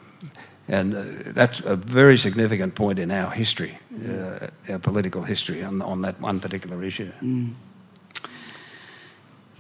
And 0.66 0.95
uh, 0.95 1.05
that's 1.26 1.61
a 1.61 1.76
very 1.76 2.16
significant 2.16 2.74
point 2.74 2.99
in 2.99 3.11
our 3.11 3.30
history, 3.30 3.78
uh, 4.09 4.49
our 4.70 4.78
political 4.78 5.22
history, 5.22 5.62
on, 5.62 5.82
on 5.82 6.01
that 6.03 6.20
one 6.20 6.41
particular 6.41 6.82
issue. 6.82 7.12
Mm. 7.22 7.55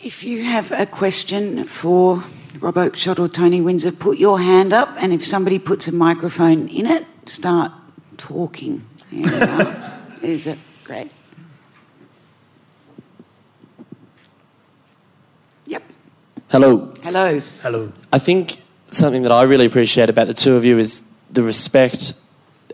If 0.02 0.24
you 0.24 0.44
have 0.44 0.72
a 0.72 0.86
question 0.86 1.64
for 1.64 2.24
Rob 2.58 2.76
Oakeshott 2.76 3.18
or 3.18 3.28
Tony 3.28 3.60
Windsor, 3.60 3.92
put 3.92 4.16
your 4.16 4.40
hand 4.40 4.72
up, 4.72 4.94
and 4.96 5.12
if 5.12 5.22
somebody 5.22 5.58
puts 5.58 5.88
a 5.88 5.92
microphone 5.92 6.68
in 6.68 6.86
it, 6.86 7.06
start 7.26 7.70
talking. 8.16 8.86
There 9.12 10.00
Is 10.22 10.46
it 10.46 10.58
great? 10.84 11.10
Yep. 15.66 15.82
Hello. 16.48 16.94
Hello. 17.02 17.42
Hello. 17.60 17.92
I 18.10 18.18
think 18.18 18.56
something 18.88 19.22
that 19.24 19.32
I 19.32 19.42
really 19.42 19.66
appreciate 19.66 20.08
about 20.08 20.28
the 20.28 20.34
two 20.34 20.56
of 20.56 20.64
you 20.64 20.78
is 20.78 21.02
the 21.30 21.42
respect 21.42 22.14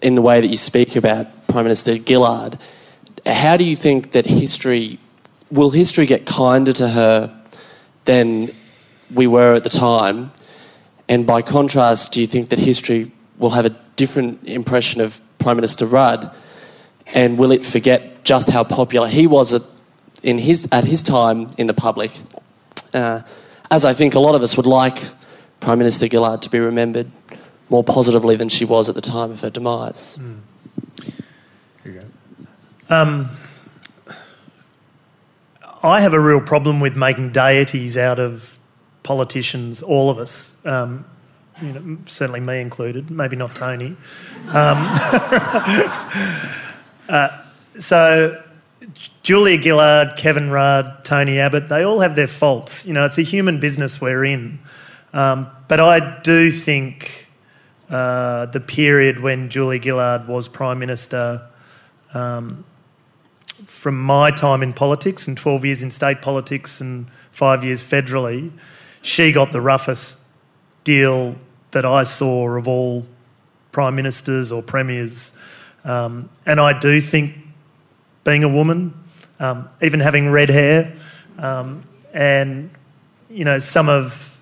in 0.01 0.15
the 0.15 0.23
way 0.23 0.41
that 0.41 0.49
you 0.49 0.57
speak 0.57 0.95
about 0.95 1.27
Prime 1.49 1.65
Minister 1.65 1.97
Gillard. 1.97 2.57
How 3.27 3.57
do 3.57 3.65
you 3.65 3.75
think 3.75 4.13
that 4.13 4.27
history 4.27 5.01
will 5.51 5.71
history 5.71 6.07
get 6.07 6.27
kinder 6.27 6.73
to 6.73 6.89
her 6.89 7.43
than 8.05 8.51
we 9.15 9.27
were 9.27 9.55
at 9.55 9.65
the 9.65 9.71
time? 9.71 10.33
And 11.09 11.27
by 11.27 11.43
contrast, 11.43 12.13
do 12.13 12.21
you 12.21 12.27
think 12.27 12.49
that 12.51 12.59
history 12.59 13.13
will 13.39 13.51
have 13.51 13.65
a 13.65 13.77
different 13.97 14.45
impression 14.45 15.01
of 15.01 15.21
Prime 15.39 15.57
Minister 15.57 15.87
Rudd? 15.87 16.31
And 17.15 17.39
will 17.39 17.53
it 17.53 17.65
forget 17.65 18.25
just 18.25 18.51
how 18.51 18.65
popular 18.65 19.09
he 19.09 19.27
was 19.27 19.55
at, 19.55 19.63
in 20.23 20.39
his, 20.39 20.67
at 20.73 20.85
his 20.85 21.03
time 21.03 21.49
in 21.57 21.69
the 21.69 21.75
public? 21.75 22.11
Uh, 22.93 23.23
as 23.71 23.85
I 23.85 23.95
think 23.95 24.15
a 24.15 24.21
lot 24.21 24.35
of 24.35 24.43
us 24.43 24.57
would 24.57 24.67
like 24.67 25.05
Prime 25.61 25.79
Minister 25.79 26.09
Gillard 26.09 26.43
to 26.43 26.51
be 26.51 26.59
remembered. 26.59 27.11
more 27.69 27.83
positively 27.83 28.37
than 28.37 28.49
she 28.49 28.65
was 28.65 28.89
at 28.89 28.95
the 28.95 29.01
time 29.01 29.31
of 29.31 29.41
her 29.41 29.51
demise. 29.51 30.19
Mm. 30.19 30.41
Um, 32.89 33.29
I 35.87 36.01
have 36.01 36.15
a 36.15 36.21
real 36.21 36.41
problem 36.41 36.81
with 36.81 36.97
making 36.97 37.31
deities 37.31 37.97
out 37.97 38.19
of 38.19 38.59
politicians, 39.05 39.85
all 39.85 40.11
of 40.11 40.19
us. 40.19 40.57
Um, 40.65 41.05
you 41.63 41.73
know, 41.73 41.99
certainly 42.07 42.41
me 42.41 42.61
included, 42.61 43.09
maybe 43.09 43.37
not 43.37 43.55
Tony. 43.55 43.97
Um, 44.49 44.53
uh, 47.09 47.29
so, 47.79 48.43
Julia 49.23 49.63
Gillard, 49.63 50.17
Kevin 50.17 50.51
Rudd, 50.51 51.05
Tony 51.05 51.39
Abbott, 51.39 51.69
they 51.69 51.85
all 51.85 52.01
have 52.01 52.17
their 52.17 52.27
faults. 52.27 52.85
You 52.85 52.93
know, 52.93 53.05
it's 53.05 53.19
a 53.19 53.23
human 53.23 53.61
business 53.61 54.01
we're 54.01 54.25
in. 54.25 54.59
Um, 55.13 55.49
but 55.69 55.79
I 55.79 56.21
do 56.23 56.51
think 56.51 57.29
uh, 57.91 58.47
the 58.47 58.61
period 58.61 59.21
when 59.21 59.51
Julia 59.51 59.81
Gillard 59.81 60.27
was 60.27 60.49
Prime 60.49 60.81
Minister, 60.81 61.47
um, 62.13 62.65
from 63.67 64.01
my 64.01 64.31
time 64.31 64.63
in 64.63 64.73
politics 64.73 65.29
and 65.29 65.37
12 65.37 65.65
years 65.65 65.83
in 65.83 65.91
state 65.91 66.23
politics 66.23 66.81
and 66.81 67.07
five 67.33 67.65
years 67.65 67.83
federally, 67.83 68.51
she 69.03 69.33
got 69.33 69.53
the 69.53 69.61
roughest 69.61 70.19
deal 70.85 71.37
that 71.73 71.85
I 71.85 72.05
saw 72.05 72.49
of 72.51 72.67
all 72.69 73.07
prime 73.73 73.95
ministers 73.95 74.51
or 74.51 74.63
premiers. 74.63 75.33
Um, 75.85 76.31
and 76.47 76.61
I 76.61 76.79
do 76.79 77.01
think 77.01 77.35
being 78.25 78.45
a 78.45 78.49
woman, 78.49 78.95
um, 79.39 79.69
even 79.83 80.01
having 80.01 80.31
red 80.31 80.49
hair, 80.49 80.97
um, 81.39 81.85
and 82.15 82.71
you 83.29 83.45
know 83.45 83.59
some 83.59 83.89
of 83.89 84.41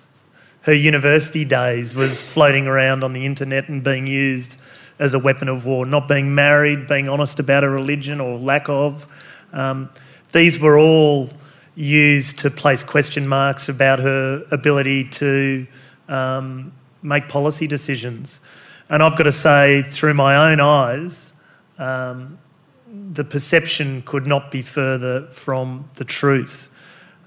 her 0.61 0.73
university 0.73 1.45
days 1.45 1.95
was 1.95 2.23
floating 2.23 2.65
around 2.65 3.03
on 3.03 3.13
the 3.13 3.25
internet 3.25 3.69
and 3.69 3.83
being 3.83 4.07
used 4.07 4.57
as 4.99 5.13
a 5.13 5.19
weapon 5.19 5.49
of 5.49 5.65
war. 5.65 5.85
Not 5.85 6.07
being 6.07 6.33
married, 6.33 6.87
being 6.87 7.09
honest 7.09 7.39
about 7.39 7.63
her 7.63 7.69
religion 7.69 8.21
or 8.21 8.37
lack 8.37 8.69
of. 8.69 9.07
Um, 9.53 9.89
these 10.31 10.59
were 10.59 10.77
all 10.77 11.29
used 11.75 12.39
to 12.39 12.49
place 12.49 12.83
question 12.83 13.27
marks 13.27 13.69
about 13.69 13.99
her 13.99 14.45
ability 14.51 15.09
to 15.09 15.67
um, 16.07 16.71
make 17.01 17.27
policy 17.27 17.67
decisions. 17.67 18.39
And 18.89 19.01
I've 19.01 19.17
got 19.17 19.23
to 19.23 19.31
say, 19.31 19.83
through 19.83 20.13
my 20.13 20.51
own 20.51 20.59
eyes, 20.59 21.33
um, 21.77 22.37
the 23.13 23.23
perception 23.23 24.03
could 24.03 24.25
not 24.25 24.51
be 24.51 24.61
further 24.61 25.27
from 25.27 25.89
the 25.95 26.05
truth. 26.05 26.69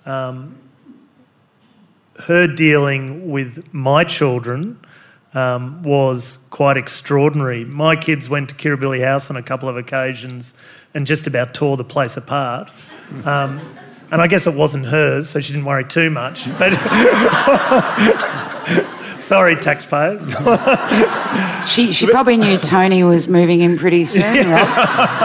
Um, 0.06 0.56
her 2.26 2.46
dealing 2.46 3.30
with 3.30 3.72
my 3.72 4.04
children 4.04 4.80
um, 5.34 5.82
was 5.82 6.38
quite 6.50 6.76
extraordinary. 6.76 7.64
My 7.64 7.96
kids 7.96 8.28
went 8.28 8.50
to 8.50 8.54
Kirribilli 8.54 9.04
House 9.04 9.30
on 9.30 9.36
a 9.36 9.42
couple 9.42 9.68
of 9.68 9.76
occasions 9.76 10.54
and 10.94 11.06
just 11.06 11.26
about 11.26 11.54
tore 11.54 11.76
the 11.76 11.84
place 11.84 12.16
apart. 12.16 12.70
Um, 13.24 13.60
and 14.10 14.22
I 14.22 14.26
guess 14.26 14.46
it 14.46 14.54
wasn't 14.54 14.86
hers, 14.86 15.28
so 15.28 15.40
she 15.40 15.52
didn't 15.52 15.66
worry 15.66 15.84
too 15.84 16.08
much. 16.10 16.48
But 16.58 16.72
sorry, 19.20 19.56
taxpayers. 19.56 20.30
she 21.70 21.92
she 21.92 22.06
probably 22.06 22.38
knew 22.38 22.56
Tony 22.58 23.04
was 23.04 23.28
moving 23.28 23.60
in 23.60 23.76
pretty 23.76 24.06
soon, 24.06 24.48
right? 24.48 25.16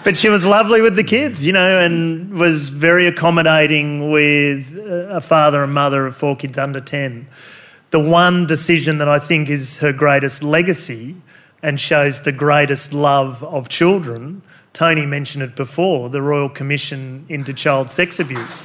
but 0.04 0.16
she 0.16 0.28
was 0.28 0.44
lovely 0.44 0.82
with 0.82 0.96
the 0.96 1.04
kids, 1.04 1.46
you 1.46 1.52
know, 1.52 1.78
and 1.78 2.34
was 2.34 2.68
very 2.68 3.06
accommodating 3.06 4.10
with 4.10 4.76
a 4.76 5.22
father 5.22 5.64
and 5.64 5.72
mother 5.72 6.06
of 6.06 6.16
four 6.16 6.36
kids 6.36 6.58
under 6.58 6.80
ten. 6.80 7.28
The 7.92 8.00
one 8.00 8.46
decision 8.46 8.96
that 8.98 9.08
I 9.10 9.18
think 9.18 9.50
is 9.50 9.76
her 9.80 9.92
greatest 9.92 10.42
legacy 10.42 11.14
and 11.62 11.78
shows 11.78 12.22
the 12.22 12.32
greatest 12.32 12.94
love 12.94 13.44
of 13.44 13.68
children. 13.68 14.40
Tony 14.72 15.04
mentioned 15.04 15.42
it 15.42 15.54
before 15.54 16.08
the 16.08 16.22
Royal 16.22 16.48
Commission 16.48 17.26
into 17.28 17.52
Child 17.52 17.90
Sex 17.90 18.18
Abuse. 18.18 18.62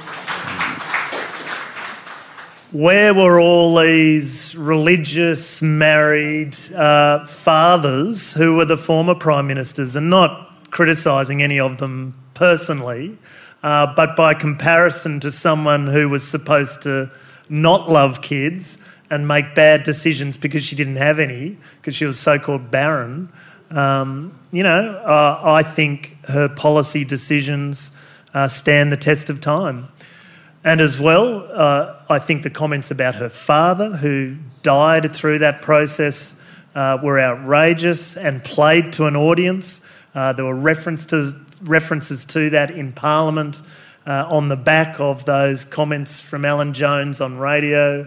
Where 2.72 3.12
were 3.12 3.38
all 3.38 3.76
these 3.76 4.56
religious, 4.56 5.60
married 5.60 6.56
uh, 6.72 7.26
fathers 7.26 8.32
who 8.32 8.56
were 8.56 8.64
the 8.64 8.78
former 8.78 9.14
prime 9.14 9.46
ministers? 9.46 9.94
And 9.94 10.08
not 10.08 10.70
criticising 10.70 11.42
any 11.42 11.60
of 11.60 11.76
them 11.76 12.14
personally, 12.32 13.18
uh, 13.62 13.92
but 13.94 14.16
by 14.16 14.32
comparison 14.32 15.20
to 15.20 15.30
someone 15.30 15.86
who 15.86 16.08
was 16.08 16.26
supposed 16.26 16.80
to 16.84 17.10
not 17.50 17.90
love 17.90 18.22
kids 18.22 18.78
and 19.10 19.26
make 19.26 19.54
bad 19.54 19.82
decisions 19.82 20.36
because 20.36 20.62
she 20.62 20.76
didn't 20.76 20.96
have 20.96 21.18
any, 21.18 21.56
because 21.80 21.94
she 21.94 22.04
was 22.04 22.18
so 22.18 22.38
called 22.38 22.70
barren. 22.70 23.32
Um, 23.70 24.38
you 24.50 24.62
know, 24.62 24.96
uh, 24.96 25.40
I 25.44 25.62
think 25.62 26.16
her 26.26 26.48
policy 26.48 27.04
decisions 27.04 27.92
uh, 28.34 28.48
stand 28.48 28.92
the 28.92 28.96
test 28.96 29.30
of 29.30 29.40
time. 29.40 29.88
And 30.64 30.80
as 30.80 30.98
well, 30.98 31.48
uh, 31.52 31.96
I 32.10 32.18
think 32.18 32.42
the 32.42 32.50
comments 32.50 32.90
about 32.90 33.14
her 33.14 33.28
father, 33.28 33.96
who 33.96 34.36
died 34.62 35.14
through 35.14 35.38
that 35.40 35.62
process, 35.62 36.34
uh, 36.74 36.98
were 37.02 37.20
outrageous 37.20 38.16
and 38.16 38.42
played 38.42 38.92
to 38.94 39.06
an 39.06 39.16
audience. 39.16 39.80
Uh, 40.14 40.32
there 40.32 40.44
were 40.44 40.74
to, 40.74 41.34
references 41.62 42.24
to 42.26 42.50
that 42.50 42.70
in 42.70 42.92
Parliament 42.92 43.62
uh, 44.06 44.26
on 44.28 44.48
the 44.48 44.56
back 44.56 45.00
of 45.00 45.24
those 45.24 45.64
comments 45.64 46.20
from 46.20 46.44
Alan 46.44 46.72
Jones 46.72 47.20
on 47.20 47.38
radio. 47.38 48.06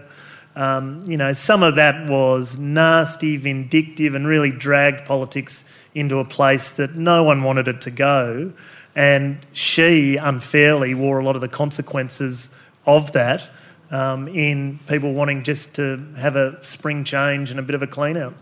Um, 0.54 1.02
you 1.06 1.16
know, 1.16 1.32
some 1.32 1.62
of 1.62 1.76
that 1.76 2.10
was 2.10 2.58
nasty, 2.58 3.36
vindictive, 3.36 4.14
and 4.14 4.26
really 4.26 4.50
dragged 4.50 5.06
politics 5.06 5.64
into 5.94 6.18
a 6.18 6.24
place 6.24 6.70
that 6.70 6.94
no 6.94 7.22
one 7.22 7.42
wanted 7.42 7.68
it 7.68 7.80
to 7.82 7.90
go. 7.90 8.52
And 8.94 9.38
she 9.52 10.16
unfairly 10.16 10.94
wore 10.94 11.18
a 11.18 11.24
lot 11.24 11.34
of 11.34 11.40
the 11.40 11.48
consequences 11.48 12.50
of 12.84 13.12
that 13.12 13.48
um, 13.90 14.28
in 14.28 14.78
people 14.88 15.12
wanting 15.12 15.44
just 15.44 15.74
to 15.76 16.04
have 16.16 16.36
a 16.36 16.62
spring 16.64 17.04
change 17.04 17.50
and 17.50 17.58
a 17.58 17.62
bit 17.62 17.74
of 17.74 17.82
a 17.82 17.86
clean 17.86 18.16
out. 18.16 18.34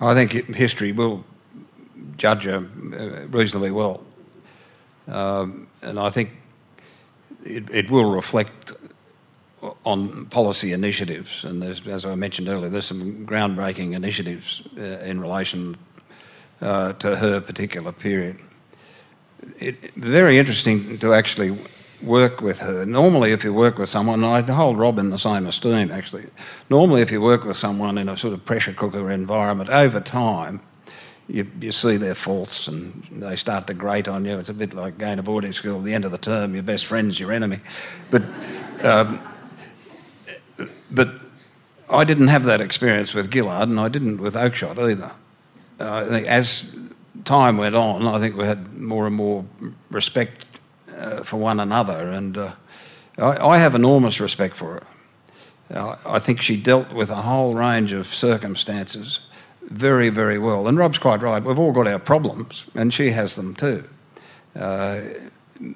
I 0.00 0.14
think 0.14 0.54
history 0.54 0.92
will 0.92 1.24
judge 2.16 2.44
her 2.44 2.56
uh, 2.58 3.26
reasonably 3.28 3.70
well. 3.70 4.02
Um, 5.08 5.66
and 5.82 5.98
I 5.98 6.10
think 6.10 6.30
it, 7.44 7.68
it 7.70 7.90
will 7.90 8.10
reflect 8.10 8.72
on 9.84 10.26
policy 10.26 10.72
initiatives, 10.72 11.44
and 11.44 11.62
as 11.62 12.04
I 12.04 12.14
mentioned 12.14 12.48
earlier, 12.48 12.68
there's 12.68 12.86
some 12.86 13.26
groundbreaking 13.26 13.94
initiatives 13.94 14.62
uh, 14.76 14.80
in 14.80 15.20
relation 15.20 15.76
uh, 16.60 16.94
to 16.94 17.16
her 17.16 17.40
particular 17.40 17.92
period. 17.92 18.40
It, 19.58 19.94
very 19.94 20.38
interesting 20.38 20.98
to 20.98 21.14
actually 21.14 21.58
work 22.02 22.40
with 22.40 22.60
her. 22.60 22.86
Normally, 22.86 23.32
if 23.32 23.44
you 23.44 23.52
work 23.52 23.78
with 23.78 23.88
someone, 23.88 24.24
I 24.24 24.40
hold 24.40 24.78
Rob 24.78 24.98
in 24.98 25.10
the 25.10 25.18
same 25.18 25.46
esteem 25.46 25.90
actually. 25.90 26.26
Normally, 26.70 27.02
if 27.02 27.10
you 27.10 27.20
work 27.20 27.44
with 27.44 27.56
someone 27.56 27.98
in 27.98 28.08
a 28.08 28.16
sort 28.16 28.32
of 28.32 28.44
pressure 28.44 28.72
cooker 28.72 29.10
environment, 29.10 29.70
over 29.70 30.00
time, 30.00 30.60
you, 31.28 31.46
you 31.60 31.72
see 31.72 31.96
their 31.96 32.14
faults 32.14 32.66
and 32.66 33.06
they 33.10 33.36
start 33.36 33.66
to 33.68 33.74
grate 33.74 34.08
on 34.08 34.24
you. 34.24 34.38
It's 34.38 34.48
a 34.48 34.54
bit 34.54 34.74
like 34.74 34.98
going 34.98 35.18
to 35.18 35.22
boarding 35.22 35.52
school. 35.52 35.78
At 35.78 35.84
the 35.84 35.94
end 35.94 36.04
of 36.04 36.10
the 36.10 36.18
term, 36.18 36.54
your 36.54 36.62
best 36.62 36.86
friend's 36.86 37.20
your 37.20 37.32
enemy. 37.32 37.60
But 38.10 38.22
um, 38.82 39.20
but 40.90 41.08
I 41.88 42.04
didn't 42.04 42.28
have 42.28 42.44
that 42.44 42.60
experience 42.60 43.14
with 43.14 43.32
Gillard, 43.32 43.68
and 43.68 43.80
I 43.80 43.88
didn't 43.88 44.20
with 44.20 44.34
Oakeshott 44.34 44.78
either. 44.78 45.12
Uh, 45.78 46.04
I 46.06 46.08
think 46.08 46.26
as 46.26 46.64
time 47.24 47.56
went 47.56 47.74
on, 47.74 48.06
I 48.06 48.18
think 48.18 48.36
we 48.36 48.44
had 48.44 48.74
more 48.74 49.06
and 49.06 49.16
more 49.16 49.44
respect 49.90 50.46
uh, 50.96 51.22
for 51.22 51.36
one 51.36 51.60
another, 51.60 52.08
and 52.10 52.36
uh, 52.36 52.52
I, 53.18 53.48
I, 53.48 53.58
have 53.58 53.74
enormous 53.74 54.20
respect 54.20 54.56
for 54.56 54.74
her. 54.74 54.82
Uh, 55.74 55.96
I 56.04 56.18
think 56.18 56.42
she 56.42 56.56
dealt 56.56 56.92
with 56.92 57.10
a 57.10 57.16
whole 57.16 57.54
range 57.54 57.92
of 57.92 58.06
circumstances 58.06 59.20
very, 59.62 60.08
very 60.08 60.38
well. 60.38 60.66
And 60.66 60.76
Rob's 60.76 60.98
quite 60.98 61.22
right. 61.22 61.42
We've 61.42 61.58
all 61.58 61.72
got 61.72 61.86
our 61.86 61.98
problems, 61.98 62.66
and 62.74 62.92
she 62.92 63.10
has 63.10 63.36
them 63.36 63.54
too. 63.54 63.84
Uh, 64.54 65.02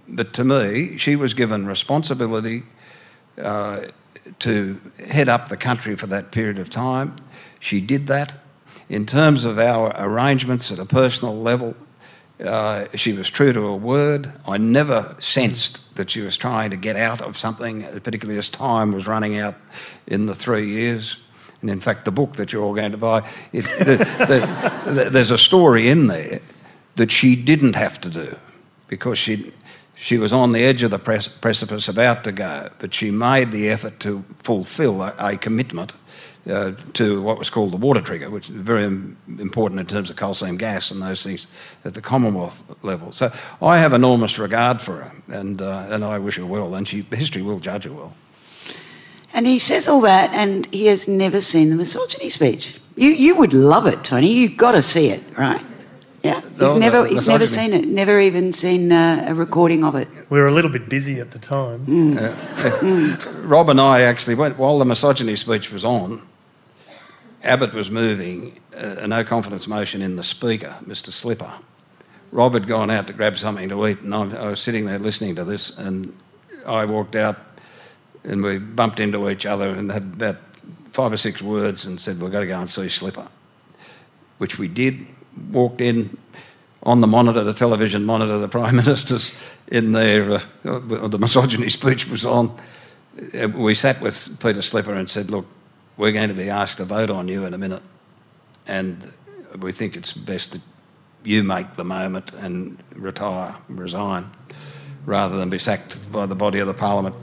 but 0.08 0.32
to 0.34 0.44
me, 0.44 0.96
she 0.98 1.16
was 1.16 1.34
given 1.34 1.66
responsibility 1.66 2.64
uh, 3.38 3.82
to 4.40 4.80
head 5.06 5.28
up 5.28 5.48
the 5.48 5.56
country 5.56 5.96
for 5.96 6.06
that 6.08 6.30
period 6.30 6.58
of 6.58 6.70
time. 6.70 7.16
She 7.60 7.80
did 7.80 8.06
that. 8.08 8.34
In 8.88 9.06
terms 9.06 9.44
of 9.44 9.58
our 9.58 9.92
arrangements 9.96 10.70
at 10.70 10.78
a 10.78 10.84
personal 10.84 11.36
level, 11.38 11.74
uh, 12.42 12.86
she 12.94 13.12
was 13.12 13.30
true 13.30 13.52
to 13.52 13.62
her 13.62 13.76
word. 13.76 14.32
I 14.46 14.58
never 14.58 15.14
sensed 15.18 15.80
that 15.94 16.10
she 16.10 16.20
was 16.20 16.36
trying 16.36 16.70
to 16.70 16.76
get 16.76 16.96
out 16.96 17.20
of 17.22 17.38
something, 17.38 17.84
particularly 18.02 18.38
as 18.38 18.48
time 18.48 18.92
was 18.92 19.06
running 19.06 19.38
out 19.38 19.54
in 20.06 20.26
the 20.26 20.34
three 20.34 20.68
years. 20.68 21.16
And 21.60 21.70
in 21.70 21.80
fact, 21.80 22.04
the 22.04 22.12
book 22.12 22.34
that 22.36 22.52
you're 22.52 22.62
all 22.62 22.74
going 22.74 22.92
to 22.92 22.98
buy, 22.98 23.26
it, 23.52 23.62
the, 23.78 23.96
the, 24.86 24.92
the, 24.92 25.10
there's 25.10 25.30
a 25.30 25.38
story 25.38 25.88
in 25.88 26.08
there 26.08 26.40
that 26.96 27.10
she 27.10 27.36
didn't 27.36 27.74
have 27.74 28.00
to 28.02 28.10
do 28.10 28.36
because 28.88 29.18
she 29.18 29.52
she 30.04 30.18
was 30.18 30.34
on 30.34 30.52
the 30.52 30.62
edge 30.62 30.82
of 30.82 30.90
the 30.90 30.98
precipice 30.98 31.88
about 31.88 32.24
to 32.24 32.32
go, 32.32 32.68
but 32.78 32.92
she 32.92 33.10
made 33.10 33.50
the 33.52 33.70
effort 33.70 33.98
to 34.00 34.22
fulfill 34.42 35.00
a, 35.00 35.14
a 35.18 35.36
commitment 35.38 35.94
uh, 36.46 36.72
to 36.92 37.22
what 37.22 37.38
was 37.38 37.48
called 37.48 37.72
the 37.72 37.78
water 37.78 38.02
trigger, 38.02 38.28
which 38.28 38.50
is 38.50 38.54
very 38.54 38.84
important 38.84 39.80
in 39.80 39.86
terms 39.86 40.10
of 40.10 40.16
coal 40.16 40.34
seam 40.34 40.58
gas 40.58 40.90
and 40.90 41.00
those 41.00 41.22
things 41.22 41.46
at 41.86 41.94
the 41.94 42.02
Commonwealth 42.02 42.62
level. 42.82 43.12
So 43.12 43.32
I 43.62 43.78
have 43.78 43.94
enormous 43.94 44.38
regard 44.38 44.78
for 44.82 44.96
her, 44.96 45.12
and, 45.28 45.62
uh, 45.62 45.86
and 45.88 46.04
I 46.04 46.18
wish 46.18 46.36
her 46.36 46.44
well, 46.44 46.74
and 46.74 46.86
she, 46.86 47.00
history 47.10 47.40
will 47.40 47.58
judge 47.58 47.84
her 47.84 47.92
well. 47.92 48.12
And 49.32 49.46
he 49.46 49.58
says 49.58 49.88
all 49.88 50.02
that, 50.02 50.34
and 50.34 50.66
he 50.66 50.84
has 50.88 51.08
never 51.08 51.40
seen 51.40 51.70
the 51.70 51.76
misogyny 51.76 52.28
speech. 52.28 52.78
You, 52.94 53.08
you 53.08 53.36
would 53.36 53.54
love 53.54 53.86
it, 53.86 54.04
Tony. 54.04 54.30
You've 54.30 54.58
got 54.58 54.72
to 54.72 54.82
see 54.82 55.08
it, 55.08 55.22
right? 55.38 55.64
Yeah, 56.24 56.40
he's 56.40 56.62
Oh, 56.62 56.78
never 56.78 57.02
the 57.02 57.10
he's 57.10 57.28
never 57.28 57.46
seen 57.46 57.74
it. 57.74 57.86
Never 57.86 58.18
even 58.18 58.52
seen 58.52 58.90
uh, 58.90 59.26
a 59.28 59.34
recording 59.34 59.84
of 59.84 59.94
it. 59.94 60.08
We 60.30 60.40
were 60.40 60.46
a 60.48 60.52
little 60.52 60.70
bit 60.70 60.88
busy 60.88 61.20
at 61.20 61.32
the 61.32 61.38
time. 61.38 61.84
Rob 63.46 63.68
and 63.68 63.78
I 63.80 64.00
actually 64.02 64.34
went, 64.34 64.56
while 64.58 64.78
the 64.78 64.86
misogyny 64.86 65.36
speech 65.36 65.70
was 65.70 65.84
on, 65.84 66.26
Abbott 67.42 67.74
was 67.74 67.90
moving 67.90 68.58
uh, 68.74 68.96
a 69.00 69.06
no 69.06 69.22
confidence 69.22 69.68
motion 69.68 70.00
in 70.00 70.16
the 70.16 70.22
Speaker, 70.22 70.74
Mr. 70.86 71.12
Slipper. 71.12 71.52
Rob 72.32 72.54
had 72.54 72.66
gone 72.66 72.90
out 72.90 73.06
to 73.08 73.12
grab 73.12 73.36
something 73.36 73.68
to 73.68 73.86
eat, 73.86 74.00
and 74.00 74.14
I, 74.14 74.46
I 74.46 74.48
was 74.48 74.60
sitting 74.60 74.86
there 74.86 74.98
listening 74.98 75.34
to 75.36 75.44
this, 75.44 75.70
and 75.76 76.16
I 76.66 76.86
walked 76.86 77.16
out 77.16 77.36
and 78.24 78.42
we 78.42 78.56
bumped 78.58 78.98
into 78.98 79.28
each 79.28 79.44
other 79.44 79.68
and 79.68 79.92
had 79.92 80.02
about 80.02 80.38
five 80.90 81.12
or 81.12 81.18
six 81.18 81.42
words 81.42 81.84
and 81.84 82.00
said, 82.00 82.20
We've 82.20 82.32
got 82.32 82.40
to 82.40 82.46
go 82.46 82.58
and 82.58 82.68
see 82.68 82.88
Slipper, 82.88 83.28
which 84.38 84.58
we 84.58 84.68
did. 84.68 85.06
Walked 85.50 85.80
in 85.80 86.16
on 86.82 87.00
the 87.00 87.06
monitor, 87.06 87.42
the 87.42 87.54
television 87.54 88.04
monitor, 88.04 88.38
the 88.38 88.48
Prime 88.48 88.76
Minister's 88.84 89.34
in 89.68 89.92
there, 89.92 90.32
uh, 90.32 90.40
the 90.62 91.18
misogyny 91.18 91.70
speech 91.70 92.08
was 92.08 92.24
on. 92.24 92.56
We 93.54 93.74
sat 93.74 94.00
with 94.00 94.38
Peter 94.40 94.60
Slipper 94.60 94.92
and 94.92 95.08
said, 95.08 95.30
Look, 95.30 95.46
we're 95.96 96.12
going 96.12 96.28
to 96.28 96.34
be 96.34 96.50
asked 96.50 96.78
to 96.78 96.84
vote 96.84 97.10
on 97.10 97.28
you 97.28 97.44
in 97.46 97.54
a 97.54 97.58
minute, 97.58 97.82
and 98.66 99.12
we 99.58 99.72
think 99.72 99.96
it's 99.96 100.12
best 100.12 100.52
that 100.52 100.60
you 101.22 101.42
make 101.42 101.76
the 101.76 101.84
moment 101.84 102.32
and 102.34 102.82
retire, 102.94 103.56
resign, 103.68 104.30
rather 105.06 105.38
than 105.38 105.48
be 105.48 105.58
sacked 105.58 106.12
by 106.12 106.26
the 106.26 106.34
body 106.34 106.58
of 106.58 106.66
the 106.66 106.74
Parliament, 106.74 107.14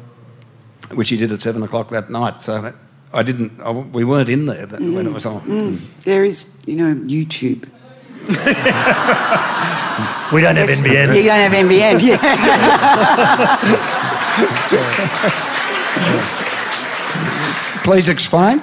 which 0.94 1.10
he 1.10 1.18
did 1.18 1.32
at 1.32 1.42
seven 1.42 1.62
o'clock 1.62 1.90
that 1.90 2.10
night. 2.10 2.42
So 2.42 2.74
I 3.14 3.24
didn't, 3.24 3.60
I, 3.60 3.72
we 3.72 4.04
weren't 4.04 4.30
in 4.30 4.46
there 4.46 4.66
that, 4.66 4.82
when 4.82 5.06
it 5.06 5.14
was 5.14 5.26
on. 5.26 5.82
There 6.04 6.24
is, 6.24 6.52
you 6.66 6.76
know, 6.76 6.96
YouTube. 6.96 7.70
We 10.32 10.40
don't 10.42 10.56
have 10.56 10.70
Yes, 10.70 10.80
NBN. 10.80 11.16
You 11.16 11.24
don't 11.24 11.40
have 11.40 11.52
NBN. 11.52 12.02
Yeah. 12.02 12.18
Please 17.84 18.08
explain. 18.08 18.62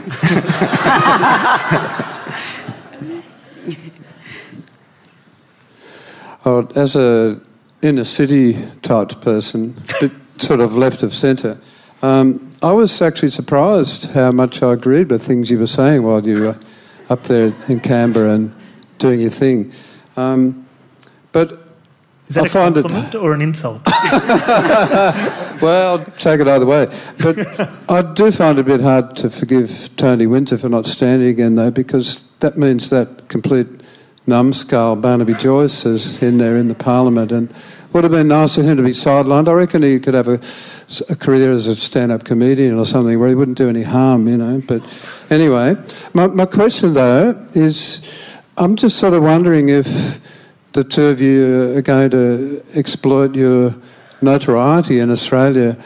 Oh, 6.44 6.66
as 6.76 6.96
a 6.96 7.38
inner 7.82 8.04
city 8.04 8.56
type 8.80 9.20
person, 9.20 9.74
bit 10.00 10.12
sort 10.38 10.60
of 10.60 10.78
left 10.78 11.02
of 11.02 11.12
centre, 11.12 11.60
um, 12.00 12.50
I 12.62 12.72
was 12.72 13.02
actually 13.02 13.30
surprised 13.30 14.12
how 14.12 14.32
much 14.32 14.62
I 14.62 14.72
agreed 14.72 15.10
with 15.10 15.22
things 15.22 15.50
you 15.50 15.58
were 15.58 15.66
saying 15.66 16.04
while 16.04 16.26
you 16.26 16.40
were 16.40 16.56
up 17.10 17.24
there 17.24 17.52
in 17.68 17.80
Canberra 17.80 18.32
and 18.34 18.54
doing 18.98 19.20
your 19.20 19.30
thing. 19.30 19.72
Um, 20.16 20.66
but 21.32 21.52
Is 22.28 22.34
that 22.34 22.44
I 22.44 22.46
a 22.46 22.48
find 22.48 22.76
it- 22.76 22.82
compliment 22.82 23.14
or 23.14 23.32
an 23.34 23.40
insult? 23.42 23.82
Well, 25.60 26.04
take 26.18 26.40
it 26.40 26.46
either 26.46 26.66
way. 26.66 26.86
But 27.20 27.36
I 27.90 28.02
do 28.14 28.30
find 28.30 28.58
it 28.58 28.60
a 28.60 28.64
bit 28.64 28.80
hard 28.80 29.16
to 29.16 29.28
forgive 29.30 29.90
Tony 29.96 30.26
Windsor 30.26 30.56
for 30.58 30.68
not 30.68 30.86
standing 30.86 31.26
again, 31.28 31.56
though, 31.56 31.72
because 31.72 32.22
that 32.38 32.56
means 32.56 32.90
that 32.90 33.28
complete 33.28 33.66
numbskull 34.28 34.94
Barnaby 34.96 35.34
Joyce 35.34 35.84
is 35.84 36.22
in 36.22 36.38
there 36.38 36.56
in 36.56 36.68
the 36.68 36.76
Parliament, 36.76 37.32
and 37.32 37.52
would 37.92 38.04
have 38.04 38.12
been 38.12 38.28
nice 38.28 38.54
for 38.54 38.62
him 38.62 38.76
to 38.76 38.82
be 38.84 38.90
sidelined. 38.90 39.48
I 39.48 39.52
reckon 39.52 39.82
he 39.82 39.98
could 39.98 40.14
have 40.14 40.28
a, 40.28 40.38
a 41.08 41.16
career 41.16 41.50
as 41.50 41.66
a 41.66 41.74
stand-up 41.74 42.24
comedian 42.24 42.78
or 42.78 42.84
something 42.86 43.18
where 43.18 43.28
he 43.28 43.34
wouldn't 43.34 43.58
do 43.58 43.68
any 43.68 43.82
harm, 43.82 44.28
you 44.28 44.36
know. 44.36 44.62
But 44.64 44.82
anyway, 45.30 45.76
my, 46.12 46.28
my 46.28 46.46
question 46.46 46.92
though 46.92 47.30
is, 47.54 48.00
I'm 48.58 48.74
just 48.74 48.98
sort 48.98 49.14
of 49.14 49.22
wondering 49.22 49.68
if 49.68 50.20
the 50.72 50.82
two 50.82 51.04
of 51.04 51.20
you 51.20 51.76
are 51.76 51.82
going 51.82 52.10
to 52.10 52.60
exploit 52.74 53.36
your 53.36 53.72
notoriety 54.20 54.98
in 54.98 55.12
Australia 55.12 55.78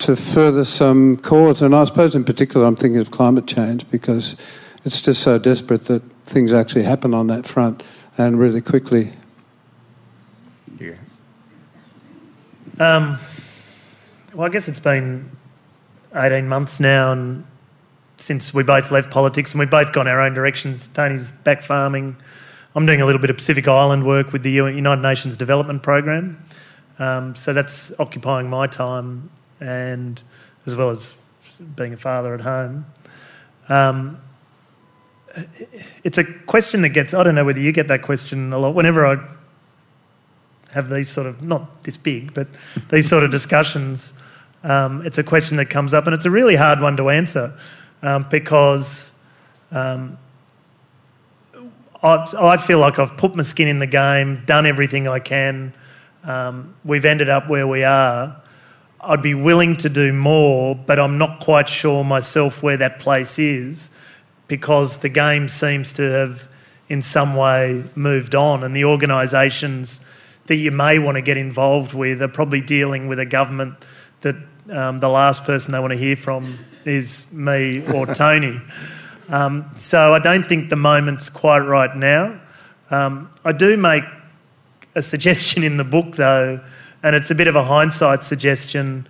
to 0.00 0.14
further 0.14 0.66
some 0.66 1.16
cause. 1.16 1.62
And 1.62 1.74
I 1.74 1.84
suppose 1.84 2.14
in 2.14 2.24
particular 2.24 2.66
I'm 2.66 2.76
thinking 2.76 3.00
of 3.00 3.10
climate 3.10 3.46
change 3.46 3.90
because 3.90 4.36
it's 4.84 5.00
just 5.00 5.22
so 5.22 5.38
desperate 5.38 5.84
that 5.84 6.02
things 6.24 6.52
actually 6.52 6.82
happen 6.82 7.14
on 7.14 7.28
that 7.28 7.46
front 7.46 7.82
and 8.18 8.38
really 8.38 8.60
quickly. 8.60 9.10
Um, 12.78 13.18
well, 14.34 14.46
I 14.46 14.50
guess 14.50 14.68
it's 14.68 14.80
been 14.80 15.30
18 16.14 16.46
months 16.46 16.78
now 16.78 17.12
and 17.12 17.46
since 18.18 18.52
we 18.52 18.62
both 18.62 18.90
left 18.90 19.10
politics 19.10 19.52
and 19.52 19.60
we've 19.60 19.70
both 19.70 19.92
gone 19.92 20.08
our 20.08 20.20
own 20.20 20.34
directions. 20.34 20.88
Tony's 20.92 21.30
back 21.30 21.62
farming. 21.62 22.16
I'm 22.74 22.84
doing 22.84 23.00
a 23.00 23.06
little 23.06 23.20
bit 23.20 23.30
of 23.30 23.36
Pacific 23.36 23.66
Island 23.66 24.04
work 24.04 24.32
with 24.32 24.42
the 24.42 24.50
United 24.50 25.02
Nations 25.02 25.36
Development 25.36 25.82
Programme. 25.82 26.42
Um, 26.98 27.34
so 27.34 27.52
that's 27.52 27.92
occupying 27.98 28.50
my 28.50 28.66
time 28.66 29.30
and 29.60 30.20
as 30.66 30.76
well 30.76 30.90
as 30.90 31.16
being 31.76 31.94
a 31.94 31.96
father 31.96 32.34
at 32.34 32.40
home. 32.40 32.86
Um, 33.68 34.20
it's 36.02 36.18
a 36.18 36.24
question 36.24 36.82
that 36.82 36.90
gets, 36.90 37.14
I 37.14 37.22
don't 37.22 37.34
know 37.34 37.44
whether 37.44 37.60
you 37.60 37.72
get 37.72 37.88
that 37.88 38.02
question 38.02 38.52
a 38.52 38.58
lot. 38.58 38.74
Whenever 38.74 39.06
I 39.06 39.16
have 40.72 40.90
these 40.90 41.08
sort 41.08 41.26
of 41.26 41.42
not 41.42 41.82
this 41.84 41.96
big, 41.96 42.34
but 42.34 42.48
these 42.90 43.08
sort 43.08 43.24
of 43.24 43.30
discussions. 43.30 44.12
Um, 44.64 45.06
it's 45.06 45.18
a 45.18 45.22
question 45.22 45.56
that 45.58 45.70
comes 45.70 45.94
up, 45.94 46.06
and 46.06 46.14
it's 46.14 46.24
a 46.24 46.30
really 46.30 46.56
hard 46.56 46.80
one 46.80 46.96
to 46.96 47.10
answer 47.10 47.54
um, 48.02 48.26
because 48.30 49.12
um, 49.70 50.18
I, 52.02 52.28
I 52.38 52.56
feel 52.56 52.78
like 52.78 52.98
I've 52.98 53.16
put 53.16 53.34
my 53.34 53.42
skin 53.42 53.68
in 53.68 53.78
the 53.78 53.86
game, 53.86 54.42
done 54.46 54.66
everything 54.66 55.08
I 55.08 55.18
can. 55.18 55.72
Um, 56.24 56.74
we've 56.84 57.04
ended 57.04 57.28
up 57.28 57.48
where 57.48 57.66
we 57.66 57.84
are. 57.84 58.40
I'd 59.00 59.22
be 59.22 59.34
willing 59.34 59.76
to 59.78 59.88
do 59.88 60.12
more, 60.12 60.74
but 60.74 60.98
I'm 60.98 61.18
not 61.18 61.40
quite 61.40 61.68
sure 61.68 62.04
myself 62.04 62.62
where 62.62 62.76
that 62.76 62.98
place 62.98 63.38
is 63.38 63.90
because 64.48 64.98
the 64.98 65.08
game 65.08 65.48
seems 65.48 65.92
to 65.94 66.02
have, 66.02 66.48
in 66.88 67.02
some 67.02 67.34
way, 67.34 67.84
moved 67.94 68.34
on, 68.34 68.64
and 68.64 68.74
the 68.74 68.84
organisations 68.84 70.00
that 70.46 70.56
you 70.56 70.70
may 70.70 70.98
want 70.98 71.16
to 71.16 71.22
get 71.22 71.36
involved 71.36 71.92
with 71.92 72.22
are 72.22 72.28
probably 72.28 72.60
dealing 72.60 73.06
with 73.06 73.18
a 73.18 73.26
government 73.26 73.74
that 74.22 74.36
um, 74.70 74.98
the 74.98 75.08
last 75.08 75.44
person 75.44 75.72
they 75.72 75.78
want 75.78 75.92
to 75.92 75.98
hear 75.98 76.16
from 76.16 76.58
is 76.88 77.26
me 77.32 77.84
or 77.92 78.06
Tony. 78.14 78.60
Um, 79.28 79.70
so 79.76 80.14
I 80.14 80.18
don't 80.18 80.48
think 80.48 80.70
the 80.70 80.76
moment's 80.76 81.28
quite 81.28 81.58
right 81.58 81.94
now. 81.94 82.40
Um, 82.90 83.30
I 83.44 83.52
do 83.52 83.76
make 83.76 84.04
a 84.94 85.02
suggestion 85.02 85.62
in 85.62 85.76
the 85.76 85.84
book, 85.84 86.16
though, 86.16 86.60
and 87.02 87.14
it's 87.14 87.30
a 87.30 87.34
bit 87.34 87.46
of 87.46 87.54
a 87.54 87.64
hindsight 87.64 88.22
suggestion 88.22 89.06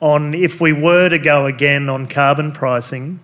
on 0.00 0.34
if 0.34 0.60
we 0.60 0.72
were 0.72 1.08
to 1.08 1.18
go 1.18 1.46
again 1.46 1.88
on 1.88 2.06
carbon 2.06 2.52
pricing. 2.52 3.20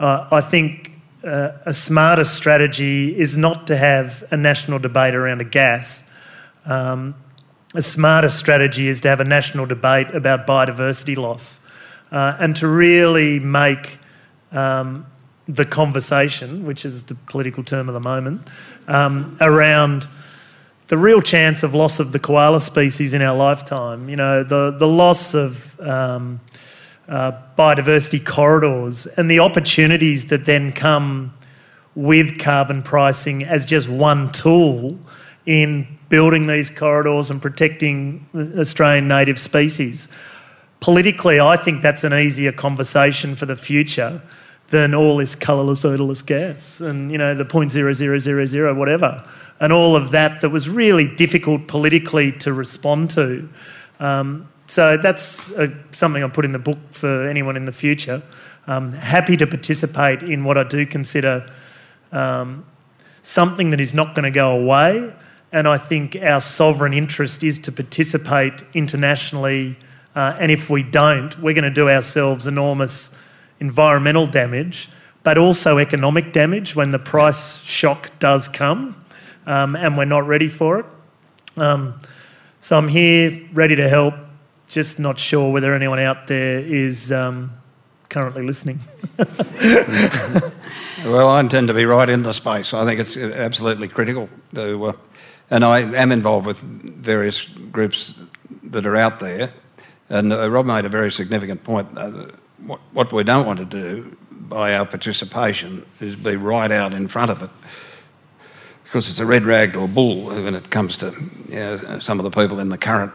Uh, 0.00 0.26
I 0.30 0.40
think 0.40 0.92
uh, 1.24 1.52
a 1.66 1.74
smarter 1.74 2.24
strategy 2.24 3.16
is 3.16 3.36
not 3.36 3.66
to 3.66 3.76
have 3.76 4.24
a 4.30 4.36
national 4.36 4.78
debate 4.78 5.14
around 5.14 5.40
a 5.40 5.44
gas. 5.44 6.04
Um, 6.64 7.14
a 7.74 7.82
smarter 7.82 8.28
strategy 8.28 8.88
is 8.88 9.00
to 9.02 9.08
have 9.08 9.20
a 9.20 9.24
national 9.24 9.66
debate 9.66 10.08
about 10.14 10.46
biodiversity 10.46 11.16
loss 11.16 11.60
uh, 12.12 12.36
and 12.38 12.54
to 12.56 12.68
really 12.68 13.40
make 13.40 13.98
um, 14.52 15.06
the 15.48 15.64
conversation, 15.64 16.64
which 16.64 16.84
is 16.84 17.04
the 17.04 17.14
political 17.14 17.64
term 17.64 17.88
of 17.88 17.94
the 17.94 18.00
moment, 18.00 18.48
um, 18.86 19.36
around 19.40 20.06
the 20.88 20.98
real 20.98 21.22
chance 21.22 21.62
of 21.62 21.74
loss 21.74 21.98
of 21.98 22.12
the 22.12 22.18
koala 22.18 22.60
species 22.60 23.14
in 23.14 23.22
our 23.22 23.36
lifetime. 23.36 24.08
You 24.08 24.16
know, 24.16 24.44
the, 24.44 24.70
the 24.72 24.86
loss 24.86 25.34
of 25.34 25.80
um, 25.80 26.38
uh, 27.08 27.32
biodiversity 27.58 28.24
corridors 28.24 29.06
and 29.06 29.30
the 29.30 29.38
opportunities 29.38 30.26
that 30.26 30.44
then 30.44 30.70
come 30.72 31.32
with 31.94 32.38
carbon 32.38 32.82
pricing 32.82 33.42
as 33.44 33.66
just 33.66 33.88
one 33.88 34.30
tool 34.32 34.98
in 35.46 35.98
building 36.08 36.46
these 36.46 36.68
corridors 36.70 37.30
and 37.30 37.40
protecting 37.40 38.26
Australian 38.58 39.08
native 39.08 39.38
species. 39.38 40.08
Politically, 40.82 41.38
I 41.38 41.56
think 41.56 41.80
that's 41.80 42.02
an 42.02 42.12
easier 42.12 42.50
conversation 42.50 43.36
for 43.36 43.46
the 43.46 43.54
future 43.54 44.20
than 44.70 44.96
all 44.96 45.16
this 45.16 45.36
colourless, 45.36 45.84
odourless 45.84 46.22
gas 46.22 46.80
and, 46.80 47.12
you 47.12 47.18
know, 47.18 47.36
the 47.36 47.44
0.0000 47.44 48.76
whatever, 48.76 49.24
and 49.60 49.72
all 49.72 49.94
of 49.94 50.10
that 50.10 50.40
that 50.40 50.50
was 50.50 50.68
really 50.68 51.06
difficult 51.06 51.68
politically 51.68 52.32
to 52.32 52.52
respond 52.52 53.10
to. 53.10 53.48
Um, 54.00 54.48
so 54.66 54.96
that's 54.96 55.52
uh 55.52 55.68
something 55.92 56.24
I 56.24 56.28
put 56.28 56.44
in 56.44 56.50
the 56.50 56.58
book 56.58 56.78
for 56.90 57.28
anyone 57.28 57.56
in 57.56 57.64
the 57.64 57.72
future. 57.72 58.20
Um, 58.66 58.90
happy 58.90 59.36
to 59.36 59.46
participate 59.46 60.24
in 60.24 60.42
what 60.42 60.58
I 60.58 60.64
do 60.64 60.84
consider 60.84 61.48
um, 62.10 62.66
something 63.22 63.70
that 63.70 63.80
is 63.80 63.94
not 63.94 64.16
going 64.16 64.24
to 64.24 64.32
go 64.32 64.50
away. 64.50 65.14
And 65.52 65.68
I 65.68 65.78
think 65.78 66.16
our 66.16 66.40
sovereign 66.40 66.92
interest 66.92 67.44
is 67.44 67.60
to 67.60 67.70
participate 67.70 68.64
internationally. 68.74 69.76
Uh, 70.14 70.36
and 70.38 70.52
if 70.52 70.68
we 70.68 70.82
don't, 70.82 71.38
we're 71.40 71.54
going 71.54 71.64
to 71.64 71.70
do 71.70 71.88
ourselves 71.88 72.46
enormous 72.46 73.10
environmental 73.60 74.26
damage, 74.26 74.90
but 75.22 75.38
also 75.38 75.78
economic 75.78 76.32
damage 76.32 76.74
when 76.76 76.90
the 76.90 76.98
price 76.98 77.60
shock 77.62 78.10
does 78.18 78.48
come 78.48 78.96
um, 79.46 79.76
and 79.76 79.96
we're 79.96 80.04
not 80.04 80.26
ready 80.26 80.48
for 80.48 80.80
it. 80.80 80.86
Um, 81.56 82.00
so 82.60 82.78
I'm 82.78 82.88
here, 82.88 83.40
ready 83.52 83.76
to 83.76 83.88
help, 83.88 84.14
just 84.68 84.98
not 84.98 85.18
sure 85.18 85.50
whether 85.52 85.74
anyone 85.74 85.98
out 85.98 86.26
there 86.26 86.60
is 86.60 87.12
um, 87.12 87.52
currently 88.08 88.42
listening. 88.42 88.80
well, 91.04 91.28
I 91.28 91.40
intend 91.40 91.68
to 91.68 91.74
be 91.74 91.84
right 91.84 92.08
in 92.08 92.22
the 92.22 92.32
space. 92.32 92.72
I 92.72 92.84
think 92.84 93.00
it's 93.00 93.16
absolutely 93.16 93.88
critical 93.88 94.28
to, 94.54 94.86
uh, 94.86 94.92
and 95.50 95.64
I 95.64 95.80
am 95.80 96.12
involved 96.12 96.46
with 96.46 96.58
various 96.58 97.42
groups 97.42 98.22
that 98.62 98.86
are 98.86 98.96
out 98.96 99.20
there. 99.20 99.52
And 100.12 100.30
uh, 100.30 100.50
Rob 100.50 100.66
made 100.66 100.84
a 100.84 100.90
very 100.90 101.10
significant 101.10 101.64
point. 101.64 101.88
Uh, 101.96 102.26
what, 102.66 102.80
what 102.92 103.12
we 103.12 103.24
don't 103.24 103.46
want 103.46 103.58
to 103.60 103.64
do 103.64 104.14
by 104.30 104.74
our 104.74 104.84
participation 104.84 105.86
is 106.00 106.16
be 106.16 106.36
right 106.36 106.70
out 106.70 106.92
in 106.92 107.08
front 107.08 107.30
of 107.30 107.42
it 107.42 107.48
because 108.84 109.08
it's 109.08 109.20
a 109.20 109.24
red 109.24 109.44
rag 109.46 109.72
to 109.72 109.80
a 109.80 109.88
bull 109.88 110.26
when 110.26 110.54
it 110.54 110.68
comes 110.68 110.98
to 110.98 111.14
you 111.48 111.54
know, 111.54 111.98
some 111.98 112.20
of 112.20 112.24
the 112.24 112.30
people 112.30 112.60
in 112.60 112.68
the 112.68 112.76
current 112.76 113.10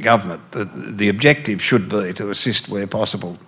government. 0.00 0.42
The, 0.50 0.64
the 0.64 1.08
objective 1.08 1.62
should 1.62 1.88
be 1.88 2.12
to 2.14 2.30
assist 2.30 2.68
where 2.68 2.88
possible 2.88 3.38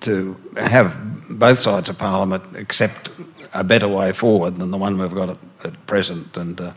to 0.00 0.34
have 0.56 0.96
both 1.28 1.58
sides 1.58 1.90
of 1.90 1.98
Parliament 1.98 2.56
accept 2.56 3.10
a 3.52 3.62
better 3.62 3.86
way 3.86 4.12
forward 4.12 4.56
than 4.56 4.70
the 4.70 4.78
one 4.78 4.96
we've 4.96 5.14
got 5.14 5.28
at, 5.28 5.38
at 5.62 5.86
present. 5.86 6.38
And 6.38 6.58
uh, 6.58 6.72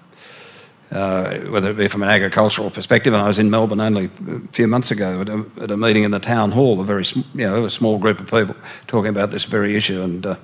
whether 0.91 1.71
it 1.71 1.77
be 1.77 1.87
from 1.87 2.03
an 2.03 2.09
agricultural 2.09 2.69
perspective, 2.69 3.13
and 3.13 3.21
I 3.21 3.27
was 3.27 3.39
in 3.39 3.49
Melbourne 3.49 3.79
only 3.79 4.09
a 4.27 4.39
few 4.51 4.67
months 4.67 4.91
ago 4.91 5.21
at 5.21 5.29
a, 5.29 5.45
at 5.61 5.71
a 5.71 5.77
meeting 5.77 6.03
in 6.03 6.11
the 6.11 6.19
town 6.19 6.51
hall, 6.51 6.81
a 6.81 6.83
very 6.83 7.05
you 7.33 7.47
know 7.47 7.65
a 7.65 7.69
small 7.69 7.97
group 7.97 8.19
of 8.19 8.29
people 8.29 8.55
talking 8.87 9.09
about 9.09 9.31
this 9.31 9.45
very 9.45 9.75
issue, 9.75 10.01
and 10.01 10.25
uh, 10.25 10.35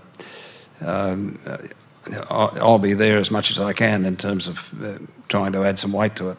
um, 0.81 1.37
I'll 2.29 2.79
be 2.79 2.93
there 2.93 3.17
as 3.17 3.29
much 3.29 3.51
as 3.51 3.59
I 3.59 3.73
can 3.73 4.05
in 4.05 4.15
terms 4.15 4.47
of 4.47 4.83
uh, 4.83 4.97
trying 5.27 5.51
to 5.51 5.63
add 5.63 5.77
some 5.77 5.91
weight 5.91 6.15
to 6.17 6.29
it. 6.29 6.37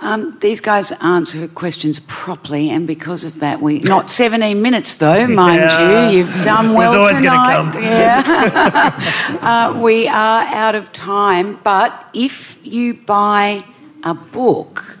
Um, 0.00 0.38
these 0.40 0.60
guys 0.60 0.92
answer 1.00 1.48
questions 1.48 2.00
properly, 2.06 2.70
and 2.70 2.86
because 2.86 3.24
of 3.24 3.40
that, 3.40 3.60
we 3.60 3.80
not 3.80 4.10
17 4.22 4.60
minutes 4.62 4.94
though, 4.94 5.26
mind 5.26 5.62
yeah. 5.62 6.10
you. 6.10 6.18
You've 6.18 6.44
done 6.44 6.72
well 6.72 6.94
always 7.00 7.16
tonight. 7.16 7.56
Come. 7.56 7.82
Yeah, 7.82 9.38
uh, 9.74 9.80
we 9.80 10.06
are 10.06 10.42
out 10.44 10.76
of 10.76 10.92
time. 10.92 11.58
But 11.64 12.08
if 12.14 12.58
you 12.64 12.94
buy 12.94 13.64
a 14.04 14.14
book, 14.14 14.98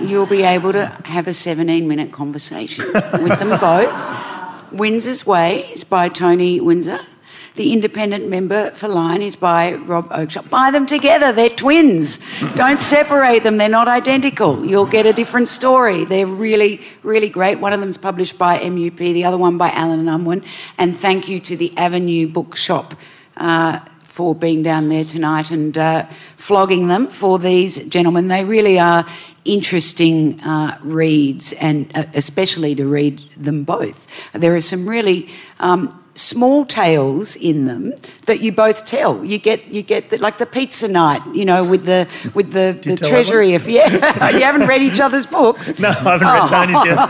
you'll 0.00 0.26
be 0.26 0.42
able 0.42 0.72
to 0.72 0.86
have 1.04 1.26
a 1.26 1.30
17-minute 1.30 2.12
conversation 2.12 2.86
with 2.92 3.38
them 3.38 3.58
both. 3.58 3.92
Windsor's 4.72 5.26
Way 5.26 5.70
is 5.72 5.84
by 5.84 6.08
Tony 6.08 6.60
Windsor. 6.60 7.00
The 7.56 7.72
independent 7.72 8.28
member 8.28 8.70
for 8.72 8.86
Lyne 8.86 9.22
is 9.22 9.34
by 9.34 9.74
Rob 9.74 10.10
Oakeshott. 10.10 10.50
Buy 10.50 10.70
them 10.70 10.84
together, 10.84 11.32
they're 11.32 11.48
twins. 11.48 12.18
Don't 12.54 12.80
separate 12.80 13.42
them, 13.44 13.56
they're 13.56 13.68
not 13.68 13.88
identical. 13.88 14.64
You'll 14.64 14.86
get 14.86 15.06
a 15.06 15.12
different 15.12 15.48
story. 15.48 16.04
They're 16.04 16.26
really, 16.26 16.82
really 17.02 17.30
great. 17.30 17.58
One 17.58 17.72
of 17.72 17.80
them's 17.80 17.96
published 17.96 18.36
by 18.36 18.58
MUP, 18.58 18.98
the 18.98 19.24
other 19.24 19.38
one 19.38 19.56
by 19.56 19.70
Allen 19.70 20.00
and 20.00 20.10
Unwin. 20.10 20.44
And 20.76 20.94
thank 20.94 21.28
you 21.28 21.40
to 21.40 21.56
the 21.56 21.76
Avenue 21.78 22.28
Bookshop. 22.28 22.94
Uh, 23.36 23.80
for 24.16 24.34
being 24.34 24.62
down 24.62 24.88
there 24.88 25.04
tonight 25.04 25.50
and 25.50 25.76
uh, 25.76 26.06
flogging 26.38 26.88
them 26.88 27.06
for 27.06 27.38
these 27.38 27.76
gentlemen. 27.84 28.28
They 28.28 28.46
really 28.46 28.78
are 28.78 29.04
interesting 29.44 30.40
uh, 30.40 30.78
reads, 30.82 31.52
and 31.52 31.94
uh, 31.94 32.04
especially 32.14 32.74
to 32.76 32.86
read 32.86 33.22
them 33.36 33.64
both. 33.64 34.06
There 34.32 34.54
are 34.54 34.62
some 34.62 34.88
really 34.88 35.28
um, 35.60 36.02
small 36.16 36.64
tales 36.64 37.36
in 37.36 37.66
them 37.66 37.92
that 38.24 38.40
you 38.40 38.50
both 38.50 38.84
tell. 38.84 39.24
You 39.24 39.38
get 39.38 39.64
you 39.66 39.82
get 39.82 40.10
the, 40.10 40.18
like 40.18 40.38
the 40.38 40.46
pizza 40.46 40.88
night, 40.88 41.22
you 41.34 41.44
know, 41.44 41.62
with 41.62 41.84
the 41.84 42.08
with 42.34 42.52
the, 42.52 42.78
the 42.82 42.96
treasury. 42.96 43.52
If 43.52 43.68
yeah, 43.68 44.30
you 44.30 44.40
haven't 44.40 44.66
read 44.66 44.82
each 44.82 45.00
other's 45.00 45.26
books. 45.26 45.78
No, 45.78 45.90
I 45.90 45.92
haven't 45.92 46.26
read 46.26 46.48
Tony's 46.48 46.84
yet. 46.84 46.98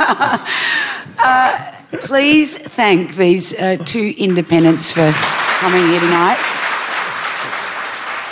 oh, 0.00 1.14
uh, 1.18 1.72
please 2.00 2.58
thank 2.58 3.16
these 3.16 3.54
uh, 3.54 3.76
two 3.84 4.14
independents 4.18 4.90
for 4.90 5.10
coming 5.12 5.86
here 5.88 6.00
tonight. 6.00 6.38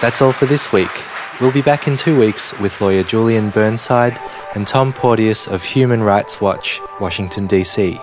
That's 0.00 0.20
all 0.20 0.32
for 0.32 0.46
this 0.46 0.72
week. 0.72 0.90
We'll 1.42 1.50
be 1.50 1.60
back 1.60 1.88
in 1.88 1.96
two 1.96 2.16
weeks 2.16 2.56
with 2.60 2.80
lawyer 2.80 3.02
Julian 3.02 3.50
Burnside 3.50 4.16
and 4.54 4.64
Tom 4.64 4.92
Porteous 4.92 5.48
of 5.48 5.64
Human 5.64 6.00
Rights 6.00 6.40
Watch, 6.40 6.80
Washington, 7.00 7.48
D.C. 7.48 7.98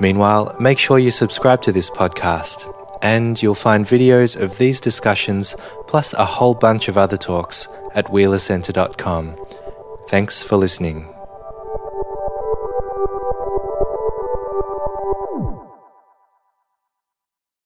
Meanwhile, 0.00 0.54
make 0.60 0.78
sure 0.78 1.00
you 1.00 1.10
subscribe 1.10 1.60
to 1.62 1.72
this 1.72 1.90
podcast, 1.90 2.72
and 3.02 3.42
you'll 3.42 3.56
find 3.56 3.84
videos 3.84 4.40
of 4.40 4.58
these 4.58 4.80
discussions 4.80 5.56
plus 5.88 6.14
a 6.14 6.24
whole 6.24 6.54
bunch 6.54 6.86
of 6.86 6.96
other 6.96 7.16
talks 7.16 7.66
at 7.96 8.06
wheelercentre.com. 8.06 9.34
Thanks 10.08 10.44
for 10.44 10.56
listening. 10.56 11.12